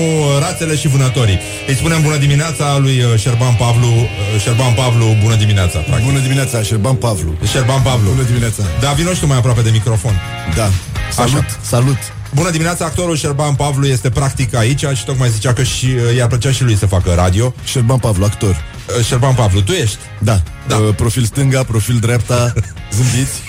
rațele 0.45 0.75
și 0.77 0.89
vânătorii. 0.89 1.39
Îi 1.71 1.77
spunem 1.81 2.01
bună 2.03 2.17
dimineața 2.17 2.79
lui 2.85 2.97
uh, 3.03 3.19
Șerban 3.23 3.55
Pavlu, 3.55 3.87
uh, 3.87 4.41
Șerban 4.43 4.73
Pavlu, 4.75 5.07
bună 5.23 5.37
dimineața, 5.45 5.79
practic. 5.79 6.07
Bună 6.11 6.21
dimineața, 6.27 6.63
Șerban 6.63 6.95
Pavlu. 6.95 7.31
Șerban 7.53 7.83
Pavlu. 7.83 8.09
Bună 8.11 8.27
dimineața. 8.33 8.63
Da, 8.81 8.91
vino 8.93 9.13
și 9.13 9.21
tu 9.21 9.27
mai 9.27 9.37
aproape 9.37 9.61
de 9.61 9.71
microfon. 9.71 10.17
Da. 10.57 10.69
Salut, 11.13 11.35
Așa. 11.35 11.59
salut. 11.75 12.01
Bună 12.35 12.51
dimineața, 12.51 12.85
actorul 12.85 13.17
Șerban 13.17 13.55
Pavlu 13.55 13.87
este 13.87 14.11
practic 14.11 14.55
aici 14.55 14.85
și 14.95 15.05
tocmai 15.05 15.29
zicea 15.29 15.53
că 15.53 15.63
și 15.63 15.87
uh, 15.87 16.17
i-ar 16.17 16.29
plăcea 16.29 16.51
și 16.51 16.63
lui 16.63 16.77
să 16.77 16.87
facă 16.87 17.13
radio. 17.15 17.55
Șerban 17.65 17.99
Pavlu, 17.99 18.25
actor. 18.25 18.55
Uh, 18.99 19.05
Șerban 19.05 19.35
Pavlu, 19.35 19.61
tu 19.61 19.73
ești? 19.73 19.97
Da. 20.19 20.43
da. 20.69 20.77
Uh, 20.77 20.95
profil 20.95 21.25
stânga, 21.25 21.63
profil 21.63 21.99
dreapta, 22.01 22.53
zâmbiți. 22.95 23.41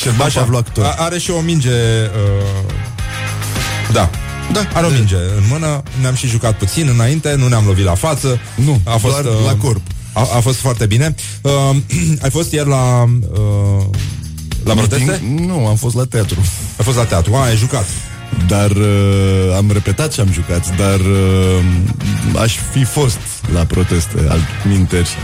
Șerban 0.00 0.26
Așa. 0.26 0.40
Pavlu, 0.40 0.56
actor. 0.56 0.84
A- 0.84 0.94
are 0.98 1.18
și 1.18 1.30
o 1.30 1.40
minge... 1.40 1.70
Uh... 1.70 2.72
Da. 3.92 4.10
Da. 4.52 4.68
Are 4.72 4.86
o 4.86 4.90
minge 4.90 5.14
în 5.14 5.42
mână, 5.50 5.82
ne-am 6.00 6.14
și 6.14 6.26
jucat 6.26 6.58
puțin 6.58 6.88
înainte, 6.88 7.34
nu 7.34 7.48
ne-am 7.48 7.64
lovit 7.66 7.84
la 7.84 7.94
față. 7.94 8.38
Nu, 8.54 8.80
a 8.84 8.96
fost, 8.96 9.22
doar 9.22 9.34
la 9.44 9.54
corp. 9.56 9.80
A, 10.12 10.20
a 10.20 10.40
fost 10.40 10.58
foarte 10.58 10.86
bine. 10.86 11.14
Uh, 11.42 11.50
ai 12.24 12.30
fost 12.30 12.52
ieri 12.52 12.68
la... 12.68 13.02
Uh, 13.02 13.84
la 14.64 14.74
proteste? 14.74 15.04
Meeting? 15.04 15.40
Nu, 15.40 15.66
am 15.66 15.76
fost 15.76 15.94
la 15.94 16.04
teatru. 16.04 16.40
Ai 16.78 16.84
fost 16.84 16.96
la 16.96 17.04
teatru, 17.04 17.34
a, 17.34 17.44
ai 17.44 17.56
jucat. 17.56 17.86
Dar 18.46 18.70
uh, 18.70 19.54
am 19.56 19.70
repetat 19.72 20.12
și 20.12 20.20
am 20.20 20.32
jucat, 20.32 20.76
dar 20.76 21.00
uh, 21.00 21.64
aș 22.40 22.56
fi 22.72 22.84
fost 22.84 23.18
la 23.52 23.64
proteste 23.64 24.26
al 24.28 24.38
minteri. 24.68 25.16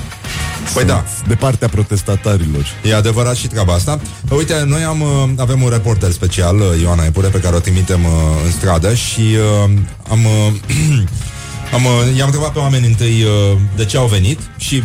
Păi 0.74 0.84
da. 0.84 1.04
De 1.28 1.34
partea 1.34 1.68
protestatarilor. 1.68 2.64
E 2.82 2.94
adevărat 2.94 3.36
și 3.36 3.46
treaba 3.48 3.72
asta. 3.72 4.00
Uite, 4.30 4.64
noi 4.66 4.82
am, 4.82 5.00
uh, 5.00 5.08
avem 5.36 5.62
un 5.62 5.68
reporter 5.68 6.10
special, 6.10 6.56
uh, 6.56 6.80
Ioana 6.80 7.04
Epure, 7.04 7.28
pe 7.28 7.38
care 7.38 7.56
o 7.56 7.58
trimitem 7.58 8.04
uh, 8.04 8.10
în 8.44 8.50
stradă 8.50 8.94
și 8.94 9.20
uh, 9.20 9.70
am... 10.10 10.26
Uh, 11.70 11.76
Am, 11.76 11.84
uh, 11.84 12.16
i-am 12.16 12.26
întrebat 12.26 12.52
pe 12.52 12.58
oameni 12.58 12.86
întâi 12.86 13.22
uh, 13.22 13.58
de 13.76 13.84
ce 13.84 13.96
au 13.96 14.06
venit 14.06 14.38
și 14.56 14.82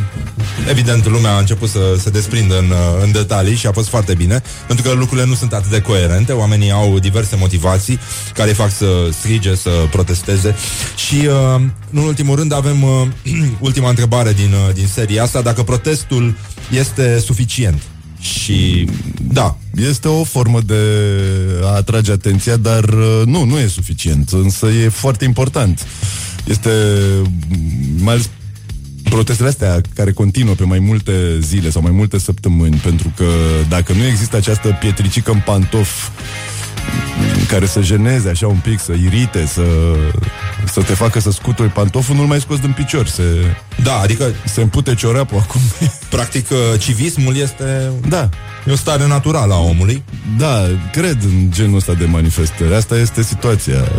evident 0.69 1.07
lumea 1.07 1.35
a 1.35 1.39
început 1.39 1.69
să 1.69 1.79
se 1.99 2.09
desprindă 2.09 2.57
în, 2.57 2.69
uh, 2.69 3.03
în 3.03 3.11
detalii 3.11 3.55
și 3.55 3.67
a 3.67 3.71
fost 3.71 3.87
foarte 3.89 4.13
bine, 4.13 4.41
pentru 4.67 4.89
că 4.89 4.95
lucrurile 4.95 5.27
nu 5.27 5.33
sunt 5.33 5.53
atât 5.53 5.71
de 5.71 5.81
coerente, 5.81 6.31
oamenii 6.31 6.71
au 6.71 6.99
diverse 6.99 7.35
motivații 7.35 7.99
care 8.33 8.49
îi 8.49 8.55
fac 8.55 8.71
să 8.71 8.85
strige, 9.19 9.55
să 9.55 9.69
protesteze. 9.91 10.55
Și 10.95 11.15
uh, 11.15 11.61
nu 11.89 12.01
în 12.01 12.07
ultimul 12.07 12.35
rând 12.35 12.53
avem 12.53 12.83
uh, 12.83 13.07
ultima 13.59 13.89
întrebare 13.89 14.33
din, 14.33 14.53
uh, 14.67 14.73
din 14.73 14.87
seria 14.87 15.23
asta, 15.23 15.41
dacă 15.41 15.63
protestul 15.63 16.35
este 16.71 17.19
suficient. 17.19 17.81
Și 18.19 18.89
da, 19.21 19.57
Este 19.75 20.07
o 20.07 20.23
formă 20.23 20.61
de 20.61 20.81
a 21.63 21.75
atrage 21.75 22.11
atenția, 22.11 22.55
dar 22.55 22.83
uh, 22.83 23.21
nu, 23.25 23.43
nu 23.43 23.57
e 23.59 23.67
suficient, 23.67 24.29
însă 24.29 24.65
e 24.65 24.89
foarte 24.89 25.25
important. 25.25 25.85
Este 26.45 26.69
mm, 27.49 28.03
mai 28.03 28.13
ales 28.13 28.29
protestele 29.09 29.49
astea 29.49 29.81
care 29.95 30.11
continuă 30.11 30.53
pe 30.53 30.63
mai 30.63 30.79
multe 30.79 31.39
zile 31.39 31.69
sau 31.69 31.81
mai 31.81 31.91
multe 31.91 32.19
săptămâni, 32.19 32.75
pentru 32.75 33.13
că 33.15 33.25
dacă 33.69 33.93
nu 33.93 34.05
există 34.05 34.35
această 34.35 34.77
pietricică 34.79 35.31
în 35.31 35.41
pantof 35.45 36.09
mm, 36.09 37.45
care 37.47 37.65
să 37.65 37.81
jeneze 37.81 38.29
așa 38.29 38.47
un 38.47 38.59
pic, 38.63 38.79
să 38.79 38.91
irite, 38.91 39.45
să, 39.45 39.65
să 40.65 40.81
te 40.81 40.93
facă 40.93 41.19
să 41.19 41.31
scuturi 41.31 41.69
pantoful, 41.69 42.15
nu-l 42.15 42.25
mai 42.25 42.39
scoți 42.39 42.61
din 42.61 42.71
picior. 42.71 43.07
Se, 43.07 43.23
da, 43.83 43.99
adică 43.99 44.33
se 44.45 44.61
împute 44.61 44.93
ciorapul 44.93 45.37
acum. 45.37 45.61
practic 46.09 46.49
uh, 46.49 46.79
civismul 46.79 47.35
este 47.35 47.91
Da. 48.07 48.29
E 48.67 48.71
o 48.71 48.75
stare 48.75 49.07
naturală 49.07 49.53
a 49.53 49.59
omului. 49.59 50.03
Da, 50.37 50.61
cred 50.91 51.17
în 51.23 51.51
genul 51.51 51.75
ăsta 51.75 51.93
de 51.93 52.05
manifestări. 52.05 52.75
Asta 52.75 52.97
este 52.97 53.23
situația. 53.23 53.91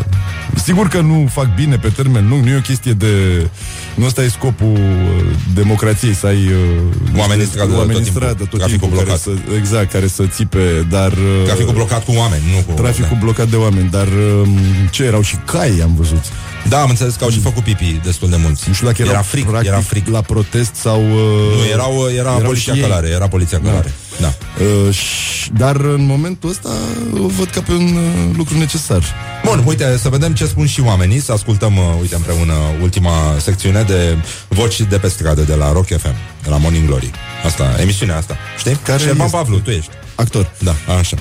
Sigur 0.65 0.89
că 0.89 1.01
nu 1.01 1.29
fac 1.33 1.55
bine 1.55 1.77
pe 1.77 1.89
termen 1.89 2.29
lung, 2.29 2.45
nu 2.45 2.51
e 2.51 2.57
o 2.57 2.61
chestie 2.61 2.93
de... 2.93 3.47
Nu 3.95 4.05
ăsta 4.05 4.23
e 4.23 4.29
scopul 4.29 4.67
uh, 4.73 5.25
democrației, 5.55 6.15
să 6.15 6.27
ai... 6.27 6.37
uh, 6.47 7.19
Oameni 7.19 7.33
în 7.33 7.39
niște- 7.39 7.45
stradă 7.53 7.73
oameni 7.73 7.89
tot 7.89 7.99
în 7.99 8.03
timpul. 8.05 8.21
stradă 8.23 8.45
tot 8.45 8.59
Traficul 8.59 8.89
timpul, 8.89 8.97
care 9.05 9.19
blocat. 9.25 9.45
să, 9.51 9.55
exact, 9.57 9.91
care 9.93 10.07
să 10.07 10.23
țipe, 10.27 10.87
dar... 10.91 11.13
uh, 11.13 11.45
Traficul 11.45 11.73
blocat 11.75 12.05
cu 12.05 12.13
oameni, 12.17 12.43
nu 12.55 12.73
cu... 12.73 12.81
Traficul 12.81 13.09
da. 13.19 13.25
blocat 13.25 13.49
de 13.49 13.57
oameni, 13.57 13.89
dar 13.91 14.07
uh, 14.07 14.49
ce 14.91 15.03
erau 15.05 15.23
și 15.23 15.37
cai, 15.37 15.81
am 15.83 15.95
văzut. 15.97 16.25
Da, 16.69 16.81
am 16.81 16.89
înțeles 16.89 17.15
că 17.15 17.25
au 17.25 17.31
și 17.31 17.39
făcut 17.41 17.63
pipi 17.63 18.01
destul 18.05 18.29
de 18.31 18.37
mulți. 18.37 18.65
Nu 18.69 18.75
știu 18.75 18.87
dacă 18.87 19.03
era 19.03 19.11
erau 19.11 19.23
frig, 19.23 19.45
practic 19.47 19.71
era 19.71 19.81
frig. 19.81 20.07
la 20.09 20.21
protest 20.21 20.75
sau... 20.75 21.01
Uh, 21.01 21.57
Nu, 21.57 21.65
erau, 21.73 22.09
era 22.11 22.13
erau 22.31 22.39
poliția 22.39 22.73
și 22.73 22.79
ei. 22.79 22.85
călare, 22.87 23.09
era 23.09 23.29
poliția 23.29 23.61
călare. 23.61 23.93
Da. 23.99 24.06
Uh, 24.25 24.95
și, 24.95 25.51
dar 25.53 25.77
în 25.77 26.07
momentul 26.07 26.51
ăsta 26.51 26.69
o 27.21 27.27
văd 27.27 27.49
ca 27.49 27.61
pe 27.61 27.73
un 27.73 27.97
uh, 27.97 28.37
lucru 28.37 28.59
necesar. 28.59 29.03
Bun, 29.45 29.63
uite, 29.67 29.97
să 29.97 30.09
vedem 30.09 30.35
ce 30.35 30.47
spun 30.47 30.67
și 30.67 30.81
oamenii, 30.81 31.21
să 31.21 31.33
ascultăm, 31.33 31.77
uh, 31.77 31.85
uite, 32.01 32.15
împreună 32.15 32.53
ultima 32.83 33.11
secțiune 33.39 33.83
de 33.83 34.17
voci 34.49 34.81
de 34.81 34.99
pe 34.99 35.09
stradă 35.09 35.43
de 35.43 35.55
la 35.55 35.73
Rock 35.73 35.87
FM, 35.87 36.15
de 36.43 36.49
la 36.49 36.57
Morning 36.57 36.87
Glory. 36.87 37.11
Asta, 37.45 37.75
emisiunea 37.81 38.17
asta, 38.17 38.37
știi? 38.59 38.79
Care 38.85 38.99
Șerban 38.99 39.25
este? 39.27 39.37
Pavlu, 39.37 39.59
tu 39.59 39.71
ești. 39.71 39.91
Actor. 40.15 40.53
Da, 40.59 40.75
așa. 40.99 41.17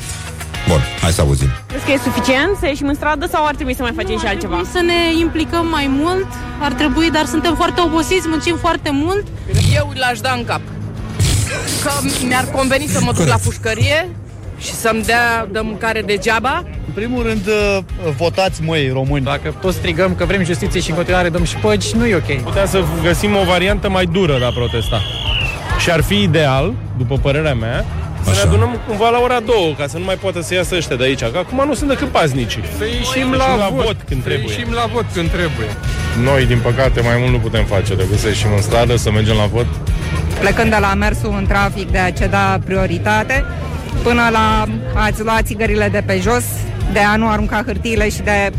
Bun, 0.68 0.82
hai 1.02 1.12
să 1.12 1.22
auzim. 1.22 1.48
Crezi 1.68 1.86
că 1.86 1.92
e 1.92 1.98
suficient 2.04 2.58
să 2.60 2.66
ieșim 2.66 2.88
în 2.88 2.96
stradă 2.96 3.28
sau 3.32 3.46
ar 3.46 3.56
trebui 3.56 3.76
să 3.76 3.82
mai 3.82 3.92
facem 3.96 4.20
și 4.20 4.26
altceva? 4.26 4.62
Să 4.72 4.82
ne 4.82 5.20
implicăm 5.20 5.68
mai 5.68 5.88
mult, 5.90 6.28
ar 6.60 6.74
trebui, 6.74 7.12
dar 7.12 7.26
suntem 7.26 7.56
foarte 7.56 7.82
obosiți, 7.82 8.28
muncim 8.28 8.58
foarte 8.58 8.90
mult. 8.92 9.26
Eu 9.76 9.92
l-aș 9.96 10.20
da 10.20 10.32
în 10.32 10.46
cap. 10.46 10.62
Că 11.86 11.92
mi-ar 12.28 12.46
conveni 12.52 12.86
să 12.88 13.00
mă 13.02 13.12
duc 13.12 13.28
la 13.28 13.36
pușcărie 13.44 14.10
și 14.60 14.72
să-mi 14.72 15.04
dea 15.04 15.48
de 15.52 15.60
mâncare 15.60 16.02
degeaba. 16.02 16.64
În 16.88 16.94
primul 16.94 17.24
rând, 17.24 17.48
uh, 17.48 17.78
votați, 18.18 18.62
măi, 18.64 18.90
români. 18.94 19.24
Dacă 19.24 19.56
tot 19.62 19.74
strigăm 19.74 20.16
că 20.16 20.26
vrem 20.26 20.44
justiție 20.44 20.80
și 20.80 20.90
în 20.90 20.96
continuare 20.96 21.30
dăm 21.30 21.44
și 21.44 21.56
păgi, 21.56 21.96
nu 21.96 22.06
e 22.06 22.16
ok. 22.16 22.42
Putea 22.42 22.66
să 22.66 22.84
găsim 23.04 23.36
o 23.36 23.44
variantă 23.44 23.90
mai 23.90 24.06
dură 24.06 24.38
de 24.38 24.46
a 24.46 24.50
protesta. 24.52 25.02
Și 25.80 25.92
ar 25.92 26.02
fi 26.02 26.22
ideal, 26.22 26.74
după 26.98 27.18
părerea 27.22 27.54
mea, 27.54 27.86
Să 28.24 28.32
ne 28.32 28.40
adunăm 28.40 28.80
cumva 28.88 29.10
la 29.10 29.20
ora 29.20 29.40
2, 29.40 29.76
ca 29.78 29.88
să 29.88 29.98
nu 29.98 30.04
mai 30.04 30.16
poată 30.16 30.42
să 30.42 30.54
iasă 30.54 30.76
ăștia 30.76 30.96
de 30.96 31.04
aici. 31.04 31.20
Că 31.20 31.38
acum 31.38 31.64
nu 31.68 31.74
sunt 31.74 31.90
decât 31.90 32.08
paznici. 32.08 32.60
Să 32.78 32.86
ieșim 32.86 33.32
la, 33.32 33.56
la 33.56 33.70
vot, 33.74 33.86
vot 33.86 33.98
când 34.08 34.22
să 34.22 34.28
trebuie. 34.28 34.56
ieșim 34.56 34.74
la 34.74 34.86
vot 34.94 35.06
când 35.14 35.30
trebuie. 35.30 35.68
Noi, 36.24 36.46
din 36.46 36.60
păcate, 36.64 37.02
mai 37.02 37.16
mult 37.20 37.32
nu 37.32 37.40
putem 37.40 37.66
face 37.66 37.96
decât 37.96 38.20
să 38.20 38.28
ieșim 38.28 38.50
în 38.56 38.62
stradă, 38.62 38.96
să 38.96 39.12
mergem 39.12 39.36
la 39.36 39.46
vot. 39.46 39.66
Plecând 40.40 40.70
de 40.70 40.78
la 40.80 40.94
mersul 40.94 41.34
în 41.38 41.46
trafic 41.46 41.92
de 41.92 41.98
a 41.98 42.12
ceda 42.12 42.60
prioritate, 42.66 43.46
până 44.04 44.30
la 44.32 44.66
a-ți 44.94 45.22
lua 45.24 45.40
țigările 45.44 45.90
de 45.92 46.04
pe 46.06 46.20
jos, 46.22 46.44
de 46.94 47.00
a 47.00 47.16
nu 47.16 47.30
arunca 47.30 47.64
hârtiile 47.66 48.10
și 48.10 48.22
de 48.22 48.52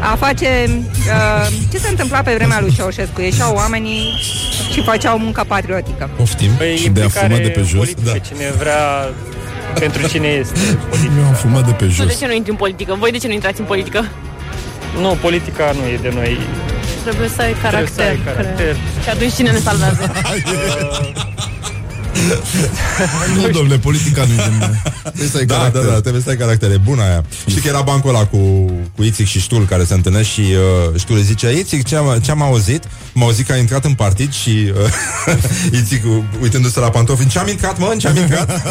a 0.00 0.16
face... 0.16 0.46
Uh, 0.68 1.48
ce 1.70 1.78
se 1.78 1.88
întâmpla 1.88 2.22
pe 2.22 2.34
vremea 2.34 2.60
lui 2.60 2.72
Ceaușescu? 2.76 3.20
Ieșeau 3.20 3.54
oamenii 3.54 4.18
și 4.72 4.82
făceau 4.82 5.18
muncă 5.18 5.44
patriotică. 5.48 6.10
Poftim. 6.16 6.50
Păi, 6.50 6.76
și 6.76 6.88
de 6.88 7.02
a 7.02 7.08
fuma 7.08 7.36
de 7.36 7.48
pe 7.48 7.62
jos. 7.62 7.94
Da. 7.94 8.18
Cine 8.18 8.50
vrea, 8.58 9.08
pentru 9.78 10.06
cine 10.08 10.26
este 10.26 10.78
politica. 10.88 11.12
Eu 11.18 11.26
am 11.26 11.32
fumat 11.34 11.64
de 11.66 11.72
pe 11.72 11.84
Tu 11.84 11.90
jos. 11.90 12.06
de 12.06 12.14
ce 12.20 12.26
nu 12.26 12.32
intri 12.32 12.50
în 12.50 12.56
politică? 12.56 12.96
Voi 12.98 13.10
de 13.10 13.18
ce 13.18 13.26
nu 13.26 13.32
intrați 13.32 13.60
în 13.60 13.66
politică? 13.66 14.04
Nu, 15.00 15.16
politica 15.20 15.72
nu 15.72 15.88
e 15.92 15.98
de 16.02 16.10
noi. 16.14 16.38
Trebuie 17.02 17.28
să 17.28 17.40
ai 17.42 17.52
Trebuie 17.52 17.88
să 17.94 18.00
ai 18.00 18.16
caracter. 18.24 18.34
caracter. 18.34 18.54
cred. 18.56 18.76
Și 19.02 19.08
atunci 19.08 19.32
cine 19.34 19.50
ne 19.50 19.58
salvează? 19.58 20.12
nu, 23.36 23.48
domnule, 23.48 23.78
politica 23.78 24.24
nu 24.24 24.32
e 24.32 24.36
de 24.36 24.50
mine. 24.52 24.82
Trebuie 25.02 25.28
să 25.28 25.36
ai 25.36 25.44
da, 25.44 25.56
caracter. 25.56 25.82
da, 25.82 25.90
da, 25.90 26.00
trebuie 26.00 26.22
să 26.22 26.28
ai 26.28 26.36
caractere. 26.36 26.76
Bună 26.76 27.02
aia. 27.02 27.24
Știi 27.46 27.60
că 27.60 27.68
era 27.68 27.80
bancul 27.80 28.14
ăla 28.14 28.26
cu, 28.26 28.38
cu 29.02 29.08
Ițic 29.08 29.26
și 29.26 29.40
Ștul 29.40 29.64
care 29.66 29.84
se 29.84 29.94
întâlnesc 29.94 30.28
și 30.28 30.40
uh, 30.40 30.98
Ștul 30.98 31.16
îi 31.16 31.22
zice 31.22 31.58
Ițic, 31.58 31.86
ce 31.86 31.96
am, 31.96 32.18
ce 32.22 32.30
am 32.30 32.42
auzit? 32.42 32.84
M-a 33.12 33.24
auzit 33.24 33.46
că 33.46 33.52
a 33.52 33.56
intrat 33.56 33.84
în 33.84 33.94
partid 33.94 34.32
și 34.32 34.72
uh, 35.70 35.78
Ițic, 35.80 36.04
uh, 36.04 36.22
uitându-se 36.42 36.80
la 36.80 36.90
pantofi, 36.90 37.22
în 37.22 37.28
ce 37.28 37.38
am 37.38 37.48
intrat, 37.48 37.78
mă? 37.78 37.88
În 37.92 37.98
ce 37.98 38.08
am 38.08 38.16
intrat? 38.16 38.46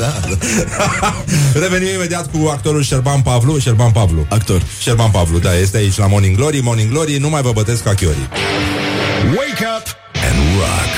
da, 0.00 0.20
da. 0.28 1.24
Revenim 1.62 1.88
imediat 1.94 2.30
cu 2.30 2.48
actorul 2.48 2.82
Șerban 2.82 3.20
Pavlu. 3.20 3.58
Șerban 3.58 3.90
Pavlu. 3.92 4.26
Actor. 4.28 4.62
Șerban 4.80 5.10
Pavlu, 5.10 5.38
da, 5.38 5.58
este 5.58 5.76
aici 5.76 5.96
la 5.96 6.06
Morning 6.06 6.36
Glory. 6.36 6.60
Morning 6.62 6.90
Glory, 6.90 7.16
nu 7.16 7.28
mai 7.28 7.42
vă 7.42 7.52
bătesc 7.52 7.82
ca 7.82 7.94
chiorii. 7.94 8.28
Wake 9.24 9.64
up 9.76 9.86
and 10.26 10.38
rock. 10.58 10.92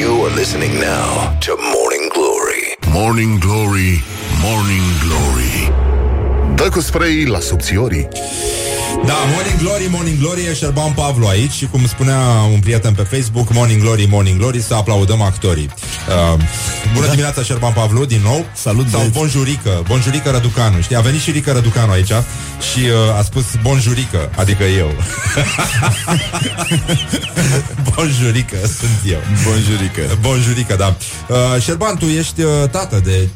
You 0.00 0.24
are 0.24 0.34
listening 0.34 0.72
now 0.72 1.36
to 1.46 1.52
Morning 1.74 2.04
Glory. 2.12 2.30
Morning 2.92 3.38
Glory, 3.38 4.02
Morning 4.42 4.82
Glory 5.06 5.72
Dă 6.54 6.68
cu 6.68 6.80
spray 6.80 7.24
la 7.24 7.40
subțiorii 7.40 8.08
Da, 9.06 9.14
Morning 9.32 9.58
Glory, 9.58 9.86
Morning 9.90 10.18
Glory, 10.18 10.40
e 10.50 10.54
Șerban 10.54 10.92
Pavlu 10.92 11.26
aici 11.26 11.50
și 11.52 11.66
cum 11.66 11.86
spunea 11.86 12.18
un 12.52 12.60
prieten 12.60 12.92
pe 12.94 13.02
Facebook, 13.02 13.52
Morning 13.52 13.80
Glory, 13.82 14.06
Morning 14.10 14.38
Glory, 14.38 14.60
să 14.62 14.74
aplaudăm 14.74 15.22
actorii. 15.22 15.70
Uh, 16.08 16.40
bună 16.94 17.04
da. 17.04 17.10
dimineața, 17.10 17.42
Șerban 17.42 17.72
Pavlu, 17.72 18.04
din 18.04 18.20
nou. 18.24 18.44
Salut, 18.52 18.88
Sau 18.88 18.98
băieți. 18.98 19.18
bonjurică, 19.18 19.82
bonjurică 19.86 20.30
Răducanu, 20.30 20.80
știi? 20.80 20.96
A 20.96 21.00
venit 21.00 21.20
și 21.20 21.30
Rică 21.30 21.52
Răducanu 21.52 21.92
aici 21.92 22.12
și 22.72 22.78
uh, 22.78 23.18
a 23.18 23.22
spus 23.22 23.44
bonjurică, 23.62 24.30
adică 24.36 24.64
eu. 24.64 24.90
bonjurică 27.94 28.56
sunt 28.56 29.00
eu. 29.12 29.20
Bonjurică. 29.44 30.18
Bonjurică, 30.20 30.74
da. 30.76 30.96
Uh, 31.28 31.62
Șerban, 31.62 31.96
tu 31.96 32.04
ești 32.04 32.42
uh, 32.42 32.68
tată 32.70 33.00
de 33.04 33.28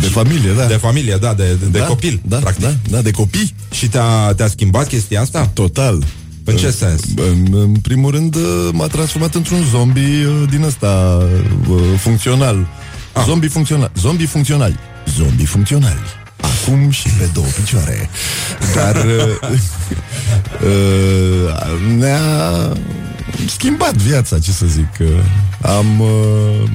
De 0.00 0.06
familie, 0.06 0.52
da. 0.52 0.64
de 0.64 0.74
familie, 0.74 1.16
da, 1.20 1.34
de, 1.34 1.56
de 1.70 1.78
da, 1.78 1.84
copil, 1.84 2.20
da, 2.24 2.36
practic. 2.36 2.64
Da, 2.64 2.74
da, 2.88 3.00
de 3.00 3.10
copii. 3.10 3.54
Și 3.70 3.88
te-a, 3.88 4.32
te-a 4.36 4.48
schimbat 4.48 4.88
chestia 4.88 5.20
asta? 5.20 5.50
Total. 5.52 6.04
În 6.44 6.56
ce 6.56 6.70
sens? 6.70 7.00
În, 7.16 7.46
în 7.50 7.72
primul 7.82 8.10
rând 8.10 8.34
uh, 8.34 8.68
m-a 8.72 8.86
transformat 8.86 9.34
într-un 9.34 9.64
zombie 9.70 10.26
uh, 10.26 10.48
din 10.50 10.62
ăsta 10.62 11.22
uh, 11.68 11.78
funcțional. 11.98 12.66
Ah. 13.12 13.24
Zombie 13.26 13.48
funcțional. 13.48 13.90
Zombie 13.96 14.26
funcționali. 14.26 14.78
Zombie 15.16 15.46
funcționali. 15.46 15.98
Acum 16.40 16.90
și 16.90 17.08
pe 17.18 17.28
două 17.32 17.46
picioare. 17.46 18.10
Dar 18.74 18.96
uh, 18.96 19.50
uh, 20.62 21.96
ne-a 21.98 22.20
schimbat 23.46 23.94
viața, 23.94 24.38
ce 24.38 24.50
să 24.50 24.66
zic. 24.66 24.88
Uh, 25.00 25.06
Am 25.76 26.00
uh, 26.00 26.08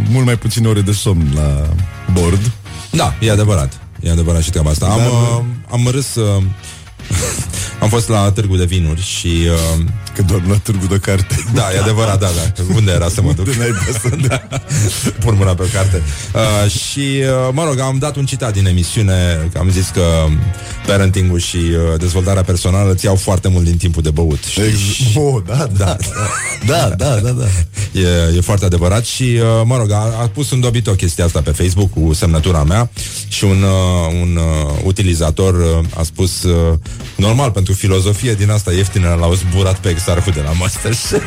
mult 0.10 0.26
mai 0.26 0.38
puține 0.38 0.68
ore 0.68 0.82
de 0.82 0.92
somn 0.92 1.32
la 1.36 1.70
bord. 2.14 2.52
Da, 2.94 3.14
e 3.20 3.32
adevărat. 3.32 3.80
E 4.02 4.12
adevărat 4.12 4.42
și 4.42 4.50
treaba 4.50 4.70
asta. 4.70 4.86
Am, 4.86 4.98
Dar- 4.98 5.08
uh, 5.08 5.44
am 5.72 5.88
râs... 5.92 6.16
Uh, 6.16 6.44
am 7.84 7.90
fost 7.90 8.10
la 8.10 8.32
târgu 8.32 8.56
de 8.56 8.66
vinuri 8.66 9.02
și... 9.02 9.28
Uh, 9.78 9.84
Că 10.16 10.22
dorm 10.22 10.50
la 10.50 10.56
târgu 10.56 10.86
de 10.86 10.98
carte. 10.98 11.36
da, 11.54 11.74
e 11.74 11.80
adevărat, 11.80 12.20
da, 12.20 12.30
da. 12.36 12.64
Unde 12.76 12.92
era 12.92 13.10
să 13.10 13.22
mă 13.22 13.34
duc? 13.34 13.46
Unde 13.46 13.58
n-ai 13.58 13.72
să 14.02 14.28
da. 14.28 14.42
Pun 15.24 15.36
mâna 15.38 15.54
pe 15.54 15.62
o 15.62 15.66
carte. 15.66 16.02
Uh, 16.34 16.72
și, 16.72 17.00
uh, 17.00 17.50
mă 17.52 17.64
rog, 17.66 17.80
am 17.80 17.98
dat 17.98 18.16
un 18.16 18.26
citat 18.26 18.54
din 18.54 18.66
emisiune, 18.66 19.50
că 19.52 19.58
am 19.60 19.70
zis 19.70 19.90
că 19.94 20.02
parenting-ul 20.88 21.40
și 21.40 21.56
uh, 21.58 22.00
dezvoltarea 22.00 22.44
personală 22.44 22.92
îți 22.92 23.06
iau 23.06 23.16
foarte 23.16 23.48
mult 23.48 23.64
din 23.66 23.78
timpul 23.78 24.02
de 24.02 24.10
băut. 24.10 24.44
Știi? 24.44 24.64
Ex- 24.64 25.16
oh, 25.16 25.44
da, 25.46 25.68
da, 25.78 25.96
da, 26.66 26.90
da, 26.98 27.16
da, 27.16 27.30
da. 27.30 27.46
E, 28.00 28.36
e 28.38 28.42
foarte 28.42 28.66
adevărat 28.66 29.06
și, 29.06 29.24
uh, 29.24 29.62
mă 29.66 29.78
rog, 29.78 29.92
a, 29.92 29.98
a 30.22 30.28
pus 30.34 30.52
în 30.52 30.60
dobit 30.60 30.88
o 30.88 30.92
chestie 30.92 31.24
asta 31.24 31.42
pe 31.42 31.52
Facebook 31.52 31.90
cu 31.90 32.14
semnătura 32.14 32.64
mea 32.64 32.90
și 33.28 33.44
un, 33.44 33.64
uh, 33.64 34.22
un 34.22 34.36
uh, 34.36 34.80
utilizator 34.84 35.54
uh, 35.54 35.86
a 35.98 36.04
spus 36.04 36.44
uh, 36.44 36.74
normal, 37.16 37.52
pentru 37.52 37.74
filozofie 37.74 38.34
din 38.34 38.50
asta 38.50 38.72
ieftină 38.72 39.18
l-au 39.20 39.34
zburat 39.34 39.78
pe 39.78 39.90
exarhul 39.90 40.34
de 40.34 40.42
la 40.42 40.52
Masterchef. 40.52 41.14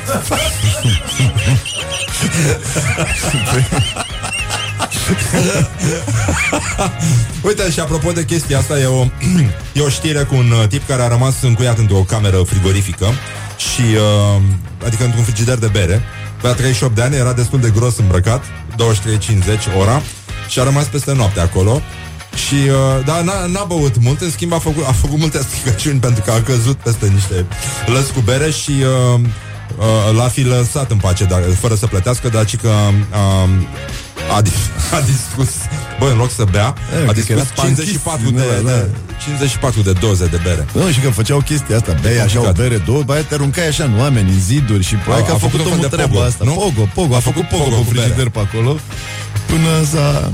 Uite, 7.47 7.71
și 7.71 7.81
apropo 7.81 8.13
de 8.13 8.25
chestia 8.25 8.59
asta, 8.59 8.81
e 8.81 8.85
o, 8.85 9.05
e 9.73 9.81
o 9.81 9.89
știre 9.89 10.23
cu 10.23 10.35
un 10.35 10.51
uh, 10.51 10.69
tip 10.69 10.87
care 10.87 11.03
a 11.03 11.09
rămas 11.09 11.43
încuiat 11.43 11.79
într-o 11.79 11.97
cameră 11.97 12.37
frigorifică 12.37 13.07
și, 13.57 13.81
uh, 13.81 14.43
adică 14.87 15.05
într-un 15.05 15.23
frigider 15.23 15.59
de 15.59 15.67
bere. 15.67 16.03
Avea 16.39 16.53
38 16.53 16.95
de 16.95 17.03
ani, 17.03 17.17
era 17.17 17.33
destul 17.33 17.61
de 17.61 17.73
gros 17.75 17.99
îmbrăcat, 17.99 18.45
23.50 18.45 18.49
ora 19.79 20.03
și 20.49 20.59
a 20.59 20.63
rămas 20.63 20.87
peste 20.87 21.13
noapte 21.13 21.41
acolo. 21.41 21.83
Și, 22.47 22.55
uh, 22.55 23.05
da, 23.05 23.23
n-a, 23.23 23.47
n-a 23.47 23.65
băut 23.65 23.95
mult, 24.01 24.21
în 24.21 24.31
schimb 24.31 24.53
a 24.53 24.59
făcut, 24.59 24.85
a 24.87 24.93
făcut 24.93 25.19
multe 25.19 25.39
stricăciuni 25.49 25.99
pentru 25.99 26.23
că 26.23 26.31
a 26.31 26.41
căzut 26.43 26.77
peste 26.77 27.07
niște 27.15 27.47
lăzi 27.87 28.13
cu 28.13 28.21
bere 28.21 28.51
și 28.51 28.71
uh, 29.15 29.21
uh, 29.79 30.17
l-a 30.17 30.29
fi 30.29 30.43
lăsat 30.43 30.91
în 30.91 30.97
pace, 30.97 31.25
dar, 31.25 31.43
fără 31.61 31.75
să 31.75 31.87
plătească, 31.87 32.29
dar 32.29 32.45
ci 32.45 32.57
că 32.57 32.69
uh, 32.69 34.35
a, 34.37 34.41
dis- 34.43 34.71
a 34.97 35.01
distrus, 35.01 35.49
bă, 35.99 36.09
în 36.11 36.17
loc 36.17 36.31
să 36.31 36.45
bea, 36.51 36.75
E, 36.93 37.09
a 37.09 37.13
cred 37.13 37.25
că 37.27 37.33
distrus 37.35 37.37
era 37.39 37.63
54 37.63 38.23
panchist, 38.31 38.45
de, 38.49 38.63
da, 38.63 38.71
da. 38.71 38.77
de, 38.77 38.91
54 39.25 39.81
de 39.83 39.93
doze 39.93 40.27
de 40.27 40.41
bere. 40.43 40.67
Nu, 40.73 40.91
și 40.91 41.01
că 41.01 41.11
făceau 41.11 41.41
chestia 41.41 41.77
asta, 41.77 41.93
bei 42.03 42.21
așa 42.21 42.39
o 42.39 42.43
complicat. 42.43 42.69
bere, 42.69 42.83
două, 42.87 43.03
bai 43.03 43.25
te 43.29 43.35
aruncai 43.35 43.67
așa 43.69 43.85
în 43.85 43.99
oameni, 43.99 44.31
în 44.31 44.41
ziduri 44.41 44.85
și 44.85 44.95
probabil 44.95 45.25
A- 45.25 45.27
că 45.27 45.33
a, 45.33 45.35
a 45.35 45.39
făcut, 45.39 45.61
făcut 45.61 45.67
un 45.67 45.73
omul 45.73 45.81
fel 45.81 45.89
de 45.91 45.97
treaba 45.97 46.13
pogo, 46.15 46.25
asta. 46.27 46.45
nu? 46.45 46.53
Pogo, 46.53 46.89
pogo, 46.95 47.15
a, 47.15 47.17
A 47.17 47.21
făcut 47.21 47.45
făcut 47.45 47.49
pogo, 47.59 47.63
pogo 47.65 47.77
cu 47.77 47.83
cu 47.83 47.91
bere. 47.93 48.01
frigider 48.07 48.29
pe 48.29 48.39
acolo 48.47 48.73
până 49.51 49.71
s-a... 49.93 50.31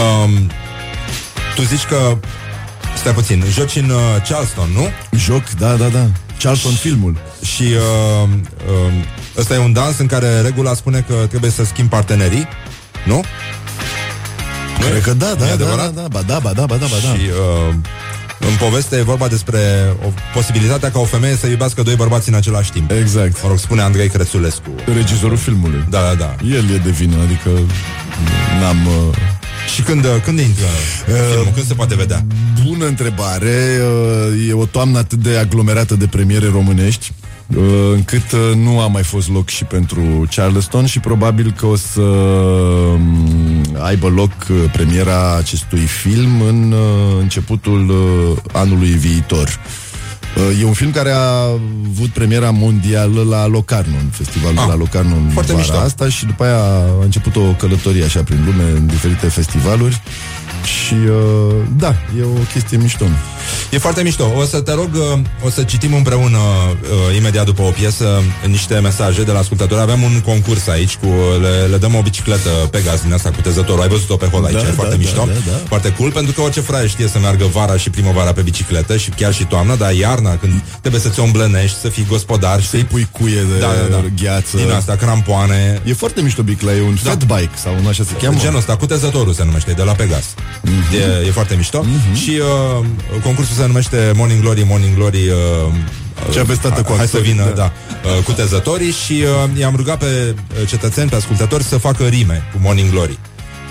Um, 0.00 0.32
tu 1.56 1.62
zici 1.62 1.84
că 1.84 2.16
Stai 2.96 3.12
puțin, 3.12 3.44
joci 3.50 3.76
în 3.76 3.90
uh, 3.90 3.98
Charleston, 4.28 4.68
nu? 4.74 4.88
Joc, 5.18 5.50
da, 5.58 5.74
da, 5.74 5.86
da. 5.86 6.06
Charleston 6.38 6.72
filmul. 6.72 7.16
Și 7.44 7.62
uh, 7.62 8.28
uh, 8.86 8.92
ăsta 9.36 9.54
e 9.54 9.58
un 9.58 9.72
dans 9.72 9.98
în 9.98 10.06
care 10.06 10.40
regula 10.40 10.74
spune 10.74 11.04
că 11.08 11.14
trebuie 11.28 11.50
să 11.50 11.64
schimbi 11.64 11.90
partenerii, 11.90 12.48
nu? 13.04 13.24
Cred 14.90 15.02
că 15.02 15.12
da, 15.12 15.30
E 15.30 15.34
da, 15.34 15.44
da, 15.44 15.52
adevărat? 15.52 15.94
da, 15.94 16.00
da, 16.00 16.08
ba 16.08 16.22
da, 16.22 16.38
ba 16.38 16.52
da, 16.52 16.66
ba 16.66 16.76
da, 16.76 16.86
ba 16.86 16.96
da. 17.02 17.08
Și 17.14 17.20
uh, 17.68 17.74
în 18.38 18.56
poveste 18.58 18.96
e 18.96 19.02
vorba 19.02 19.28
despre 19.28 19.58
o 20.06 20.08
posibilitatea 20.34 20.90
ca 20.90 20.98
o 20.98 21.04
femeie 21.04 21.36
să 21.36 21.46
iubească 21.46 21.82
doi 21.82 21.94
bărbați 21.94 22.28
în 22.28 22.34
același 22.34 22.70
timp. 22.72 22.90
Exact. 22.90 23.42
Mă 23.42 23.48
rog, 23.48 23.58
spune 23.58 23.82
Andrei 23.82 24.08
Crețulescu. 24.08 24.70
Regizorul 24.94 25.36
filmului. 25.36 25.84
Da, 25.88 26.00
da, 26.00 26.14
da. 26.14 26.34
El 26.44 26.74
e 26.74 26.76
de 26.76 26.90
vină, 26.90 27.16
adică 27.22 27.50
n-am... 28.60 28.86
Uh... 28.86 29.35
Și 29.74 29.82
când, 29.82 30.04
uh, 30.04 30.10
când 30.24 30.38
intră 30.38 30.64
filmul? 31.30 31.52
Când 31.54 31.66
se 31.66 31.74
poate 31.74 31.94
vedea? 31.94 32.26
Bună 32.66 32.86
întrebare. 32.86 33.80
Uh, 34.34 34.48
E 34.48 34.52
o 34.52 34.64
toamnă 34.64 34.98
atât 34.98 35.18
de 35.18 35.36
aglomerată 35.36 35.94
de 35.94 36.06
premiere 36.06 36.48
românești 36.52 37.12
uh, 37.56 37.64
încât 37.92 38.32
uh, 38.32 38.54
nu 38.56 38.80
a 38.80 38.86
mai 38.86 39.02
fost 39.02 39.28
loc 39.28 39.48
și 39.48 39.64
pentru 39.64 40.28
Charleston 40.34 40.86
și 40.86 41.00
probabil 41.00 41.54
că 41.56 41.66
o 41.66 41.76
să 41.76 42.00
um, 42.00 43.76
aibă 43.82 44.08
loc 44.08 44.32
uh, 44.50 44.56
premiera 44.72 45.36
acestui 45.36 45.86
film 45.86 46.40
în 46.40 46.72
uh, 46.72 46.78
începutul 47.20 47.88
uh, 47.88 48.38
anului 48.52 48.90
viitor. 48.90 49.60
Uh, 50.36 50.60
E 50.60 50.64
un 50.64 50.72
film 50.72 50.90
care 50.90 51.10
a 51.10 51.42
avut 51.90 52.08
premiera 52.08 52.50
mondială 52.50 53.22
la 53.22 53.46
Locarno, 53.46 53.96
în 54.02 54.08
festivalul 54.10 54.58
Ah, 54.58 54.64
de 54.64 54.70
la 54.70 54.76
Locarno 54.76 55.14
în 55.14 55.28
foarte 55.32 55.52
vara 55.52 55.64
mișto. 55.64 55.78
asta 55.78 56.08
și 56.08 56.26
după 56.26 56.44
aia 56.44 56.56
a 56.58 56.84
început 57.02 57.36
o 57.36 57.40
călătorie 57.40 58.04
așa 58.04 58.22
prin 58.22 58.42
lume, 58.44 58.70
în 58.70 58.86
diferite 58.86 59.26
festivaluri 59.28 60.00
și 60.64 60.94
uh, 60.94 61.54
da, 61.76 61.94
e 62.18 62.22
o 62.22 62.40
chestie 62.52 62.76
mișto. 62.78 63.04
E 63.70 63.78
foarte 63.78 64.02
mișto. 64.02 64.32
O 64.36 64.44
să 64.44 64.60
te 64.60 64.72
rog, 64.72 64.88
uh, 64.94 65.18
o 65.44 65.50
să 65.50 65.62
citim 65.62 65.94
împreună 65.94 66.38
uh, 66.38 67.16
imediat 67.16 67.44
după 67.44 67.62
o 67.62 67.70
piesă 67.70 68.22
niște 68.46 68.74
mesaje 68.78 69.22
de 69.22 69.32
la 69.32 69.38
ascultători. 69.38 69.80
Avem 69.80 70.02
un 70.02 70.20
concurs 70.24 70.66
aici 70.68 70.96
cu 70.96 71.06
le, 71.40 71.66
le 71.70 71.76
dăm 71.76 71.94
o 71.94 72.02
bicicletă 72.02 72.48
Pegas 72.70 73.00
din 73.02 73.12
asta 73.12 73.30
cu 73.30 73.40
tezătorul. 73.40 73.82
Ai 73.82 73.88
văzut-o 73.88 74.16
pe 74.16 74.26
hol 74.26 74.44
aici, 74.44 74.54
Da, 74.62 74.68
e 74.68 74.70
foarte 74.70 74.94
da, 74.94 75.00
mișto. 75.00 75.24
da, 75.26 75.32
da, 75.32 75.50
da. 75.50 75.56
Foarte 75.68 75.92
cool, 75.92 76.10
pentru 76.10 76.32
că 76.32 76.40
orice 76.40 76.60
fraie 76.60 76.86
știe 76.86 77.08
să 77.08 77.18
meargă 77.18 77.44
vara 77.44 77.76
și 77.76 77.90
primăvara 77.90 78.32
pe 78.32 78.40
bicicletă 78.42 78.96
și 78.96 79.10
chiar 79.10 79.34
și 79.34 79.44
toamna, 79.44 79.74
dar 79.74 79.92
iarna 79.94 80.36
când 80.36 80.52
trebuie 80.80 81.00
să 81.00 81.08
ți-o 81.08 81.24
îmblănești, 81.24 81.78
să 81.78 81.88
fii 81.88 82.06
gospodar 82.08 82.60
și 82.62 82.68
Să-i 82.68 82.84
pui 82.84 83.08
cuie 83.12 83.34
de 83.52 83.58
Da, 83.60 83.66
da, 83.66 83.96
da. 83.96 84.04
gheață. 84.22 84.56
din 84.56 84.70
asta, 84.70 84.94
crampoane. 84.96 85.80
E 85.84 85.92
foarte 85.92 86.20
mișto 86.22 86.42
bicla, 86.42 86.72
e 86.74 86.82
un 86.82 86.96
Da. 87.02 87.10
fat 87.10 87.24
bike 87.24 87.50
sau 87.62 87.74
un 87.80 87.86
așa 87.86 88.04
se 88.04 88.12
cheamă. 88.22 88.38
Genul 88.40 88.58
ăsta, 88.58 88.76
cutezătorul 88.76 89.32
se 89.32 89.44
numește, 89.44 89.70
e 89.70 89.74
de 89.74 89.82
la 89.82 89.92
Pegas. 89.92 90.24
E, 91.22 91.26
e 91.26 91.30
foarte 91.30 91.54
mișto. 91.56 91.84
Și 92.14 92.30
uh, 92.78 92.84
concursul 93.22 93.54
se 93.56 93.66
numește 93.66 94.12
Morning 94.14 94.40
Glory, 94.40 94.64
Morning 94.68 94.94
Glory. 94.94 95.28
Uh, 95.28 95.72
Ce 96.32 96.38
aveți, 96.38 96.60
tată, 96.60 96.82
cu 96.82 96.88
Hai 96.96 96.96
să 96.96 97.02
actorii, 97.16 97.32
vină, 97.32 97.44
da. 97.44 97.52
da, 97.54 97.72
uh, 98.16 98.22
cutezătorii 98.24 98.90
și 98.92 99.12
uh, 99.52 99.58
i-am 99.60 99.76
rugat 99.76 99.98
pe 99.98 100.34
uh, 100.62 100.68
cetățeni, 100.68 101.08
pe 101.10 101.16
ascultători 101.16 101.62
să 101.62 101.76
facă 101.76 102.04
rime 102.04 102.44
cu 102.52 102.58
Morning 102.62 102.90
Glory. 102.90 103.18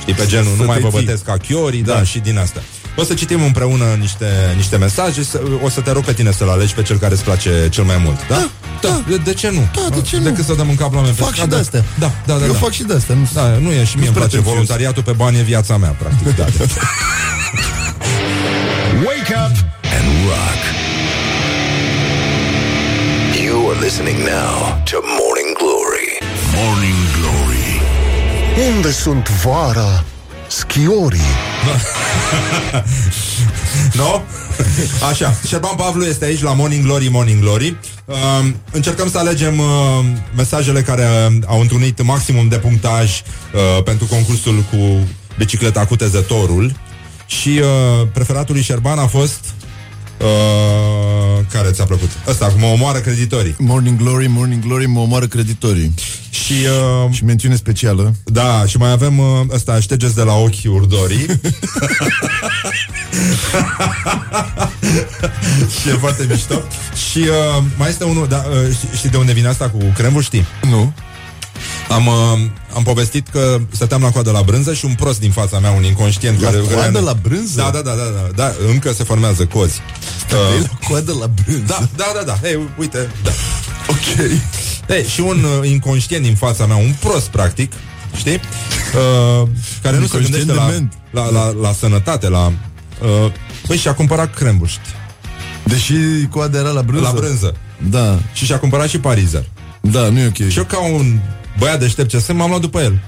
Știi, 0.02 0.14
pe 0.14 0.26
genul, 0.26 0.52
Să 0.56 0.62
nu 0.62 0.66
mai 0.66 0.76
te 0.78 0.82
vă 0.82 0.90
ții. 0.98 1.06
bătesc 1.06 1.24
ca 1.24 1.38
chiorii, 1.38 1.82
da. 1.84 1.92
Da. 1.92 1.98
da, 1.98 2.04
și 2.04 2.20
din 2.20 2.38
asta. 2.38 2.62
O 2.98 3.04
să 3.04 3.14
citim 3.14 3.44
împreună 3.44 3.86
niște, 4.00 4.26
niște 4.56 4.78
mesaje, 4.78 5.24
să, 5.24 5.42
o 5.64 5.70
să 5.70 5.82
te 5.82 5.92
rog 5.92 6.04
pe 6.04 6.14
tine 6.14 6.32
să-l 6.32 6.50
alegi 6.50 6.74
pe 6.74 6.82
cel 6.82 6.98
care 6.98 7.14
îți 7.14 7.24
place 7.24 7.68
cel 7.72 7.84
mai 7.84 8.02
mult, 8.04 8.28
da? 8.28 8.50
Da, 8.82 9.04
de, 9.10 9.18
de 9.18 9.34
ce 9.34 9.50
nu? 9.52 9.68
Da, 9.76 9.96
de 9.96 10.02
ce 10.02 10.18
nu? 10.18 10.24
Decât 10.24 10.46
să 10.46 10.54
dăm 10.54 10.70
în 10.70 10.76
cap 10.76 10.92
la 10.92 10.98
oameni 10.98 11.16
pe 11.16 11.22
Fac 11.22 11.34
și 11.34 11.36
stradă. 11.40 11.56
de 11.56 11.62
astea. 11.62 11.84
Da, 12.00 12.12
da, 12.26 12.38
da. 12.40 12.46
Eu 12.46 12.52
da. 12.52 12.58
fac 12.58 12.72
și 12.72 12.84
de 12.84 12.94
astea. 12.94 13.16
Nu, 13.16 13.28
Da, 13.34 13.42
nu 13.62 13.72
e 13.72 13.84
și 13.84 13.98
mie 13.98 14.06
îmi 14.08 14.16
place 14.16 14.16
pretențios. 14.16 14.44
voluntariatul 14.44 15.04
pe 15.04 15.12
bani 15.12 15.38
e 15.38 15.42
viața 15.42 15.78
mea, 15.78 15.90
practic. 15.90 16.36
Da. 16.36 16.44
Wake 16.44 16.64
up 16.64 16.70
and 16.70 17.85
rock. 20.28 20.62
You 23.44 23.70
are 23.72 23.80
listening 23.80 24.18
now 24.24 24.84
to 24.86 25.02
Morning 25.20 25.52
Glory. 25.60 26.10
Morning 26.56 27.00
Glory 27.18 27.82
Unde 28.76 28.92
sunt 28.92 29.30
vara 29.30 30.04
schiorii? 30.48 31.20
No? 33.94 34.22
Așa, 35.10 35.36
Șerban 35.48 35.76
Pavlu 35.76 36.04
este 36.06 36.26
aici 36.26 36.42
la 36.42 36.54
Morning 36.54 36.84
Glory, 36.84 37.08
Morning 37.10 37.42
Glory. 37.42 37.78
Uh, 38.06 38.16
încercăm 38.72 39.10
să 39.10 39.18
alegem 39.18 39.60
uh, 39.60 39.66
mesajele 40.36 40.82
care 40.82 41.02
uh, 41.02 41.36
au 41.46 41.60
întrunit 41.60 42.04
maximum 42.04 42.48
de 42.48 42.58
punctaj 42.58 43.12
uh, 43.12 43.84
pentru 43.84 44.06
concursul 44.06 44.64
cu 44.72 45.08
bicicleta 45.38 45.86
cu 45.86 45.96
tezătorul. 45.96 46.72
Și 47.26 47.50
uh, 47.50 48.08
preferatul 48.14 48.54
lui 48.54 48.64
Șerban 48.64 49.00
a 49.00 49.08
fost 49.08 49.55
uh, 50.22 51.46
care 51.52 51.70
ți-a 51.72 51.84
plăcut? 51.86 52.10
Ăsta, 52.28 52.46
cum 52.48 52.60
mă 52.60 52.66
omoară 52.66 53.00
creditorii. 53.00 53.56
Morning 53.58 53.98
Glory, 53.98 54.28
Morning 54.28 54.64
Glory, 54.64 54.86
mă 54.86 55.00
omoară 55.00 55.26
creditorii. 55.28 55.94
Și, 56.30 56.54
uh, 57.06 57.14
Și 57.14 57.24
mențiune 57.24 57.56
specială. 57.56 58.16
da, 58.24 58.64
și 58.66 58.78
mai 58.78 58.92
avem 58.92 59.18
uh, 59.20 59.26
ăsta, 59.54 59.80
ștergeți 59.80 60.16
de 60.16 60.22
la 60.22 60.34
ochi 60.34 60.66
urdorii. 60.68 61.26
și 65.82 65.90
e 65.90 65.92
foarte 65.92 66.26
mișto. 66.30 66.62
Și 67.12 67.18
uh, 67.18 67.64
mai 67.78 67.90
este 67.90 68.04
unul, 68.04 68.28
da, 68.28 68.46
uh, 68.50 68.74
știi, 68.76 68.90
știi 68.96 69.10
de 69.10 69.18
unde 69.18 69.34
vine 69.34 69.48
asta 69.48 69.70
cu 69.70 69.78
cremul, 69.96 70.22
știi? 70.22 70.46
Nu. 70.70 70.94
Am, 71.90 72.08
uh, 72.08 72.14
am 72.76 72.84
povestit 72.84 73.28
că 73.28 73.60
stăteam 73.72 74.02
la 74.02 74.10
coadă 74.12 74.32
la 74.32 74.42
brânză 74.42 74.74
și 74.74 74.86
un 74.86 74.94
prost 74.94 75.20
din 75.20 75.32
fața 75.32 75.60
mea, 75.60 75.72
un 75.72 75.84
inconștient 75.84 76.42
La 76.42 76.50
care... 76.50 76.58
coadă 76.62 76.76
care- 76.92 77.00
la 77.00 77.14
brânză? 77.22 77.56
Da, 77.62 77.70
da, 77.74 77.82
da, 77.82 77.92
da, 77.92 78.04
da, 78.04 78.30
da, 78.36 78.54
încă 78.70 78.94
se 78.94 79.04
formează 79.04 79.46
cozi. 79.46 79.82
Stăteai 80.20 80.60
Uh, 80.60 80.66
la 80.70 80.88
coadă 80.88 81.14
la 81.20 81.28
brânză. 81.44 81.64
da, 81.68 81.88
da, 81.96 82.12
da, 82.16 82.22
da, 82.42 82.48
Ei, 82.50 82.60
uite, 82.78 83.10
da. 83.24 83.32
Ok. 83.90 84.30
Ei, 84.90 85.04
și 85.06 85.20
un 85.20 85.44
uh, 85.62 85.70
inconștient 85.70 86.24
din 86.24 86.36
fața 86.36 86.66
mea, 86.66 86.76
un 86.76 86.94
prost, 87.00 87.28
practic, 87.28 87.72
știi? 88.16 88.34
Uh, 88.34 89.48
care 89.82 89.98
nu 89.98 90.06
se 90.06 90.16
Inconștient 90.16 90.46
gândește 90.46 90.54
la, 90.54 90.66
dement. 90.66 90.94
la, 91.12 91.30
la, 91.30 91.52
la 91.62 91.74
sănătate, 91.74 92.30
la... 92.30 92.46
Uh, 93.02 93.32
păi 93.68 93.78
și-a 93.78 93.94
cumpărat 93.94 94.34
crembuști 94.34 94.80
Deși 95.64 95.94
coada 96.30 96.58
era 96.58 96.70
la 96.70 96.82
brânză. 96.82 97.04
la 97.04 97.12
brânză. 97.20 97.56
Da, 97.90 98.20
Și 98.34 98.46
și-a 98.46 98.60
cumpărat 98.60 98.90
și 98.90 99.00
parizer. 99.00 99.44
da, 99.82 100.10
nu 100.10 100.20
e 100.20 100.26
ok. 100.28 100.50
Și 100.50 100.58
eu 100.58 100.64
ca 100.64 100.80
un 100.80 101.20
băiat 101.60 101.80
deștept 101.80 102.10
ce 102.10 102.20
sunt, 102.20 102.38
m-am 102.38 102.50
luat 102.50 102.62
după 102.62 102.82
el. 102.82 103.00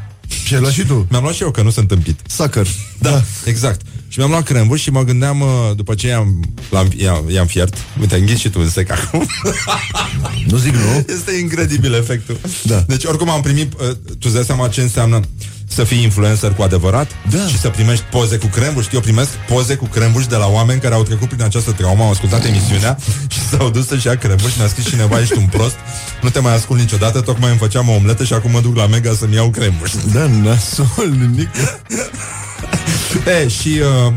Și 0.45 0.53
ai 0.53 0.59
luat 0.59 0.71
și 0.71 0.85
tu? 0.85 1.07
Mi-am 1.09 1.23
luat 1.23 1.35
și 1.35 1.43
eu, 1.43 1.51
că 1.51 1.61
nu 1.61 1.69
sunt 1.69 1.87
tâmpit. 1.87 2.19
Sucker. 2.27 2.67
Da, 2.99 3.21
exact. 3.45 3.81
Și 4.07 4.19
mi-am 4.19 4.29
luat 4.29 4.43
crembuș 4.43 4.81
și 4.81 4.89
mă 4.89 5.03
gândeam, 5.03 5.41
uh, 5.41 5.47
după 5.75 5.95
ce 5.95 6.07
i-am, 6.07 6.43
l-am, 6.69 6.89
i-am, 6.97 7.29
i-am 7.29 7.45
fiert, 7.45 7.77
uite, 7.99 8.15
înghiți 8.15 8.41
și 8.41 8.49
tu 8.49 8.59
în 8.59 8.69
sec 8.69 8.91
acum. 8.91 9.27
Nu 10.47 10.57
zic 10.57 10.73
nu. 10.73 11.05
Este 11.07 11.31
incredibil 11.41 11.93
efectul. 11.93 12.39
Da. 12.63 12.79
Deci 12.87 13.03
oricum 13.03 13.29
am 13.29 13.41
primit, 13.41 13.73
uh, 13.73 13.89
tu 13.89 14.17
îți 14.23 14.33
dai 14.33 14.43
seama 14.43 14.67
ce 14.67 14.81
înseamnă 14.81 15.19
să 15.67 15.83
fii 15.83 16.03
influencer 16.03 16.51
cu 16.53 16.61
adevărat 16.61 17.11
Da. 17.29 17.47
și 17.47 17.59
să 17.59 17.69
primești 17.69 18.03
poze 18.11 18.37
cu 18.37 18.47
crembuș. 18.47 18.85
Eu 18.93 18.99
primesc 18.99 19.29
poze 19.29 19.75
cu 19.75 19.85
crembuș 19.85 20.25
de 20.25 20.35
la 20.35 20.47
oameni 20.47 20.79
care 20.79 20.93
au 20.93 21.03
trecut 21.03 21.27
prin 21.27 21.43
această 21.43 21.71
traumă, 21.71 22.03
au 22.03 22.09
ascultat 22.11 22.45
emisiunea 22.45 22.97
și 23.33 23.39
s-au 23.39 23.69
dus 23.69 23.87
să-și 23.87 24.07
ia 24.07 24.15
crembuș. 24.17 24.55
Mi-a 24.57 24.67
scris 24.67 24.85
cineva, 24.85 25.19
ești 25.19 25.37
un 25.37 25.45
prost, 25.45 25.75
nu 26.21 26.29
te 26.29 26.39
mai 26.39 26.53
ascult 26.55 26.79
niciodată, 26.79 27.21
tocmai 27.21 27.49
îmi 27.49 27.59
făceam 27.59 27.89
o 27.89 27.93
omletă 27.93 28.23
și 28.23 28.33
acum 28.33 28.51
mă 28.51 28.61
duc 28.61 28.75
la 28.75 28.87
Mega 28.87 29.13
să-mi 29.13 29.35
iau 29.35 29.49
crembuș. 29.49 29.91
Da, 30.13 30.27
nasol, 30.27 31.09
nimic. 31.19 31.49
E, 33.41 33.47
și 33.47 33.79
uh, 34.07 34.13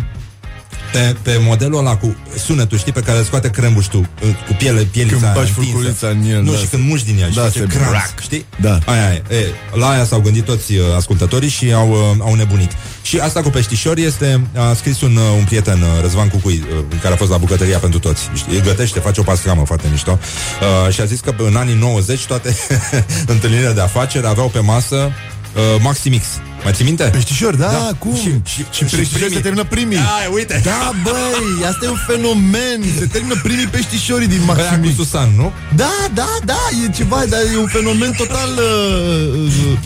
pe, 0.93 1.17
pe 1.23 1.39
modelul 1.41 1.79
ăla 1.79 1.97
cu 1.97 2.17
sunetul, 2.45 2.79
știi, 2.79 2.93
pe 2.93 3.01
care 3.01 3.19
îl 3.19 3.25
scoate 3.25 3.51
crembuștul 3.51 4.01
uh, 4.01 4.29
cu 4.47 4.53
piele, 4.59 4.83
pielița 4.83 5.13
Când 5.15 5.25
aia 5.25 5.33
bagi 5.35 5.49
întinsă. 5.57 5.71
furculița 5.73 6.09
în 6.09 6.23
el, 6.31 6.43
Nu, 6.43 6.51
da, 6.51 6.57
și 6.57 6.63
se- 6.65 6.69
când 6.77 6.89
muși 6.89 7.05
din 7.05 7.19
ea 7.21 7.29
și 7.29 7.35
da, 7.35 7.43
face 7.43 7.59
se 7.59 7.65
crans, 7.67 7.89
brac. 7.91 8.21
știi? 8.21 8.45
Da. 8.61 8.79
Aia, 8.87 9.07
aia. 9.09 9.23
E, 9.41 9.47
la 9.75 9.89
aia 9.89 10.05
s-au 10.05 10.21
gândit 10.21 10.45
toți 10.45 10.73
uh, 10.75 10.85
ascultătorii 10.97 11.49
și 11.49 11.73
au, 11.73 11.91
uh, 11.91 12.17
au 12.21 12.35
nebunit. 12.35 12.71
Și 13.03 13.19
asta 13.19 13.41
cu 13.43 13.51
peștișori 13.51 14.03
este, 14.03 14.41
a 14.57 14.75
scris 14.75 15.01
un, 15.01 15.17
uh, 15.17 15.23
un 15.39 15.45
prieten, 15.45 15.81
uh, 15.83 15.89
Răzvan 16.01 16.29
Cucui, 16.29 16.63
uh, 16.73 16.85
care 17.03 17.15
a 17.15 17.17
fost 17.17 17.31
la 17.31 17.37
bucătăria 17.37 17.79
pentru 17.79 17.99
toți. 17.99 18.23
Știi? 18.35 18.55
Îi 18.55 18.63
gătește, 18.63 19.01
face 19.01 19.21
o 19.21 19.23
pastramă 19.23 19.63
foarte 19.67 19.87
mișto. 19.91 20.19
Uh, 20.87 20.93
și 20.93 21.01
a 21.01 21.05
zis 21.05 21.21
că 21.21 21.35
în 21.39 21.57
anii 21.57 21.75
90 21.75 22.25
toate 22.27 22.57
întâlnirile 23.35 23.73
de 23.73 23.81
afaceri 23.81 24.27
aveau 24.27 24.49
pe 24.49 24.59
masă 24.59 25.13
uh, 25.55 25.63
Maximix. 25.83 26.25
Mai 26.65 26.73
ții 26.73 26.85
minte? 26.85 27.05
Peștișori, 27.05 27.59
da, 27.59 27.67
Da. 27.71 27.91
cum? 27.99 28.15
Și- 28.15 28.23
și- 28.45 28.65
și 28.71 28.89
și 28.89 28.97
peștișori 28.97 29.13
primii. 29.19 29.35
se 29.37 29.41
termină 29.41 29.65
primii. 29.65 29.97
Da, 29.97 30.19
uite. 30.35 30.61
Da, 30.65 30.93
băi, 31.03 31.65
asta 31.69 31.85
e 31.85 31.89
un 31.89 31.99
fenomen. 32.07 32.79
Se 32.99 33.07
termină 33.07 33.41
primii 33.43 33.67
peștișorii 33.67 34.27
din 34.29 34.41
Aia 34.41 34.47
cu 34.55 34.61
Maximic. 34.61 34.97
Susan, 34.97 35.29
nu? 35.37 35.53
Da, 35.77 35.93
da, 36.15 36.29
da, 36.45 36.59
e 36.87 36.91
ceva, 36.91 37.23
dar 37.29 37.41
e 37.55 37.57
un 37.59 37.67
fenomen 37.67 38.13
total... 38.17 38.49
Uh, 38.57 39.47
uh, 39.47 39.79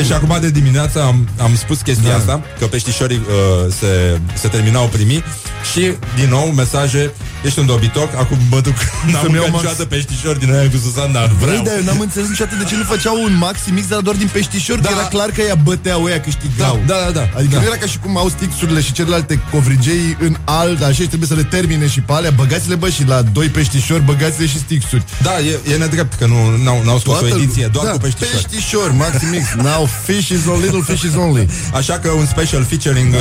E, 0.00 0.04
și 0.04 0.12
acum 0.12 0.36
de 0.40 0.50
dimineață 0.50 1.02
am, 1.02 1.28
am 1.38 1.56
spus 1.56 1.80
chestia 1.80 2.10
Da. 2.10 2.16
asta, 2.16 2.42
că 2.58 2.66
peștișorii 2.66 3.16
uh, 3.26 3.72
se, 3.80 4.20
se 4.40 4.48
terminau 4.48 4.86
primii 4.86 5.24
și, 5.72 5.80
din 6.16 6.28
nou, 6.28 6.46
mesaje, 6.46 7.12
ești 7.46 7.58
un 7.58 7.66
dobitoc, 7.66 8.10
acum 8.22 8.38
mă 8.50 8.60
duc, 8.60 8.74
n-am 9.10 9.22
Să-mi 9.22 9.34
iau 9.34 9.44
mâncat 9.44 9.50
Max. 9.52 9.62
niciodată 9.62 9.84
peștișori 9.84 10.38
din 10.38 10.50
aia 10.54 10.68
cu 10.70 10.78
Susan, 10.84 11.12
dar 11.12 11.26
Vrei, 11.26 11.48
vreau. 11.48 11.64
dar 11.68 11.74
eu 11.76 11.84
n-am 11.88 12.00
înțeles 12.00 12.28
niciodată 12.28 12.56
de 12.62 12.64
ce 12.70 12.76
nu 12.76 12.84
făceau 12.94 13.16
un 13.28 13.34
maximix, 13.46 13.84
dar 13.88 14.00
doar 14.00 14.16
din 14.22 14.30
peștișori, 14.32 14.82
da. 14.82 14.88
Da. 14.88 14.94
că 14.94 14.98
era 15.00 15.08
clar 15.16 15.28
că 15.36 15.40
ea 15.50 15.54
băteau, 15.54 16.00
ea 16.08 16.20
câștigau. 16.20 16.74
Da, 16.86 16.94
da, 16.94 17.00
da, 17.04 17.10
da. 17.18 17.24
Adică 17.38 17.54
Da. 17.54 17.60
nu 17.60 17.66
era 17.70 17.76
ca 17.76 17.86
și 17.86 17.98
cum 17.98 18.16
au 18.22 18.28
stixurile 18.28 18.80
și 18.86 18.92
celelalte 18.92 19.34
covrigei 19.50 20.16
în 20.20 20.34
alt, 20.44 20.80
așa, 20.82 20.92
și 20.92 21.06
trebuie 21.12 21.28
să 21.28 21.34
le 21.34 21.42
termine 21.56 21.86
și 21.94 22.00
pe 22.00 22.12
alea, 22.12 22.30
băgați-le, 22.30 22.74
bă, 22.74 22.88
și 22.88 23.04
la 23.06 23.22
doi 23.22 23.48
peștișori, 23.48 24.02
băgați-le 24.02 24.46
și 24.46 24.58
stixuri. 24.58 25.04
Da, 25.22 25.34
e, 25.40 25.72
e 25.72 25.76
nedrept 25.76 26.14
că 26.18 26.26
nu 26.26 26.56
n-au, 26.64 26.82
n-au 26.84 26.98
scos 26.98 27.20
o 27.20 27.26
ediție 27.26 27.66
doar 27.72 27.84
da, 27.86 27.90
cu 27.92 27.98
peștișori. 27.98 28.42
peștișori, 28.42 28.94
maximix. 28.94 29.44
Now 29.56 29.88
fish 30.06 30.28
is 30.28 30.46
a 30.46 30.56
little 30.62 30.82
fish 30.86 31.02
is 31.02 31.14
only. 31.16 31.48
Așa 31.80 31.98
că 31.98 32.08
un 32.10 32.26
special 32.26 32.64
featuring 32.64 33.12
uh, 33.14 33.20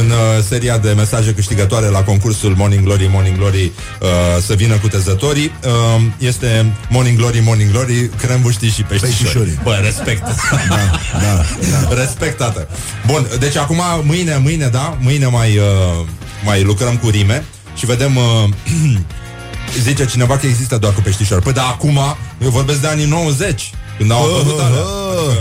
în 0.00 0.06
uh, 0.10 0.44
seria 0.48 0.78
de 0.78 0.92
mesaje 0.96 1.32
câștigătoare 1.32 1.86
la 1.86 2.02
concursul 2.02 2.54
Morning 2.56 2.84
Glory, 2.84 3.08
Morning 3.12 3.36
Glory 3.36 3.57
uh, 3.64 4.08
să 4.46 4.54
vină 4.54 4.74
cu 4.74 4.88
tezătorii 4.88 5.52
uh, 5.64 6.02
este 6.18 6.72
Morning 6.88 7.18
Glory, 7.18 7.40
Morning 7.40 7.70
Glory, 7.70 8.08
crembuștii 8.08 8.70
și 8.70 8.82
peștișori. 8.82 9.22
Peștișorii. 9.22 9.58
Bă, 9.62 9.80
respect. 9.82 10.22
Da, 10.68 10.76
da, 11.24 11.44
da. 11.70 11.94
Respect, 11.94 12.36
tată. 12.36 12.68
Bun, 13.06 13.26
deci 13.38 13.56
acum, 13.56 13.80
mâine, 14.02 14.36
mâine, 14.42 14.66
da, 14.66 14.96
mâine 15.00 15.26
mai, 15.26 15.56
uh, 15.58 16.06
mai 16.44 16.62
lucrăm 16.62 16.96
cu 16.96 17.08
rime 17.08 17.44
și 17.76 17.86
vedem... 17.86 18.16
Uh, 18.16 18.48
zice 19.82 20.06
cineva 20.06 20.36
că 20.36 20.46
există 20.46 20.78
doar 20.78 20.94
cu 20.94 21.00
peștișori. 21.00 21.42
Păi, 21.42 21.52
dar 21.52 21.64
acum, 21.64 22.00
eu 22.42 22.50
vorbesc 22.50 22.80
de 22.80 22.86
anii 22.86 23.04
90, 23.04 23.70
când 23.98 24.10
au 24.10 24.24
apărut 24.24 24.60
alea. 24.60 24.80
Adică, 24.80 25.40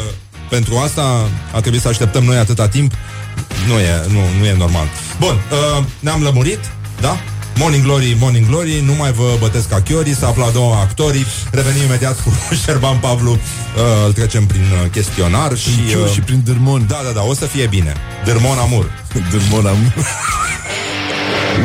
pentru 0.50 0.78
asta 0.78 1.30
a 1.54 1.60
trebuit 1.60 1.82
să 1.82 1.88
așteptăm 1.88 2.24
noi 2.24 2.38
atâta 2.38 2.68
timp. 2.68 2.94
Nu 3.68 3.80
e, 3.80 4.06
nu, 4.08 4.20
nu 4.40 4.46
e 4.46 4.56
normal. 4.58 4.88
Bun, 5.20 5.42
uh, 5.52 5.84
ne-am 6.00 6.22
lămurit, 6.22 6.60
da? 7.02 7.18
Morning 7.60 7.84
Glory, 7.84 8.18
Morning 8.20 8.48
Glory, 8.48 8.82
nu 8.86 8.94
mai 8.94 9.12
vă 9.12 9.36
bătesc 9.40 9.70
ca 9.70 9.82
chiorii, 9.82 10.16
să 10.16 10.26
aplaudăm 10.26 10.72
actorii. 10.72 11.26
Revenim 11.52 11.84
imediat 11.84 12.22
cu 12.22 12.34
Șerban 12.64 12.98
Pavlu, 12.98 13.32
uh, 13.32 13.40
îl 14.06 14.14
trecem 14.14 14.46
prin 14.46 14.62
uh, 14.62 14.90
chestionar 14.92 15.58
și... 15.58 15.70
Prin 15.70 15.88
ciur 15.88 16.10
și 16.10 16.20
prin 16.20 16.42
dârmon. 16.46 16.86
Da, 16.88 17.02
da, 17.04 17.10
da, 17.10 17.24
o 17.24 17.34
să 17.34 17.46
fie 17.46 17.66
bine. 17.66 17.94
Dârmon 18.26 18.58
amur. 18.58 18.92
Dârmon 19.32 19.66
amur. 19.66 19.94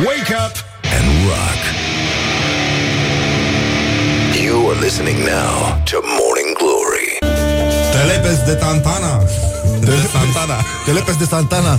Wake 0.05 0.35
up 0.45 0.55
and 0.97 1.03
and 1.03 1.29
rock. 1.29 1.61
You 4.45 4.71
are 4.71 4.79
listening 4.81 5.19
now 5.25 5.83
to 5.91 5.97
Morning 6.19 6.51
Glory. 6.61 7.09
Te 7.93 8.03
lepezi 8.07 8.45
de 8.45 8.55
Tantana 8.55 9.23
De 9.85 10.09
Santana 10.13 10.65
Te 10.85 10.91
lepezi 10.91 11.19
de 11.19 11.25
Santana 11.25 11.79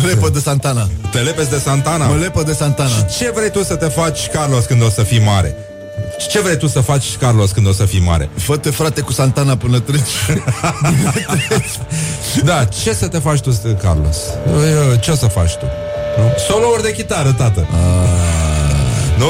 Mă 0.00 0.06
lepă 0.06 0.28
de 0.28 0.38
Santana 0.38 0.88
Te 1.10 1.18
lepezi 1.18 1.50
de 1.50 1.58
Santana 1.58 2.06
Mă 2.06 2.16
lepă 2.16 2.42
de 2.42 2.52
Santana 2.52 2.88
Și 2.88 3.16
ce 3.18 3.32
vrei 3.34 3.50
tu 3.50 3.62
să 3.62 3.76
te 3.76 3.86
faci, 3.86 4.28
Carlos, 4.28 4.64
când 4.64 4.82
o 4.82 4.88
să 4.88 5.02
fii 5.02 5.20
mare? 5.20 5.56
Ce 6.30 6.40
vrei 6.40 6.56
tu 6.56 6.66
să 6.66 6.80
faci, 6.80 7.16
Carlos, 7.16 7.50
când 7.50 7.66
o 7.66 7.72
să 7.72 7.84
fii 7.84 8.00
mare? 8.00 8.30
Fă-te 8.36 8.70
frate 8.70 9.00
cu 9.00 9.12
Santana 9.12 9.56
până 9.56 9.80
treci 9.80 10.40
Da, 12.44 12.64
ce 12.64 12.92
să 12.94 13.08
te 13.08 13.18
faci 13.18 13.40
tu, 13.40 13.50
Carlos? 13.82 14.16
Ce 15.00 15.10
o 15.10 15.14
să 15.14 15.26
faci 15.26 15.52
tu? 15.52 15.64
Nu? 16.18 16.32
Solo-uri 16.48 16.82
de 16.82 16.92
chitară, 16.92 17.32
tată 17.32 17.66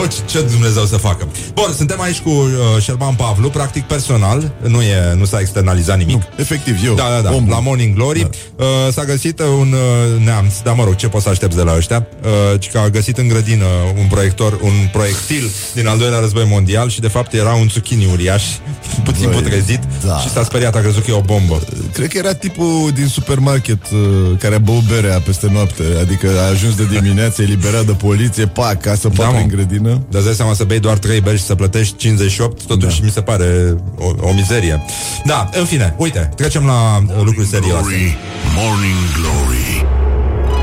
nu? 0.00 0.06
Ce- 0.06 0.38
Ce 0.38 0.42
Dumnezeu 0.50 0.84
să 0.84 0.96
facă? 0.96 1.28
Bun, 1.54 1.72
suntem 1.76 2.00
aici 2.00 2.18
cu 2.18 2.30
uh, 2.30 2.82
Șerban 2.82 3.14
Pavlu, 3.14 3.48
practic 3.48 3.82
personal, 3.84 4.52
nu, 4.66 4.80
e, 4.82 5.14
nu 5.16 5.24
s-a 5.24 5.40
externalizat 5.40 5.98
nimic. 5.98 6.14
Nu, 6.16 6.22
efectiv, 6.36 6.76
eu. 6.84 6.94
Da, 6.94 7.08
da, 7.14 7.20
da, 7.28 7.34
omul. 7.34 7.50
la 7.50 7.60
Morning 7.60 7.94
Glory 7.94 8.20
da. 8.20 8.64
uh, 8.64 8.92
s-a 8.92 9.04
găsit 9.04 9.40
un 9.40 9.72
uh, 9.72 10.24
neamț, 10.24 10.54
dar 10.64 10.74
mă 10.74 10.84
rog, 10.84 10.94
ce 10.96 11.08
poți 11.08 11.24
să 11.24 11.28
aștepți 11.30 11.56
de 11.56 11.62
la 11.62 11.76
ăștia? 11.76 12.06
Uh, 12.22 12.60
ci 12.60 12.70
că 12.70 12.78
a 12.78 12.88
găsit 12.88 13.18
în 13.18 13.28
grădină 13.28 13.64
un 13.98 14.06
proiector, 14.06 14.58
un 14.62 14.72
proiectil 14.92 15.50
din 15.74 15.86
al 15.86 15.98
doilea 15.98 16.18
război 16.18 16.44
mondial 16.48 16.88
și 16.88 17.00
de 17.00 17.08
fapt 17.08 17.32
era 17.32 17.52
un 17.54 17.68
zucchini 17.68 18.08
uriaș, 18.12 18.42
puțin 19.04 19.26
Băi, 19.28 19.34
putrezit 19.42 19.80
da. 20.06 20.18
și 20.18 20.30
s-a 20.30 20.44
speriat, 20.44 20.74
a 20.76 20.80
crezut 20.80 21.04
că 21.04 21.10
e 21.10 21.14
o 21.14 21.20
bombă. 21.20 21.60
Cred 21.92 22.08
că 22.08 22.18
era 22.18 22.34
tipul 22.34 22.90
din 22.94 23.06
supermarket 23.06 23.82
uh, 23.92 23.98
care 24.38 24.54
a 24.54 24.58
băut 24.58 24.82
berea 24.88 25.20
peste 25.20 25.48
noapte 25.52 25.82
Adică 26.00 26.28
a 26.40 26.48
ajuns 26.48 26.74
de 26.74 26.84
dimineață, 26.84 27.42
eliberat 27.42 27.84
de 27.84 27.92
poliție 27.92 28.46
Pac, 28.46 28.80
ca 28.80 28.94
să 28.94 29.08
Da, 29.08 29.22
da, 29.22 29.28
mă. 29.30 29.38
În 29.82 29.88
grădină 29.88 30.06
Dar 30.10 30.20
îți 30.20 30.24
dai 30.24 30.34
seama 30.34 30.54
să 30.54 30.64
bei 30.64 30.80
doar 30.80 30.98
3 30.98 31.20
beri 31.20 31.36
și 31.36 31.44
să 31.44 31.54
plătești 31.54 31.96
58, 31.96 32.62
totuși 32.66 33.00
da. 33.00 33.06
mi 33.06 33.10
se 33.10 33.20
pare 33.20 33.76
o, 33.98 34.28
o 34.28 34.32
mizerie. 34.32 34.84
Da, 35.24 35.48
în 35.52 35.64
fine, 35.64 35.94
uite, 35.96 36.30
trecem 36.36 36.64
la 36.64 37.02
uh, 37.06 37.24
lucruri 37.24 37.46
serioase. 37.46 37.82
Glory, 37.82 38.16
Morning 38.56 38.98
Glory 39.16 39.86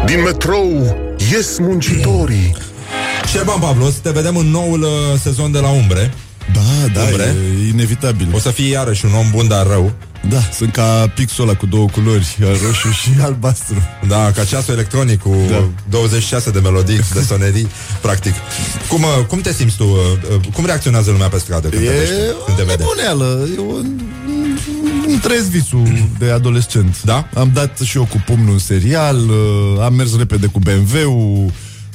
Din 0.06 0.22
metrou 0.24 0.98
ies 1.32 1.60
muncitorii 1.60 2.56
Șerban 3.32 3.60
Pablo, 3.60 3.86
o 3.86 3.90
să 3.90 3.98
te 4.02 4.10
vedem 4.10 4.36
în 4.36 4.48
noul 4.48 4.82
uh, 4.82 4.90
sezon 5.22 5.52
de 5.52 5.60
la 5.60 5.70
Umbre. 5.70 6.14
Da, 6.54 6.88
da, 6.94 7.02
Umbre. 7.02 7.36
e 7.64 7.68
inevitabil 7.68 8.28
O 8.34 8.40
să 8.40 8.50
fii 8.50 8.70
iarăși 8.70 9.06
un 9.06 9.12
om 9.14 9.28
bun, 9.32 9.48
dar 9.48 9.68
rău. 9.68 9.92
Da, 10.30 10.40
sunt 10.54 10.72
ca 10.72 11.12
pixul 11.16 11.44
ăla 11.48 11.56
cu 11.58 11.66
două 11.66 11.86
culori 11.90 12.38
Roșu 12.66 12.90
și 12.92 13.10
albastru 13.24 13.82
Da, 14.08 14.32
ca 14.32 14.44
ceasul 14.44 14.74
electronic 14.74 15.20
cu 15.22 15.36
da. 15.50 15.70
26 15.90 16.52
de 16.52 16.60
melodii, 16.60 17.00
de 17.14 17.22
sonerii, 17.22 17.68
practic. 18.02 18.34
Cum, 18.90 19.02
uh, 19.04 19.26
cum 19.28 19.40
te 19.42 19.54
simți 19.54 19.76
tu? 19.76 19.84
uh, 19.84 20.36
uh, 20.36 20.48
Cum 20.54 20.66
reacționează 20.66 21.12
lumea 21.12 21.28
pe 21.28 21.38
stradă 21.38 21.68
când 21.68 21.84
te, 21.84 21.90
vedește, 21.90 22.14
E 22.14 22.34
când 22.46 22.58
te 22.58 22.64
o 22.64 22.66
vede? 22.66 22.84
nebuneală 22.84 23.48
E 23.56 23.60
un, 23.60 24.00
un 25.08 25.20
trăiesc 25.20 25.46
visul 25.48 26.10
de 26.20 26.30
adolescent 26.32 27.02
Da? 27.04 27.30
Am 27.36 27.50
dat 27.54 27.80
și 27.80 27.98
eu 27.98 28.06
cu 28.06 28.24
pumnul 28.26 28.54
în 28.54 28.60
serial 28.60 29.18
uh, 29.30 29.82
Am 29.84 29.94
mers 29.94 30.18
repede 30.18 30.46
cu 30.48 30.60
BMW-ul 30.60 31.52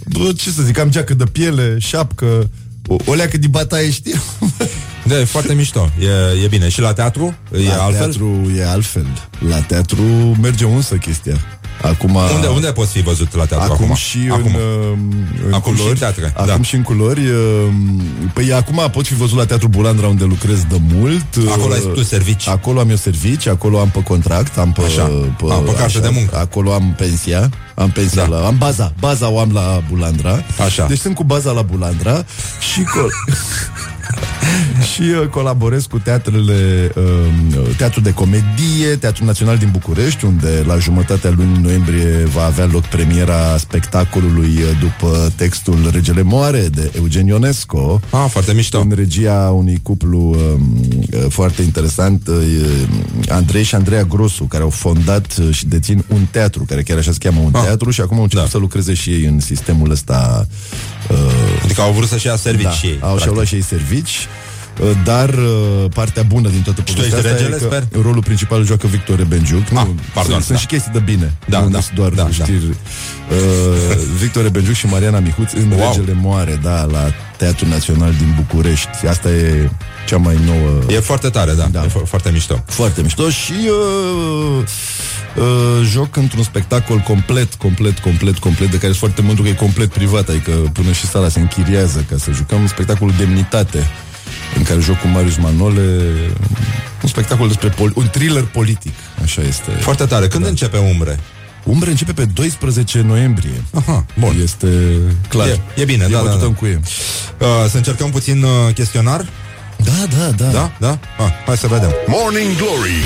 Bă, 0.09 0.33
Ce 0.37 0.51
să 0.51 0.63
zic, 0.63 0.79
am 0.79 0.91
geacă 0.91 1.15
de 1.15 1.25
piele 1.25 1.77
Șapcă 1.79 2.51
o, 2.87 2.97
o 3.05 3.15
leacă 3.15 3.37
de 3.39 3.47
bataie 3.47 3.91
știu 3.91 4.23
Da, 5.05 5.19
e 5.21 5.25
foarte 5.25 5.55
mișto. 5.55 5.91
E, 6.01 6.45
e 6.45 6.47
bine. 6.47 6.69
Și 6.69 6.81
la 6.81 6.93
teatru? 6.93 7.35
E 7.53 7.69
La 7.69 7.83
altfel? 7.83 8.03
teatru 8.03 8.51
e 8.57 8.67
altfel 8.69 9.07
La 9.49 9.57
teatru 9.61 10.03
merge 10.41 10.65
unsă 10.65 10.95
chestia 10.95 11.37
Acum, 11.83 12.15
Unde, 12.35 12.47
unde 12.47 12.67
poți 12.73 12.91
fi 12.93 13.03
văzut 13.03 13.35
la 13.35 13.45
teatru 13.45 13.73
acum, 13.73 13.85
acum? 13.85 13.95
și 13.97 14.19
acum. 14.31 14.45
în, 14.47 14.53
uh, 14.55 14.99
în 15.47 15.53
Acum 15.53 15.73
și 15.73 15.79
culori, 15.79 15.93
în 15.95 15.99
teatre, 15.99 16.33
Acum 16.37 16.47
da. 16.57 16.63
și 16.63 16.75
în 16.75 16.83
culori 16.83 17.21
uh, 17.21 17.69
Păi 18.33 18.53
acum 18.53 18.89
pot 18.93 19.07
fi 19.07 19.15
văzut 19.15 19.37
la 19.39 19.45
Teatru 19.47 19.69
Bulandra 19.69 20.07
Unde 20.09 20.25
lucrez 20.25 20.63
de 20.69 20.81
mult 20.95 21.27
Acolo 21.53 21.73
ai 21.73 21.81
Uh, 21.87 21.93
tu 21.93 22.03
servici. 22.03 22.49
Acolo 22.49 22.81
am 22.81 22.91
eu 22.91 22.97
servici 22.97 23.47
Acolo 23.47 23.79
am 23.81 23.89
pe 23.89 24.03
contract 24.03 24.59
Am 24.59 24.73
pe, 24.73 24.83
Așa. 24.85 25.03
pe, 25.05 25.45
A, 25.51 25.55
pe 25.55 25.75
carte 25.75 25.99
de 25.99 26.09
muncă. 26.13 26.37
Acolo 26.39 26.73
am 26.73 26.95
pensia 26.97 27.51
Am 27.75 27.91
pensia 27.91 28.23
Da. 28.27 28.29
la, 28.39 28.47
Am 28.47 28.57
baza 28.59 28.93
Baza 29.01 29.29
o 29.31 29.39
am 29.41 29.51
la 29.53 29.83
Bulandra 29.91 30.43
Așa. 30.65 30.87
Deci 30.87 30.99
sunt 30.99 31.15
cu 31.15 31.25
baza 31.25 31.51
la 31.51 31.63
Bulandra 31.63 32.25
Și 32.73 32.83
col- 32.83 33.13
și 34.93 35.01
uh, 35.03 35.27
colaborez 35.29 35.85
cu 35.87 35.99
teatrele 35.99 36.93
uh, 36.97 37.03
Teatru 37.77 38.01
de 38.01 38.13
Comedie, 38.13 38.97
Teatrul 39.01 39.27
Național 39.27 39.57
din 39.59 39.69
București, 39.73 40.25
unde 40.25 40.63
la 40.67 40.79
jumătatea 40.79 41.33
lunii 41.37 41.61
noiembrie 41.63 42.25
va 42.35 42.45
avea 42.45 42.65
loc 42.73 42.83
premiera 42.85 43.57
spectacolului 43.57 44.47
uh, 44.63 44.79
după 44.81 45.33
textul 45.37 45.89
Regele 45.93 46.23
Moare 46.23 46.61
de 46.61 46.91
Eugen 46.97 47.27
Ionesco. 47.27 48.01
Ah, 48.11 48.27
foarte 48.31 48.53
mișto. 48.53 48.81
În 48.81 48.93
regia 48.95 49.51
unui 49.57 49.79
cuplu 49.83 50.19
um, 50.21 50.79
uh, 51.13 51.25
foarte 51.29 51.63
interesant, 51.63 52.29
uh, 52.29 52.35
Andrei 53.29 53.63
și 53.63 53.75
Andreea 53.75 54.03
Grosu, 54.05 54.45
care 54.45 54.63
au 54.63 54.71
fondat 54.71 55.37
uh, 55.41 55.55
și 55.55 55.67
dețin 55.67 56.05
un 56.09 56.27
teatru, 56.31 56.65
care 56.69 56.83
chiar 56.83 56.99
așa 56.99 57.13
se 57.13 57.19
cheamă 57.21 57.41
un 57.41 57.51
Ah. 57.55 57.63
teatru 57.63 57.91
și 57.91 58.01
acum 58.01 58.17
au 58.17 58.23
început 58.23 58.45
Da. 58.45 58.51
să 58.51 58.59
lucreze 58.59 58.95
și 58.95 59.11
ei 59.11 59.25
în 59.25 59.41
sistemul 59.41 59.91
ăsta 59.91 60.47
uh, 61.11 61.17
Adică 61.65 61.81
au 61.81 61.93
vrut 61.93 62.09
să-și 62.09 62.27
ia 62.27 62.37
servici 62.37 62.63
da, 62.63 62.71
și 62.71 62.87
ei. 62.87 62.93
Au 62.93 62.99
și-au 62.99 63.15
practic. 63.15 63.35
luat 63.35 63.47
și 63.47 63.55
ei 63.55 63.63
servici 63.63 64.29
uh, 64.81 64.91
dar 65.05 65.29
uh, 65.29 65.85
partea 65.95 66.23
bună 66.23 66.49
din 66.49 66.63
toată 66.63 66.81
tu 66.81 66.93
povestea 66.93 67.19
ești 67.19 67.29
asta 67.29 67.39
regele, 67.39 67.57
e 67.57 67.59
că 67.59 67.65
sper? 67.65 68.03
rolul 68.03 68.23
principal 68.23 68.59
îl 68.59 68.67
joacă 68.67 68.87
Victor 68.87 69.17
Rebenjuc. 69.19 69.63
Ah, 69.63 69.71
nu, 69.71 69.95
pardon, 70.15 70.33
sunt, 70.33 70.45
sunt 70.45 70.57
da. 70.57 70.57
și 70.57 70.67
chestii 70.67 70.93
de 70.93 70.99
bine. 70.99 71.35
Da, 71.47 71.61
nu 71.61 71.69
da, 71.69 71.81
sunt 71.81 71.97
doar 71.97 72.11
da, 72.11 72.23
da. 72.23 72.31
știri. 72.31 72.65
Uh, 72.65 72.77
Victor 74.21 74.43
Rebenjuc 74.43 74.75
și 74.75 74.87
Mariana 74.87 75.19
Mihuț 75.19 75.53
în 75.53 75.71
Wow. 75.71 75.93
Regele 75.93 76.19
Moare, 76.21 76.59
da, 76.63 76.85
la 76.85 77.05
Teatrul 77.37 77.69
Național 77.69 78.13
din 78.13 78.35
București. 78.37 79.07
Asta 79.09 79.31
e 79.31 79.71
cea 80.07 80.17
mai 80.17 80.39
nouă... 80.47 80.81
E 80.89 80.99
foarte 81.01 81.29
tare, 81.29 81.53
da. 81.53 81.67
Da. 81.73 81.83
E 81.85 81.87
fo- 81.89 82.05
foarte 82.07 82.31
mișto. 82.31 82.65
Foarte 82.67 83.03
mișto 83.03 83.31
și 83.31 83.53
uh, 83.53 84.63
uh, 85.37 85.87
joc 85.91 86.17
într-un 86.17 86.43
spectacol 86.43 86.99
complet, 86.99 87.55
complet, 87.55 87.99
complet, 87.99 88.39
complet, 88.39 88.71
de 88.71 88.77
care 88.77 88.87
sunt 88.93 88.97
foarte 88.97 89.23
mândru 89.23 89.43
că 89.43 89.49
e 89.49 89.53
complet 89.53 89.93
privat, 89.93 90.29
adică 90.29 90.51
până 90.51 90.93
și 90.93 91.07
sala 91.07 91.29
se 91.29 91.41
închiriază 91.41 92.05
ca 92.11 92.17
să 92.19 92.31
jucăm 92.33 92.67
spectacolul 92.67 93.15
Demnitate, 93.19 93.91
în 94.57 94.63
care 94.63 94.81
joc 94.81 95.01
cu 95.01 95.07
Marius 95.07 95.37
Manole, 95.37 95.99
un 97.03 97.09
spectacol 97.09 97.47
despre 97.47 97.69
pol- 97.69 97.93
un 97.95 98.09
thriller 98.13 98.43
politic, 98.43 98.95
așa 99.23 99.43
este. 99.43 99.71
Foarte 99.71 100.05
tare. 100.05 100.29
Când 100.29 100.43
Da. 100.43 100.49
începe 100.49 100.77
Umbre? 100.79 101.19
Umbre 101.65 101.91
începe 101.91 102.13
pe 102.13 102.25
12 102.25 103.01
noiembrie. 103.01 103.63
Aha, 103.75 104.05
bun. 104.19 104.37
Este 104.43 104.69
clar. 105.29 105.47
E, 105.47 105.61
e 105.75 105.85
bine, 105.85 106.05
e 106.09 106.11
da, 106.13 106.17
da, 106.17 106.23
bătută 106.23 106.41
da. 106.41 106.47
în 106.47 106.53
cuie. 106.55 106.81
Uh, 107.39 107.47
să 107.71 107.77
încercăm 107.77 108.11
puțin 108.11 108.43
uh, 108.43 108.75
chestionar? 108.75 109.27
Da, 109.85 110.07
da, 110.19 110.31
da. 110.45 110.51
Da? 110.51 110.71
Da? 110.79 110.99
Ah, 111.25 111.33
hai 111.47 111.57
să 111.57 111.67
vedem. 111.67 111.91
Morning 112.07 112.57
Glory 112.57 113.05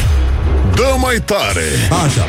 Dă 0.75 0.95
mai 1.01 1.17
tare 1.25 1.69
Așa. 2.05 2.27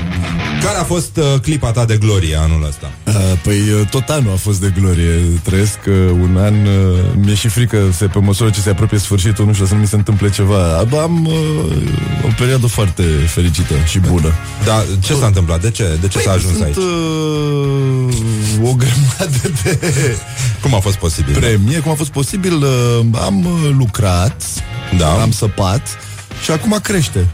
Care 0.64 0.78
a 0.78 0.84
fost 0.84 1.18
uh, 1.18 1.40
clipa 1.42 1.72
ta 1.72 1.86
de 1.86 1.98
glorie 1.98 2.36
anul 2.36 2.66
ăsta? 2.68 2.92
Uh, 3.08 3.14
Păi 3.44 3.60
uh, 3.60 3.88
tot 3.90 4.10
anul 4.10 4.32
a 4.32 4.36
fost 4.36 4.60
de 4.62 4.74
glorie 4.80 5.20
Trăiesc 5.44 5.78
uh, 5.88 5.94
un 6.22 6.38
an 6.38 6.54
uh, 6.66 7.00
Mi-e 7.16 7.36
și 7.36 7.48
frică 7.48 7.78
se, 7.94 8.06
Pe 8.06 8.20
măsură 8.20 8.50
ce 8.50 8.60
se 8.62 8.70
apropie 8.70 8.98
sfârșitul 8.98 9.46
Nu 9.46 9.54
știu 9.54 9.66
să 9.66 9.74
nu 9.74 9.80
mi 9.80 9.88
se 9.88 9.96
întâmple 9.96 10.30
ceva 10.30 10.78
Ab- 10.86 10.94
Am 11.02 11.26
uh, 11.26 11.34
o 12.26 12.28
perioadă 12.38 12.68
foarte 12.68 13.04
fericită 13.28 13.74
Și 13.86 14.00
bună 14.00 14.34
Da, 14.66 14.84
ce 15.00 15.14
s-a 15.14 15.26
întâmplat? 15.26 15.62
De 15.62 15.72
ce, 15.72 15.98
de 16.02 16.08
ce 16.08 16.20
s-a 16.20 16.32
ajuns 16.32 16.54
Sunt 16.54 16.64
aici? 16.66 16.76
uh, 16.76 18.70
o 18.70 18.74
grămadă 18.76 19.52
de 19.64 19.78
Cum 20.62 20.74
a 20.76 20.80
fost 20.80 20.96
posibil? 20.96 21.34
premie 21.34 21.80
Cum 21.80 21.92
a 21.92 21.96
fost 21.96 22.10
posibil 22.10 22.54
uh, 22.56 23.00
Am 23.26 23.46
uh, 23.46 23.70
lucrat 23.78 24.42
Da. 24.98 25.12
Am 25.22 25.32
săpat 25.32 25.88
Și 26.44 26.52
acum 26.52 26.80
crește 26.84 27.26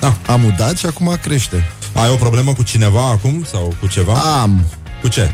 Ah. 0.00 0.12
Am 0.26 0.44
udat 0.44 0.76
și 0.76 0.86
acum 0.86 1.18
crește 1.22 1.70
Ai 1.92 2.10
o 2.10 2.14
problemă 2.14 2.52
cu 2.52 2.62
cineva 2.62 3.08
acum? 3.08 3.44
Sau 3.50 3.74
cu 3.80 3.86
ceva? 3.86 4.12
Am 4.12 4.64
Cu 5.02 5.08
ce? 5.08 5.30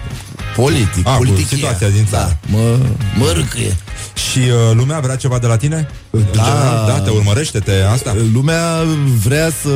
Politic, 0.56 1.06
Ah, 1.06 1.12
cu 1.12 1.16
politic 1.24 1.46
situația 1.48 1.88
din 1.88 2.06
țară. 2.10 2.38
da, 2.50 2.56
mă, 2.58 2.78
mă 3.18 3.30
râcâie 3.34 3.76
Și 4.30 4.38
uh, 4.38 4.74
lumea 4.76 5.00
vrea 5.00 5.16
ceva 5.16 5.38
de 5.38 5.46
la 5.46 5.56
tine? 5.56 5.88
În 6.10 6.22
Da. 6.32 6.42
general? 6.42 6.84
da, 6.86 7.00
te 7.00 7.10
urmărește, 7.10 7.58
te 7.58 7.72
asta? 7.92 8.16
Lumea 8.32 8.62
vrea 9.24 9.50
să 9.62 9.68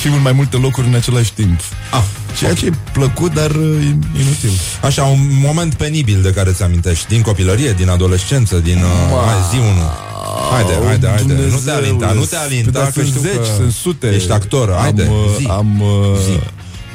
fim 0.00 0.12
în 0.12 0.22
mai 0.22 0.32
multe 0.32 0.56
locuri 0.56 0.86
în 0.86 0.94
același 0.94 1.32
timp. 1.32 1.60
Ah, 1.92 2.02
Ceea 2.38 2.54
ce 2.54 2.66
e 2.66 2.72
plăcut, 2.92 3.34
dar 3.34 3.50
uh, 3.50 3.82
inutil. 4.20 4.50
Așa, 4.84 5.02
un 5.02 5.18
moment 5.42 5.74
penibil 5.74 6.22
de 6.22 6.30
care 6.32 6.50
ți 6.52 6.62
amintești 6.62 7.06
Din 7.08 7.20
copilărie, 7.22 7.72
din 7.72 7.88
adolescență, 7.88 8.56
din... 8.58 8.76
Uh, 8.76 9.24
hai, 9.26 9.34
zi 9.50 9.56
unul 9.58 10.08
Haide, 10.50 10.86
haide, 10.86 11.08
haide 11.08 11.34
Nu 11.50 11.56
te 11.64 11.70
alinta, 11.70 12.12
nu 12.12 12.24
te 12.24 12.36
alinta 12.36 12.70
Dar 12.70 12.84
că 12.84 12.92
sunt 12.92 13.06
știu 13.06 13.20
zeci, 13.20 13.36
că 13.36 13.44
sunt 13.56 13.72
sute. 13.72 14.06
Ești 14.14 14.32
actor, 14.32 14.74
haide, 14.78 15.02
am, 15.02 15.10
uh, 15.10 15.36
zi 15.38 15.46
Am, 15.46 15.80
uh, 15.80 16.18
Zi. 16.24 16.40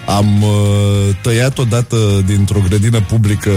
am 0.06 0.42
uh, 0.42 1.16
tăiat 1.22 1.58
odată 1.58 1.98
dintr-o 2.26 2.60
grădină 2.68 3.02
publică 3.02 3.52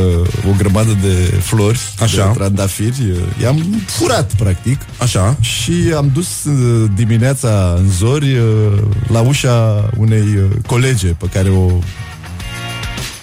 o 0.49 0.55
grămadă 0.59 0.97
de 1.03 1.35
flori, 1.41 1.81
Așa. 2.01 2.27
de 2.27 2.39
trandafiri. 2.39 3.14
I-am 3.43 3.83
furat, 3.87 4.33
practic. 4.39 4.81
Așa 4.99 5.37
Și 5.41 5.73
am 5.97 6.11
dus 6.14 6.45
uh, 6.45 6.91
dimineața 6.95 7.75
în 7.79 7.91
zori 7.91 8.37
uh, 8.37 8.45
la 9.07 9.21
ușa 9.21 9.91
unei 9.97 10.21
uh, 10.37 10.45
colege 10.66 11.07
pe 11.09 11.27
care 11.33 11.49
o 11.49 11.71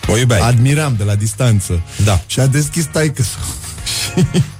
O 0.07 0.17
iubeai 0.17 0.39
admiram 0.39 0.93
de 0.97 1.03
la 1.03 1.15
distanță. 1.15 1.81
Da. 2.03 2.21
Și 2.27 2.39
a 2.39 2.45
deschis 2.47 2.85
taică 2.85 3.23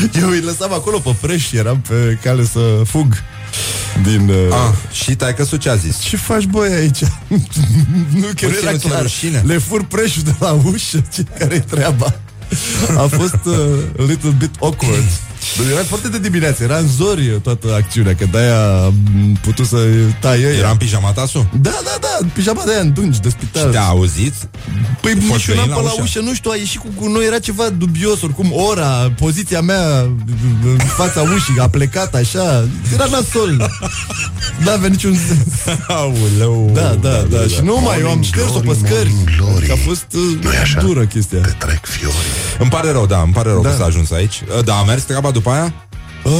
eu 0.20 0.28
îi 0.28 0.40
lăsam 0.40 0.72
acolo 0.72 0.98
pe 0.98 1.14
preș 1.20 1.46
și 1.46 1.56
eram 1.56 1.80
pe 1.88 2.18
cale 2.22 2.44
să 2.44 2.82
fug 2.84 3.14
din... 4.02 4.28
Uh... 4.28 4.52
Ah, 4.52 4.94
și 5.02 5.14
tai 5.16 5.34
că 5.34 5.44
ce 5.56 5.68
a 5.68 5.74
zis? 5.74 5.98
Ce 5.98 6.16
faci, 6.16 6.44
băi, 6.44 6.72
aici? 6.72 7.00
nu, 8.20 8.26
că 8.36 8.46
Bă, 8.46 8.46
nu 8.46 8.56
era 8.62 8.76
ți-e 8.76 8.88
clar. 8.88 9.02
rușine? 9.02 9.42
Le 9.46 9.58
fur 9.58 9.84
preșul 9.84 10.22
de 10.22 10.34
la 10.38 10.60
ușă, 10.64 11.04
ce 11.14 11.24
care 11.38 11.54
e 11.54 11.58
treaba? 11.58 12.14
A 12.96 13.06
fost 13.06 13.38
uh, 13.44 13.54
a 13.98 14.04
little 14.06 14.34
bit 14.38 14.50
awkward. 14.60 15.04
Dar 15.58 15.66
era 15.72 15.82
foarte 15.84 16.08
de 16.08 16.18
dimineață, 16.18 16.62
era 16.62 16.76
în 16.76 16.88
zori 16.88 17.40
toată 17.42 17.74
acțiunea, 17.74 18.14
că 18.14 18.26
de-aia 18.30 18.82
am 18.84 19.38
putut 19.42 19.66
să 19.66 19.76
taie 20.20 20.46
Era 20.46 20.70
în 20.70 20.76
pijama 20.76 21.10
tasu? 21.12 21.48
Da, 21.60 21.70
da, 21.84 21.96
da, 22.00 22.08
în 22.20 22.28
pijama 22.32 22.62
de 22.64 22.70
aia 22.72 22.80
în 22.80 22.92
dungi 22.92 23.20
de 23.20 23.28
spital. 23.28 23.62
Și 23.62 23.68
te-a 23.70 23.84
auzit? 23.84 24.34
Păi 25.00 25.12
Fost 25.12 25.22
nici 25.30 25.46
eu 25.46 25.54
n-am 25.54 25.64
venin 25.64 25.74
pe 25.74 25.82
la 25.82 25.86
la 25.86 25.92
ușă? 25.92 26.02
ușă, 26.02 26.20
nu 26.20 26.34
știu, 26.34 26.50
a 26.50 26.56
ieșit 26.56 26.80
cu, 26.80 26.88
cu 26.96 27.08
noi, 27.08 27.26
era 27.26 27.38
ceva 27.38 27.68
dubios, 27.68 28.22
oricum 28.22 28.52
ora, 28.52 29.12
poziția 29.18 29.60
mea 29.60 30.00
în 30.64 30.78
fața 30.96 31.20
ușii, 31.20 31.58
a 31.58 31.68
plecat 31.68 32.14
așa, 32.14 32.68
era 32.92 33.04
nasol. 33.10 33.70
N-avea 34.64 34.88
niciun 34.88 35.16
sens. 35.26 35.76
Auleu. 35.88 36.70
Da, 36.74 36.80
da, 36.80 37.08
da, 37.10 37.36
da, 37.36 37.42
și 37.46 37.60
nu 37.62 37.80
mai, 37.80 38.00
eu 38.00 38.10
am 38.10 38.22
șters-o 38.22 38.58
pe 38.58 38.76
scări, 38.84 39.12
că 39.66 39.72
a 39.72 39.76
fost 39.86 40.06
uh, 40.14 40.80
dură 40.80 41.04
chestia. 41.04 41.40
Trec 41.58 41.86
fiori. 41.86 42.14
Îmi 42.58 42.70
pare 42.70 42.90
rău, 42.90 43.06
da, 43.06 43.20
îmi 43.20 43.32
pare 43.32 43.48
rău 43.48 43.62
Da. 43.62 43.68
că 43.68 43.74
s-a 43.76 43.84
ajuns 43.84 44.10
aici. 44.10 44.42
Da, 44.64 44.74
a 44.74 44.84
mers 44.84 45.02
treaba 45.02 45.30
după 45.32 45.50
aia? 45.50 45.74
Uh, 46.24 46.32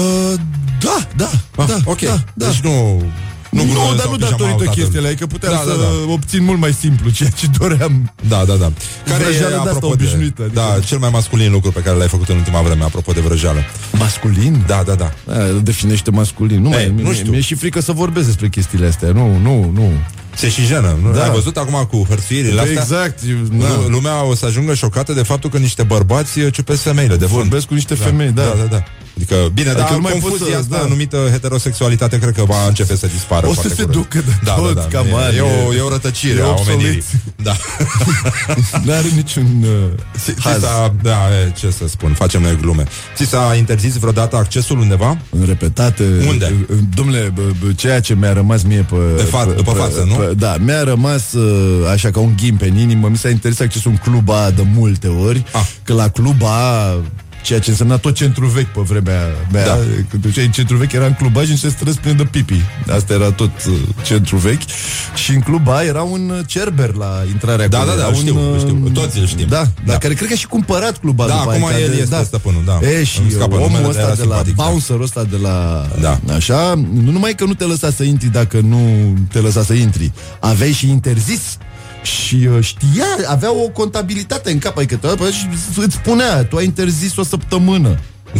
da, 0.80 1.07
da, 1.16 1.30
Ah, 1.57 1.66
da, 1.68 1.76
ok. 1.84 2.01
da, 2.01 2.18
da. 2.34 2.47
Deci 2.47 2.61
nu... 2.61 3.03
Nu, 3.51 3.62
gunoi 3.64 3.74
nu 3.90 3.95
dar 3.97 3.99
sau 3.99 4.11
nu 4.11 4.16
pijamaul 4.16 4.18
datorită 4.18 4.57
tatălui. 4.57 4.74
chestiile, 4.82 5.07
adică 5.09 5.26
puteam 5.26 5.53
Da, 5.53 5.59
să 5.59 5.66
da, 5.68 5.74
da. 6.07 6.12
obțin 6.12 6.45
mult 6.45 6.59
mai 6.59 6.72
simplu 6.72 7.11
ceea 7.16 7.30
ce 7.30 7.47
doream. 7.59 8.12
Da, 8.28 8.45
da, 8.45 8.55
da. 8.55 8.72
Care 9.07 9.22
Vrăjeală 9.24 9.47
e, 9.47 9.51
de 9.51 9.57
asta 9.57 9.68
apropo 9.70 9.86
obișnuită, 9.86 10.43
adică- 10.43 10.61
Da, 10.61 10.80
cel 10.84 10.99
mai 10.99 11.11
masculin 11.12 11.51
lucru 11.51 11.70
pe 11.70 11.80
care 11.82 11.97
l-ai 11.97 12.09
făcut 12.09 12.28
în 12.28 12.36
ultima 12.36 12.61
vreme, 12.61 12.82
apropo 12.84 13.12
de 13.12 13.20
vrăjeală. 13.20 13.59
Masculin? 13.99 14.64
Da, 14.66 14.82
da, 14.86 14.95
da. 14.95 15.12
Da, 15.26 15.45
definește 15.62 16.11
masculin. 16.11 16.61
Nu, 16.62 16.68
Ei, 16.68 16.74
mai, 16.74 17.03
nu 17.03 17.09
mie, 17.09 17.14
știu. 17.18 17.30
Mi-e 17.30 17.40
și 17.40 17.55
frică 17.55 17.80
să 17.80 17.93
vorbesc 17.93 18.26
despre 18.26 18.49
chestiile 18.49 18.86
astea. 18.86 19.09
Nu, 19.12 19.38
nu, 19.38 19.70
nu. 19.74 19.90
Se 20.37 20.49
și 20.49 20.64
jenă. 20.64 20.99
Nu? 21.03 21.12
Da. 21.12 21.22
Ai 21.22 21.30
văzut 21.30 21.57
acum 21.57 21.87
cu 21.91 22.07
hărțuirile 22.09 22.61
astea? 22.61 22.72
Exact. 22.80 23.18
eu- 23.28 23.37
Lu- 23.37 23.59
Da. 23.59 23.87
Lumea 23.89 24.24
o 24.24 24.35
să 24.35 24.47
ajungă 24.47 24.74
șocată 24.74 25.12
de 25.12 25.22
faptul 25.22 25.51
că 25.51 25.59
niște 25.59 25.83
bărbați 25.83 26.39
uh, 26.41 26.53
ciupesc 26.53 26.83
femeile 26.83 27.16
de 27.16 27.26
vânt. 27.26 27.41
Vorbesc 27.43 27.66
cu 27.66 27.74
niște 27.74 27.95
femei, 27.95 28.30
da. 28.30 28.43
Da, 28.43 28.55
da, 28.59 28.64
da. 28.64 28.83
Adică, 29.17 29.35
bine, 29.55 29.69
Adică 29.69 29.83
dar 29.83 29.93
nu 29.93 30.01
mai 30.01 30.13
confuzia 30.13 30.39
poți 30.39 30.51
să- 30.53 30.59
asta 30.59 30.77
da. 30.83 30.87
numită 30.89 31.29
heterosexualitate 31.31 32.19
cred 32.19 32.35
că 32.35 32.45
va 32.45 32.67
începe 32.67 32.97
să 32.97 33.07
dispară 33.07 33.47
O 33.47 33.49
să 33.49 33.55
foarte 33.61 33.75
se 33.75 33.83
curând. 33.85 34.03
ducă 34.03 34.19
de 34.27 34.33
da, 34.45 34.53
tot, 34.53 34.75
da, 34.75 34.81
da. 34.81 34.87
cam 34.87 35.07
E, 35.07 35.15
are. 35.15 35.37
e, 35.37 35.41
o, 35.41 35.75
e 35.75 35.81
o 35.81 35.89
rătăcire 35.89 36.39
E 36.39 36.43
a 36.43 36.49
obsolet. 36.49 36.75
omenirii. 36.75 37.03
Da. 37.43 37.57
N-are 38.85 39.09
niciun 39.15 39.47
uh, 39.63 39.69
Ți, 40.19 40.33
ți 40.33 40.41
haz. 40.41 40.61
s-a, 40.63 40.95
da, 41.03 41.11
e, 41.47 41.51
ce 41.59 41.71
să 41.71 41.89
spun, 41.89 42.13
facem 42.13 42.43
noi 42.43 42.57
glume. 42.61 42.85
Ți 43.17 43.25
s-a 43.25 43.55
interzis 43.57 43.97
vreodată 43.97 44.37
accesul 44.37 44.79
undeva? 44.79 45.19
În 45.31 45.45
repetate 45.47 46.05
Unde? 46.29 46.55
uh, 46.71 46.77
Domnule, 46.95 47.33
bă, 47.35 47.43
bă, 47.65 47.73
ceea 47.73 48.01
ce 48.01 48.15
mi-a 48.15 48.33
rămas 48.33 48.63
mie 48.63 48.87
pe, 48.91 48.97
De 49.17 49.23
fa- 49.29 49.47
pe- 49.47 49.53
după 49.57 49.73
pe- 49.73 49.79
față, 49.79 50.05
nu? 50.09 50.15
pe- 50.15 50.35
Da, 50.37 50.57
mi-a 50.61 50.83
rămas 50.83 51.33
uh, 51.33 51.89
așa 51.93 52.11
ca 52.11 52.21
un 52.21 52.33
ghim 52.37 52.57
pe 52.57 52.67
în 52.69 52.79
inimă 52.79 53.09
Mi 53.09 53.17
s-a 53.17 53.29
interesat 53.29 53.67
accesul 53.67 53.91
în 53.91 53.97
cluba 53.97 54.43
A 54.45 54.51
de 54.51 54.63
multe 54.75 55.07
ori 55.09 55.45
Ah. 55.53 55.67
Că 55.83 55.93
la 55.93 56.09
cluba 56.09 56.49
A 56.49 56.97
Ceea 57.43 57.59
ce 57.59 57.70
însemna 57.70 57.97
tot 57.97 58.14
centru 58.14 58.47
vechi 58.47 58.66
pe 58.72 58.80
vremea 58.80 59.20
mea 59.53 59.66
Da. 59.66 59.78
Când 60.09 60.22
duceai 60.22 60.45
în 60.45 60.51
centru 60.51 60.76
vechi 60.76 60.93
era 60.93 61.07
în 61.07 61.12
cluba 61.14 61.43
și 61.43 61.51
niște 61.51 61.68
străzi 61.68 61.99
pline 61.99 62.16
de 62.16 62.24
pipi 62.24 62.61
Asta 62.90 63.12
era 63.12 63.30
tot 63.30 63.51
uh, 63.68 63.74
centru 64.05 64.36
vechi 64.36 64.61
Și 65.14 65.30
în 65.30 65.40
cluba 65.40 65.76
A 65.76 65.82
era 65.82 66.03
un 66.03 66.28
uh, 66.30 66.38
cerber 66.47 66.95
la 66.95 67.22
intrarea 67.28 67.68
Da, 67.68 67.78
acolo. 67.78 67.90
da, 67.97 67.97
da, 68.03 68.07
Era 68.07 68.16
îl 68.16 68.20
știu, 68.22 68.36
un, 68.38 68.53
îl 68.53 68.59
știu. 68.59 68.80
uh, 68.84 68.93
Toți 68.93 69.18
îl 69.18 69.26
știm. 69.26 69.47
Da, 69.49 69.57
da, 69.57 69.70
Da. 69.93 69.99
care 69.99 70.14
cred 70.14 70.28
că 70.28 70.34
a 70.34 70.36
și 70.36 70.47
cumpărat 70.47 70.99
cluba 70.99 71.26
Da, 71.26 71.34
după 71.38 71.51
acum 71.51 71.64
aia, 71.64 71.76
că 71.76 71.82
el 71.82 71.90
de- 71.90 72.01
este 72.01 72.22
stăpânul, 72.24 72.62
da. 72.64 72.78
E, 72.88 73.05
și 73.05 73.18
Îmi 73.20 73.30
scapă 73.30 73.55
omul 73.55 73.66
numele, 73.68 73.88
ăsta 73.88 74.01
era 74.01 74.14
de 74.14 74.22
la 74.22 74.34
simpatic, 74.34 74.57
da. 74.57 74.62
bouncerul 74.64 75.03
ăsta 75.03 75.24
de 75.30 75.36
la... 75.43 75.86
Da. 76.01 76.20
Așa, 76.34 76.74
nu 77.03 77.11
numai 77.11 77.34
că 77.34 77.45
nu 77.45 77.55
te 77.55 77.64
lăsa 77.64 77.90
să 77.90 78.03
intri 78.03 78.28
dacă 78.28 78.61
nu 78.61 79.12
te 79.32 79.38
lăsa 79.38 79.62
să 79.62 79.72
intri, 79.72 80.12
aveai 80.40 80.72
și 80.72 80.88
interzis 80.88 81.40
și 82.03 82.48
uh, 82.57 82.64
știa, 82.64 83.05
avea 83.28 83.53
o 83.53 83.68
contabilitate 83.68 84.50
în 84.50 84.59
cap, 84.59 84.76
adică 84.76 84.96
te- 84.96 85.30
și 85.30 85.48
îți 85.76 85.94
spunea, 85.94 86.44
tu 86.44 86.57
ai 86.57 86.64
interzis 86.64 87.16
o 87.16 87.22
săptămână. 87.24 87.98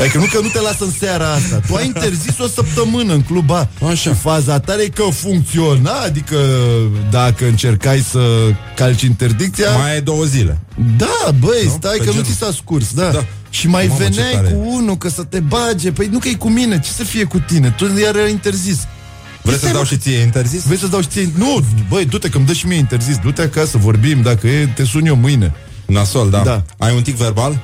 Adică 0.00 0.18
nu 0.18 0.24
că 0.32 0.40
nu 0.42 0.48
te 0.48 0.60
lasă 0.60 0.84
în 0.84 0.90
seara 0.98 1.32
asta 1.32 1.60
Tu 1.66 1.74
ai 1.74 1.86
interzis 1.86 2.38
o 2.38 2.46
săptămână 2.46 3.12
în 3.12 3.20
club 3.22 3.50
A 3.50 3.68
Așa. 3.84 3.94
Și 3.94 4.08
faza 4.14 4.60
tare 4.60 4.82
e 4.82 4.88
că 4.88 5.02
funcționa 5.02 5.92
Adică 5.92 6.36
dacă 7.10 7.46
încercai 7.46 7.98
să 8.10 8.20
calci 8.76 9.02
interdicția 9.02 9.70
Mai 9.76 9.92
ai 9.92 10.00
două 10.00 10.24
zile. 10.24 10.58
da, 10.96 11.30
băi, 11.38 11.62
Nu? 11.64 11.70
stai 11.70 11.96
Pe 11.98 12.04
că 12.04 12.04
nu 12.04 12.10
genul. 12.10 12.24
ți 12.26 12.36
s-a 12.38 12.50
scurs, 12.56 12.92
da. 12.92 13.10
Da. 13.10 13.24
Și 13.50 13.68
mai 13.68 13.86
Mamă, 13.86 14.00
ce 14.02 14.08
veneai 14.08 14.32
tare. 14.32 14.48
cu 14.48 14.62
unul 14.66 14.96
că 14.96 15.08
să 15.08 15.22
te 15.22 15.40
bage. 15.40 15.92
Păi 15.92 16.06
nu 16.12 16.18
că 16.18 16.28
e 16.28 16.34
cu 16.34 16.48
mine, 16.48 16.80
ce 16.80 16.90
să 16.90 17.04
fie 17.04 17.24
cu 17.24 17.38
tine? 17.38 17.74
Tu 17.76 17.84
iar 17.98 18.16
era 18.16 18.28
interzis. 18.28 18.78
Vrei 19.42 19.54
Este, 19.54 19.66
să-ți 19.66 19.72
dau 19.72 19.80
mă. 19.82 19.86
și 19.86 19.96
ție 19.96 20.18
interzis? 20.18 20.62
Vrei 20.64 20.78
să-ți 20.78 20.90
dau 20.90 21.00
și 21.00 21.08
ție? 21.08 21.30
Nu, 21.36 21.64
băi, 21.88 22.04
du-te 22.04 22.28
că 22.28 22.36
îmi 22.36 22.46
dă 22.46 22.52
și 22.52 22.66
mie 22.66 22.76
interzis. 22.78 23.16
Du-te 23.16 23.42
acasă, 23.42 23.78
vorbim, 23.78 24.22
dacă 24.22 24.46
e, 24.48 24.66
te 24.74 24.84
sun 24.84 25.06
eu 25.06 25.16
mâine. 25.16 25.54
Nasol, 25.86 26.30
da. 26.30 26.38
Da. 26.38 26.64
Ai 26.78 26.94
un 26.94 27.02
tic 27.02 27.14
verbal? 27.16 27.60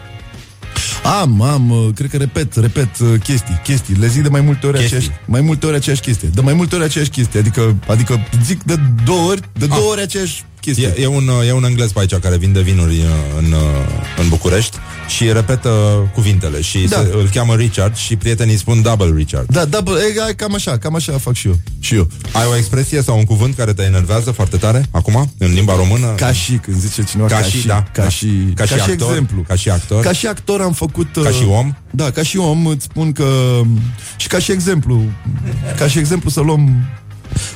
Am, 1.21 1.43
am, 1.43 1.71
uh, 1.71 1.89
cred 1.95 2.11
că 2.11 2.17
repet, 2.17 2.55
repet 2.57 2.99
uh, 2.99 3.21
chestii, 3.23 3.61
chestii. 3.65 3.95
Le 3.95 4.07
zic 4.07 4.23
de 4.23 4.29
mai 4.29 4.41
multe 4.41 4.67
ori 4.67 4.79
Chestii. 4.79 4.97
aceeași, 4.97 5.21
mai 5.27 5.41
multe 5.41 5.67
ori 5.67 5.77
aceeași 5.77 6.01
chestie. 6.03 6.29
De 6.35 6.41
mai 6.41 6.55
multe 6.55 6.75
ori 6.75 6.85
aceeași 6.85 7.11
chestie. 7.11 7.41
Adică, 7.41 7.77
adică 7.87 8.21
zic 8.45 8.63
de 8.63 8.75
două 9.05 9.31
ori, 9.31 9.41
de 9.53 9.67
două 9.67 9.91
ori 9.91 10.01
aceeași 10.03 10.45
chestie. 10.67 10.95
E, 10.97 11.03
e, 11.03 11.07
un, 11.07 11.31
e 11.47 11.53
un 11.53 11.65
englez 11.65 11.93
pe 11.93 12.01
aici 12.01 12.15
care 12.15 12.37
vinde 12.37 12.61
vinuri 12.61 12.97
uh, 12.99 13.05
în, 13.39 13.53
uh, 13.53 13.61
în 14.21 14.29
București 14.29 14.77
și 15.09 15.33
repetă 15.33 15.71
cuvintele 16.15 16.61
și 16.61 16.79
Da. 16.79 16.97
se, 16.97 17.11
îl 17.13 17.29
cheamă 17.33 17.55
Richard 17.55 17.97
și 17.97 18.17
prietenii 18.17 18.53
îi 18.53 18.59
spun 18.59 18.83
Double 18.83 19.13
Richard. 19.17 19.47
Da, 19.51 19.65
da, 19.65 19.81
bă, 19.81 19.99
e, 20.29 20.33
cam 20.33 20.55
așa, 20.55 20.79
cam 20.79 20.95
așa 20.95 21.13
fac 21.19 21.35
și 21.35 21.47
eu. 21.47 21.59
Și 21.81 21.95
eu. 21.95 22.09
Ai 22.33 22.47
o 22.51 22.57
expresie 22.57 23.03
sau 23.03 23.19
un 23.19 23.25
cuvânt 23.25 23.57
care 23.57 23.73
te 23.73 23.83
enervează 23.83 24.31
foarte 24.31 24.57
tare 24.57 24.87
acum, 24.91 25.33
în 25.39 25.53
limba 25.53 25.77
română? 25.77 26.07
Ca 26.17 26.33
și, 26.33 26.53
când 26.53 26.81
zice 26.81 27.05
cineva 27.05 27.29
Ca 27.29 27.37
ca, 27.37 27.43
și, 27.43 27.61
și, 27.61 27.67
da, 27.67 27.83
ca 27.93 28.03
da. 28.03 28.09
și, 28.09 28.27
Ca 28.55 28.65
și 28.65 28.73
actor, 28.73 28.93
exemplu. 28.93 29.45
ca 29.49 29.55
și 29.55 29.71
actor. 29.71 30.03
Ca 30.03 30.13
și 30.13 30.27
actor 30.27 30.61
am 30.61 30.73
făcut... 30.73 31.09
Ca 31.23 31.31
și 31.31 31.45
om? 31.49 31.75
Da, 31.91 32.11
ca 32.11 32.23
și 32.23 32.37
om 32.37 32.67
îți 32.67 32.85
spun 32.85 33.13
că... 33.13 33.61
Și 34.17 34.27
ca 34.29 34.39
și 34.39 34.53
exemplu. 34.53 35.03
Ca 35.79 35.89
și 35.89 35.99
exemplu 35.99 36.31
să 36.31 36.41
luăm... 36.41 36.87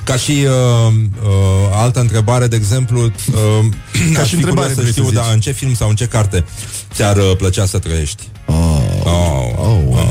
Ca 0.05 0.16
și 0.16 0.31
uh, 0.31 0.93
uh, 1.22 1.31
altă 1.72 2.01
întrebare, 2.01 2.47
de 2.47 2.57
exemplu, 2.57 3.05
uh, 3.05 3.11
Ca 4.14 4.20
aș 4.20 4.28
și 4.28 4.35
fi 4.35 4.41
întrebare 4.41 4.72
curios 4.72 4.74
să 4.74 4.81
vrei 4.81 4.85
să 4.85 4.91
știu, 4.91 5.05
zici. 5.05 5.14
da, 5.14 5.33
în 5.33 5.41
ce 5.41 5.53
film 5.53 5.74
sau 5.74 5.89
în 5.89 5.95
ce 5.95 6.07
carte 6.07 6.45
ți-ar 6.95 7.16
uh, 7.16 7.37
plăcea 7.37 7.66
să 7.66 7.78
trăiești? 7.78 8.28
Oh, 8.47 8.81
Oh, 9.05 9.53
oh, 9.57 9.78
oh, 9.89 10.07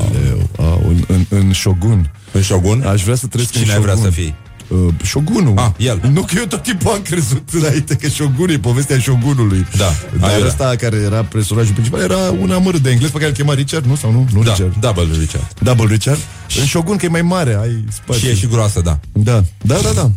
oh, 0.57 0.77
în, 0.87 1.03
în, 1.07 1.25
în 1.29 1.53
Shogun. 1.53 2.11
În 2.31 2.41
Shogun? 2.41 2.81
Aș 2.81 3.03
vrea 3.03 3.15
să 3.15 3.27
trăiesc 3.27 3.51
Cine 3.51 3.63
în 3.63 3.69
ai 3.71 3.79
vrea 3.79 3.93
Shogun. 3.93 4.11
să 4.11 4.19
fii? 4.19 4.35
Uh, 4.69 4.87
Shogunul. 5.03 5.53
Ah, 5.57 5.69
el. 5.77 6.01
Nu 6.11 6.21
că 6.21 6.33
eu 6.37 6.45
tot 6.45 6.63
timpul 6.63 6.91
am 6.91 7.01
crezut 7.01 7.49
înainte 7.51 7.95
că 7.95 8.09
Shogun 8.09 8.49
e 8.49 8.57
povestea 8.59 8.99
Shogunului. 8.99 9.67
Da, 9.77 9.93
Dar 10.19 10.29
aiurea. 10.29 10.47
ăsta 10.47 10.75
care 10.77 10.97
era 10.97 11.23
personajul 11.23 11.73
principal 11.73 12.01
era 12.01 12.17
un 12.39 12.51
amăr 12.51 12.77
de 12.77 12.89
englez 12.89 13.09
pe 13.09 13.17
care 13.17 13.29
îl 13.29 13.35
chema 13.35 13.53
Richard, 13.53 13.85
nu? 13.85 13.95
Sau 13.95 14.11
nu? 14.11 14.27
Nu 14.33 14.43
Da, 14.43 14.51
Richard. 14.51 14.75
Double 14.79 15.07
Richard. 15.19 15.53
Double 15.59 15.85
Richard. 15.89 16.19
În 16.59 16.65
Shogun 16.65 16.97
că 16.97 17.05
e 17.05 17.09
mai 17.09 17.21
mare, 17.21 17.57
ai 17.61 17.83
spațiu. 17.91 18.27
Și 18.27 18.33
e 18.33 18.35
și 18.35 18.47
groasă, 18.47 18.81
da. 18.81 18.99
Da, 19.11 19.43
da, 19.61 19.75
da, 19.83 19.91
da. 19.91 20.11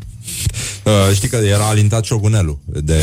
Uh, 0.85 1.15
știi 1.15 1.29
că 1.29 1.37
era 1.37 1.65
alintat 1.67 2.05
șogunelul 2.05 2.59
de, 2.65 3.03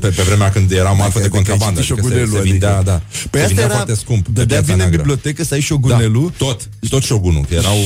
pe, 0.00 0.08
pe 0.08 0.22
vremea 0.22 0.50
când 0.50 0.70
era 0.72 0.90
marfă 0.90 1.18
de 1.18 1.24
Adică 1.24 1.34
contrabandă. 1.36 1.80
ai 1.80 1.84
citit 1.86 1.98
adică 2.02 2.08
se, 2.08 2.14
șogunelul, 2.18 2.44
se 2.44 2.50
vindea, 2.50 2.76
adică- 2.76 2.90
da. 2.90 3.02
Păi 3.30 3.30
se 3.30 3.36
asta 3.38 3.46
vindea 3.46 3.64
era, 3.64 3.74
foarte 3.74 3.94
scump. 3.94 4.24
pe 4.24 4.30
dădea 4.32 4.46
piața 4.46 4.60
bine 4.62 4.72
în 4.72 4.78
neagră. 4.78 4.96
bibliotecă 4.98 5.44
să 5.44 5.54
ai 5.54 5.60
șogunelul. 5.60 6.32
Da, 6.38 6.44
tot, 6.44 6.68
tot 6.88 7.02
șogunul, 7.02 7.44
că 7.48 7.54
erau... 7.54 7.76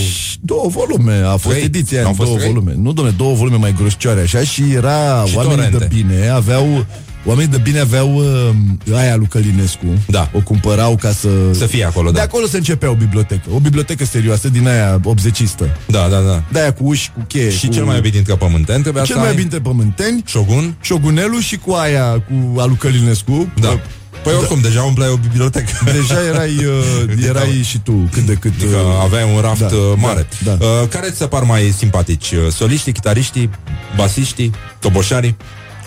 Două 0.41 0.69
volume, 0.69 1.15
a 1.15 1.37
fost 1.37 1.55
Trei? 1.55 1.65
ediția 1.65 2.01
N-au 2.01 2.09
în 2.11 2.15
fost 2.17 2.29
două 2.29 2.41
trei? 2.41 2.53
volume. 2.53 2.75
Nu, 2.77 2.93
domne, 2.93 3.11
două 3.17 3.35
volume 3.35 3.57
mai 3.57 3.73
groșcioare, 3.79 4.21
așa, 4.21 4.43
și 4.45 4.63
era 4.73 5.25
Și 5.27 5.37
oamenii 5.37 5.57
torente. 5.71 5.77
de 5.79 5.89
bine, 5.95 6.29
aveau 6.29 6.87
Oamenii 7.25 7.51
de 7.51 7.59
bine 7.59 7.79
aveau 7.79 8.15
uh, 8.17 8.97
aia 8.97 9.17
lui 9.17 9.27
Călinescu 9.27 9.87
Da. 10.07 10.31
O 10.33 10.39
cumpărau 10.41 10.97
ca 10.97 11.11
să... 11.13 11.29
Să 11.53 11.67
fie 11.67 11.85
acolo, 11.85 12.11
De 12.11 12.17
da. 12.17 12.23
acolo 12.23 12.47
se 12.47 12.57
începea 12.57 12.91
o 12.91 12.95
bibliotecă 12.95 13.49
O 13.55 13.59
bibliotecă 13.59 14.05
serioasă 14.05 14.49
din 14.49 14.69
aia 14.69 15.01
80istă 15.01 15.77
Da, 15.87 16.09
da, 16.09 16.21
da. 16.21 16.43
De 16.53 16.61
aia 16.61 16.73
cu 16.73 16.85
uși, 16.87 17.11
cu 17.15 17.25
cheie 17.29 17.51
Și 17.51 17.67
cu... 17.67 17.73
cel 17.73 17.85
mai 17.85 17.97
iubit 17.97 18.13
dintre 18.13 18.35
pământeni 18.35 18.83
trebuia 18.83 19.03
Cel 19.05 19.15
să 19.15 19.21
mai 19.21 19.31
ai 19.31 19.37
bine 19.37 19.59
pământeni 19.61 20.23
șogun. 20.27 20.77
Șogunelul 20.81 21.41
și 21.41 21.57
cu 21.57 21.73
aia 21.73 22.13
Cu 22.13 22.61
alu 22.61 22.75
Călinescu 22.75 23.53
Da. 23.61 23.81
Păi 24.23 24.33
oricum, 24.35 24.61
deja 24.61 24.83
umpleai 24.83 25.11
o 25.11 25.17
bibliotecă. 25.17 25.71
Deja 25.85 26.25
erai, 26.29 26.51
uh, 26.65 27.25
erai 27.29 27.63
și 27.65 27.79
tu 27.79 28.09
cât 28.13 28.23
de 28.23 28.33
cât 28.35 28.53
Adică 28.57 28.77
uh, 28.77 29.03
aveai 29.03 29.33
un 29.35 29.41
raft 29.41 29.61
da, 29.61 29.67
uh, 29.67 29.93
mare. 29.97 30.27
da, 30.45 30.53
da. 30.53 30.65
Uh, 30.67 30.89
care 30.89 31.11
ți 31.11 31.17
se 31.17 31.27
par 31.27 31.43
mai 31.43 31.75
simpatici? 31.77 32.31
Uh, 32.31 32.53
Soliștii, 32.53 32.93
chitariștii, 32.93 33.51
basiștii, 33.97 34.51
toboșarii? 34.79 35.37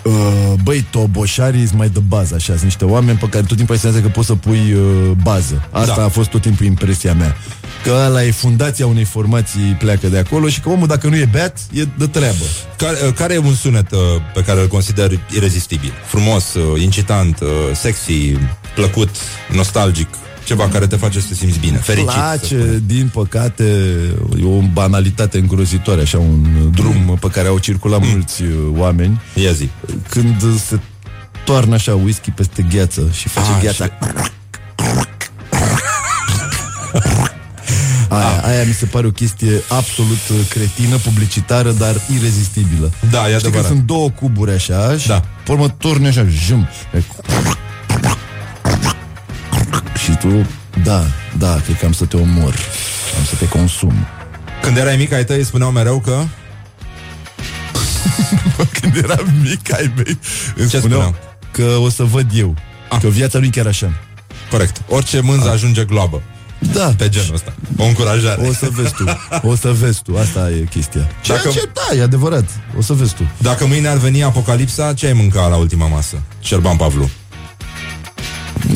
Uh, 0.06 0.52
băi, 0.62 0.86
toboșarii 0.90 1.66
sunt 1.66 1.78
mai 1.78 1.88
de 1.88 2.00
bază, 2.08 2.34
așa, 2.34 2.52
sunt 2.52 2.62
niște 2.62 2.84
oameni 2.84 3.18
pe 3.18 3.26
care 3.28 3.44
tot 3.44 3.56
timpul 3.56 3.74
ai 3.74 3.80
senzația 3.80 4.06
că 4.06 4.12
poți 4.12 4.26
să 4.26 4.34
pui 4.34 4.72
uh, 4.72 5.10
bază. 5.22 5.68
Asta 5.70 5.94
Da. 5.96 6.04
a 6.04 6.08
fost 6.08 6.28
tot 6.28 6.40
timpul 6.40 6.66
impresia 6.66 7.14
mea. 7.14 7.36
Că 7.82 8.02
ăla 8.06 8.24
e 8.24 8.30
fundația 8.30 8.86
unei 8.86 9.04
formații, 9.04 9.76
pleacă 9.78 10.06
de 10.06 10.18
acolo 10.18 10.48
și 10.48 10.60
că 10.60 10.68
omul, 10.68 10.86
dacă 10.86 11.08
nu 11.08 11.16
e 11.16 11.28
beat, 11.32 11.58
e 11.72 11.84
de 11.98 12.06
treabă. 12.06 12.44
Care, 12.76 12.96
uh, 13.06 13.12
care 13.12 13.34
e 13.34 13.38
un 13.38 13.54
sunet 13.54 13.92
uh, 13.92 13.98
pe 14.34 14.42
care 14.42 14.60
îl 14.60 14.68
consider 14.68 15.20
irezistibil? 15.34 15.92
Frumos, 16.06 16.54
uh, 16.54 16.82
incitant, 16.82 17.40
uh, 17.40 17.48
sexy, 17.74 18.32
plăcut, 18.74 19.10
nostalgic, 19.52 20.08
ceva 20.46 20.68
care 20.68 20.86
te 20.86 20.96
face 20.96 21.20
să 21.20 21.26
te 21.28 21.34
simți 21.34 21.58
bine, 21.58 21.76
fericit. 21.76 22.10
să 22.10 22.16
place, 22.16 22.82
din 22.86 23.10
păcate, 23.12 23.64
e 24.40 24.44
o 24.44 24.60
banalitate 24.72 25.38
îngrozitoare, 25.38 26.00
așa 26.00 26.18
un 26.18 26.46
drum 26.74 26.96
mm. 27.06 27.16
pe 27.20 27.28
care 27.28 27.48
au 27.48 27.58
circulat 27.58 28.00
mm. 28.00 28.08
mulți 28.10 28.42
uh, 28.42 28.48
oameni. 28.76 29.20
Ia 29.34 29.52
zi. 29.52 29.68
Când 30.08 30.58
se 30.58 30.78
toarnă 31.44 31.74
așa 31.74 31.94
whisky 31.94 32.30
peste 32.30 32.66
gheață 32.72 33.08
și 33.12 33.28
face 33.28 33.50
Ah, 33.50 33.62
gheața... 33.62 33.90
Aia, 38.08 38.40
aia 38.44 38.64
mi 38.64 38.72
se 38.72 38.86
pare 38.86 39.06
o 39.06 39.10
chestie 39.10 39.62
absolut 39.68 40.18
uh, 40.30 40.36
cretină, 40.48 40.96
publicitară, 40.96 41.70
dar 41.72 41.94
irezistibilă. 42.18 42.90
Da, 43.10 43.18
e 43.18 43.22
Știi 43.22 43.30
că 43.30 43.36
adevărat. 43.46 43.66
sunt 43.66 43.80
două 43.80 44.10
cuburi 44.10 44.52
așa 44.52 44.96
și 44.98 45.08
Da. 45.08 45.22
pe 45.44 45.52
urmă 45.52 45.68
torni 45.68 46.06
așa, 46.06 46.26
jum. 46.46 46.68
Și 50.06 50.16
tu, 50.16 50.46
da, 50.82 51.04
da, 51.38 51.60
cred 51.64 51.78
că 51.78 51.86
am 51.86 51.92
să 51.92 52.04
te 52.04 52.16
omor. 52.16 52.54
Am 53.18 53.24
să 53.28 53.34
te 53.38 53.48
consum. 53.48 53.92
Când 54.62 54.76
erai 54.76 54.96
mic, 54.96 55.12
ai 55.12 55.24
tăi 55.24 55.44
spuneau 55.44 55.70
mereu 55.70 56.00
că... 56.00 56.22
Când 58.80 58.96
eram 58.96 59.26
mic, 59.42 59.72
ai 59.74 59.92
mei 59.96 60.18
îmi 60.56 60.68
Ce 60.68 60.78
spuneau 60.78 61.00
spuneau? 61.00 61.14
că 61.50 61.62
o 61.62 61.88
să 61.88 62.02
văd 62.04 62.26
eu. 62.34 62.54
Ah. 62.88 62.98
Că 63.00 63.08
viața 63.08 63.38
nu 63.38 63.44
e 63.44 63.48
chiar 63.48 63.66
așa. 63.66 63.92
Corect. 64.50 64.82
Orice 64.88 65.20
mânză 65.20 65.50
ajunge 65.50 65.84
gloabă. 65.84 66.22
Da. 66.72 66.94
Pe 66.96 67.08
genul 67.08 67.34
ăsta. 67.34 67.54
O 67.76 67.84
încurajare. 67.84 68.48
O 68.48 68.52
să 68.52 68.68
vezi 68.70 68.92
tu. 68.94 69.04
O 69.42 69.54
să 69.54 69.72
vezi 69.72 70.02
tu. 70.02 70.16
Asta 70.18 70.50
e 70.50 70.66
chestia. 70.70 71.08
Ceea 71.22 71.36
Dacă- 71.36 71.50
ce, 71.50 71.70
da, 71.72 71.96
e 71.96 72.02
adevărat. 72.02 72.48
O 72.78 72.82
să 72.82 72.92
vezi 72.92 73.14
tu. 73.14 73.22
Dacă 73.38 73.66
mâine 73.66 73.88
ar 73.88 73.96
veni 73.96 74.22
apocalipsa, 74.22 74.94
ce 74.94 75.06
ai 75.06 75.12
mânca 75.12 75.46
la 75.46 75.56
ultima 75.56 75.86
masă? 75.86 76.16
Șerban 76.40 76.76
Pavlu. 76.76 77.10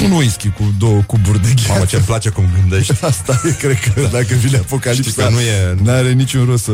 Un 0.05 0.11
whisky 0.11 0.49
cu 0.49 0.75
două 0.79 1.01
cuburi 1.07 1.43
de 1.43 1.49
gheață. 1.55 1.73
Mamă, 1.73 1.85
ce-mi 1.85 2.03
place 2.03 2.29
cum 2.29 2.45
gândești. 2.61 2.95
Asta 3.05 3.41
e, 3.49 3.51
cred 3.51 3.79
că 3.81 4.01
dacă 4.13 4.27
vine 4.29 4.39
Știi 4.47 4.57
apocalipsa, 4.57 5.23
că 5.25 5.29
nu 5.31 5.41
e... 5.41 5.77
n-are 5.83 6.13
niciun 6.13 6.45
rost 6.45 6.65
să, 6.65 6.73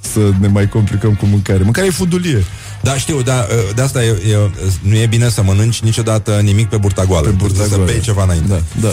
să 0.00 0.30
ne 0.40 0.46
mai 0.48 0.68
complicăm 0.68 1.14
cu 1.14 1.26
mâncare. 1.26 1.62
Mâncarea 1.62 1.88
e 1.88 1.92
fudulie. 1.92 2.44
Da, 2.82 2.96
știu, 2.96 3.22
da, 3.22 3.46
de 3.74 3.82
asta 3.82 4.04
e, 4.04 4.08
e, 4.08 4.50
nu 4.80 4.94
e 4.96 5.06
bine 5.06 5.28
să 5.28 5.42
mănânci 5.42 5.80
niciodată 5.80 6.40
nimic 6.42 6.68
pe 6.68 6.76
burta 6.76 7.04
goală. 7.04 7.26
Pe 7.28 7.34
burta 7.34 7.62
Să 7.62 7.68
goală. 7.68 7.84
bei 7.84 8.00
ceva 8.00 8.22
înainte. 8.22 8.48
Da, 8.48 8.60
da. 8.80 8.88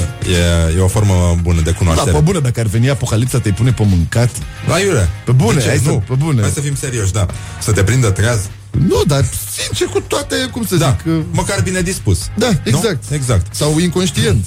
E, 0.70 0.76
e 0.78 0.80
o 0.80 0.88
formă 0.88 1.38
bună 1.41 1.62
de 1.62 1.72
Da, 1.72 1.78
cunoaștere. 1.78 2.12
pe 2.12 2.20
bune, 2.20 2.39
dacă 2.39 2.60
ar 2.60 2.66
veni 2.66 2.89
apocalipsa, 2.89 3.39
te 3.39 3.49
pune 3.49 3.72
pe 3.72 3.84
mâncat. 3.89 4.30
Da, 4.68 4.80
Iure. 4.80 5.10
Pe 5.26 5.32
bune, 5.32 5.54
De 5.58 5.62
ce? 5.62 5.68
hai 5.68 5.78
să- 5.78 5.89
nu. 5.89 6.04
pe 6.08 6.14
bune. 6.14 6.41
Hai 6.41 6.49
să 6.54 6.60
fim 6.62 6.76
serioși, 6.76 7.12
da. 7.12 7.26
Să 7.62 7.72
te 7.72 7.84
prindă 7.84 8.10
treaz. 8.10 8.39
Nu, 8.72 9.01
dar 9.07 9.26
sincer, 9.63 9.88
cu 9.88 9.99
toate, 10.01 10.36
cum 10.51 10.65
să 10.65 10.76
Da, 10.76 10.95
zic... 11.03 11.13
uh, 11.13 11.22
măcar 11.32 11.61
bine 11.61 11.82
dispus. 11.82 12.19
Da, 12.36 12.49
exact. 12.63 13.03
Nu? 13.09 13.15
Exact. 13.15 13.55
Sau 13.55 13.80
inconștient. 13.80 14.45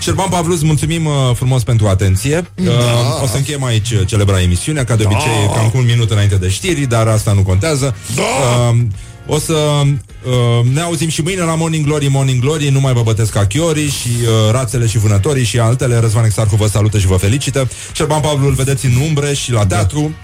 Șerban 0.00 0.28
Pavlu, 0.28 0.52
îți 0.54 0.64
mulțumim 0.64 1.04
uh, 1.06 1.12
frumos 1.34 1.62
pentru 1.62 1.86
atenție. 1.86 2.50
Uh, 2.64 3.22
o 3.22 3.26
să 3.26 3.36
încheiem 3.36 3.64
aici 3.64 3.90
uh, 3.90 4.00
celebra 4.06 4.40
emisiunea, 4.42 4.84
ca 4.84 4.96
de 4.96 5.04
obicei, 5.04 5.46
Da. 5.46 5.52
cam 5.52 5.68
cu 5.70 5.76
un 5.78 5.84
minut 5.84 6.10
înainte 6.10 6.34
de 6.36 6.48
știri, 6.48 6.86
dar 6.86 7.06
asta 7.06 7.32
nu 7.32 7.42
contează. 7.42 7.94
Uh, 8.16 8.78
o 9.26 9.38
să 9.38 9.52
uh, 9.82 10.66
ne 10.72 10.80
auzim 10.80 11.08
și 11.08 11.22
mâine 11.22 11.40
la 11.42 11.54
Morning 11.54 11.84
Glory, 11.86 12.06
Morning 12.08 12.40
Glory, 12.42 12.68
nu 12.68 12.80
mai 12.80 12.92
vă 12.92 13.02
bătesc 13.02 13.32
ca 13.32 13.46
chiorii 13.46 13.88
și 13.88 14.08
uh, 14.22 14.50
rațele 14.52 14.86
și 14.86 14.98
vânătorii 14.98 15.44
și 15.44 15.58
altele. 15.58 15.98
Răzvan 15.98 16.24
Exarcu 16.24 16.56
vă 16.56 16.66
salută 16.66 16.98
și 16.98 17.06
vă 17.06 17.16
felicită. 17.16 17.68
Șerban 17.92 18.20
Pavlu 18.20 18.46
îl 18.46 18.52
vedeți 18.54 18.86
în 18.86 18.92
umbre 19.08 19.34
și 19.34 19.52
la 19.52 19.66
teatru. 19.66 20.14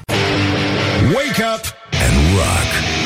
Wake 1.15 1.43
up 1.57 1.65
and 2.07 2.17
rock. 2.35 3.06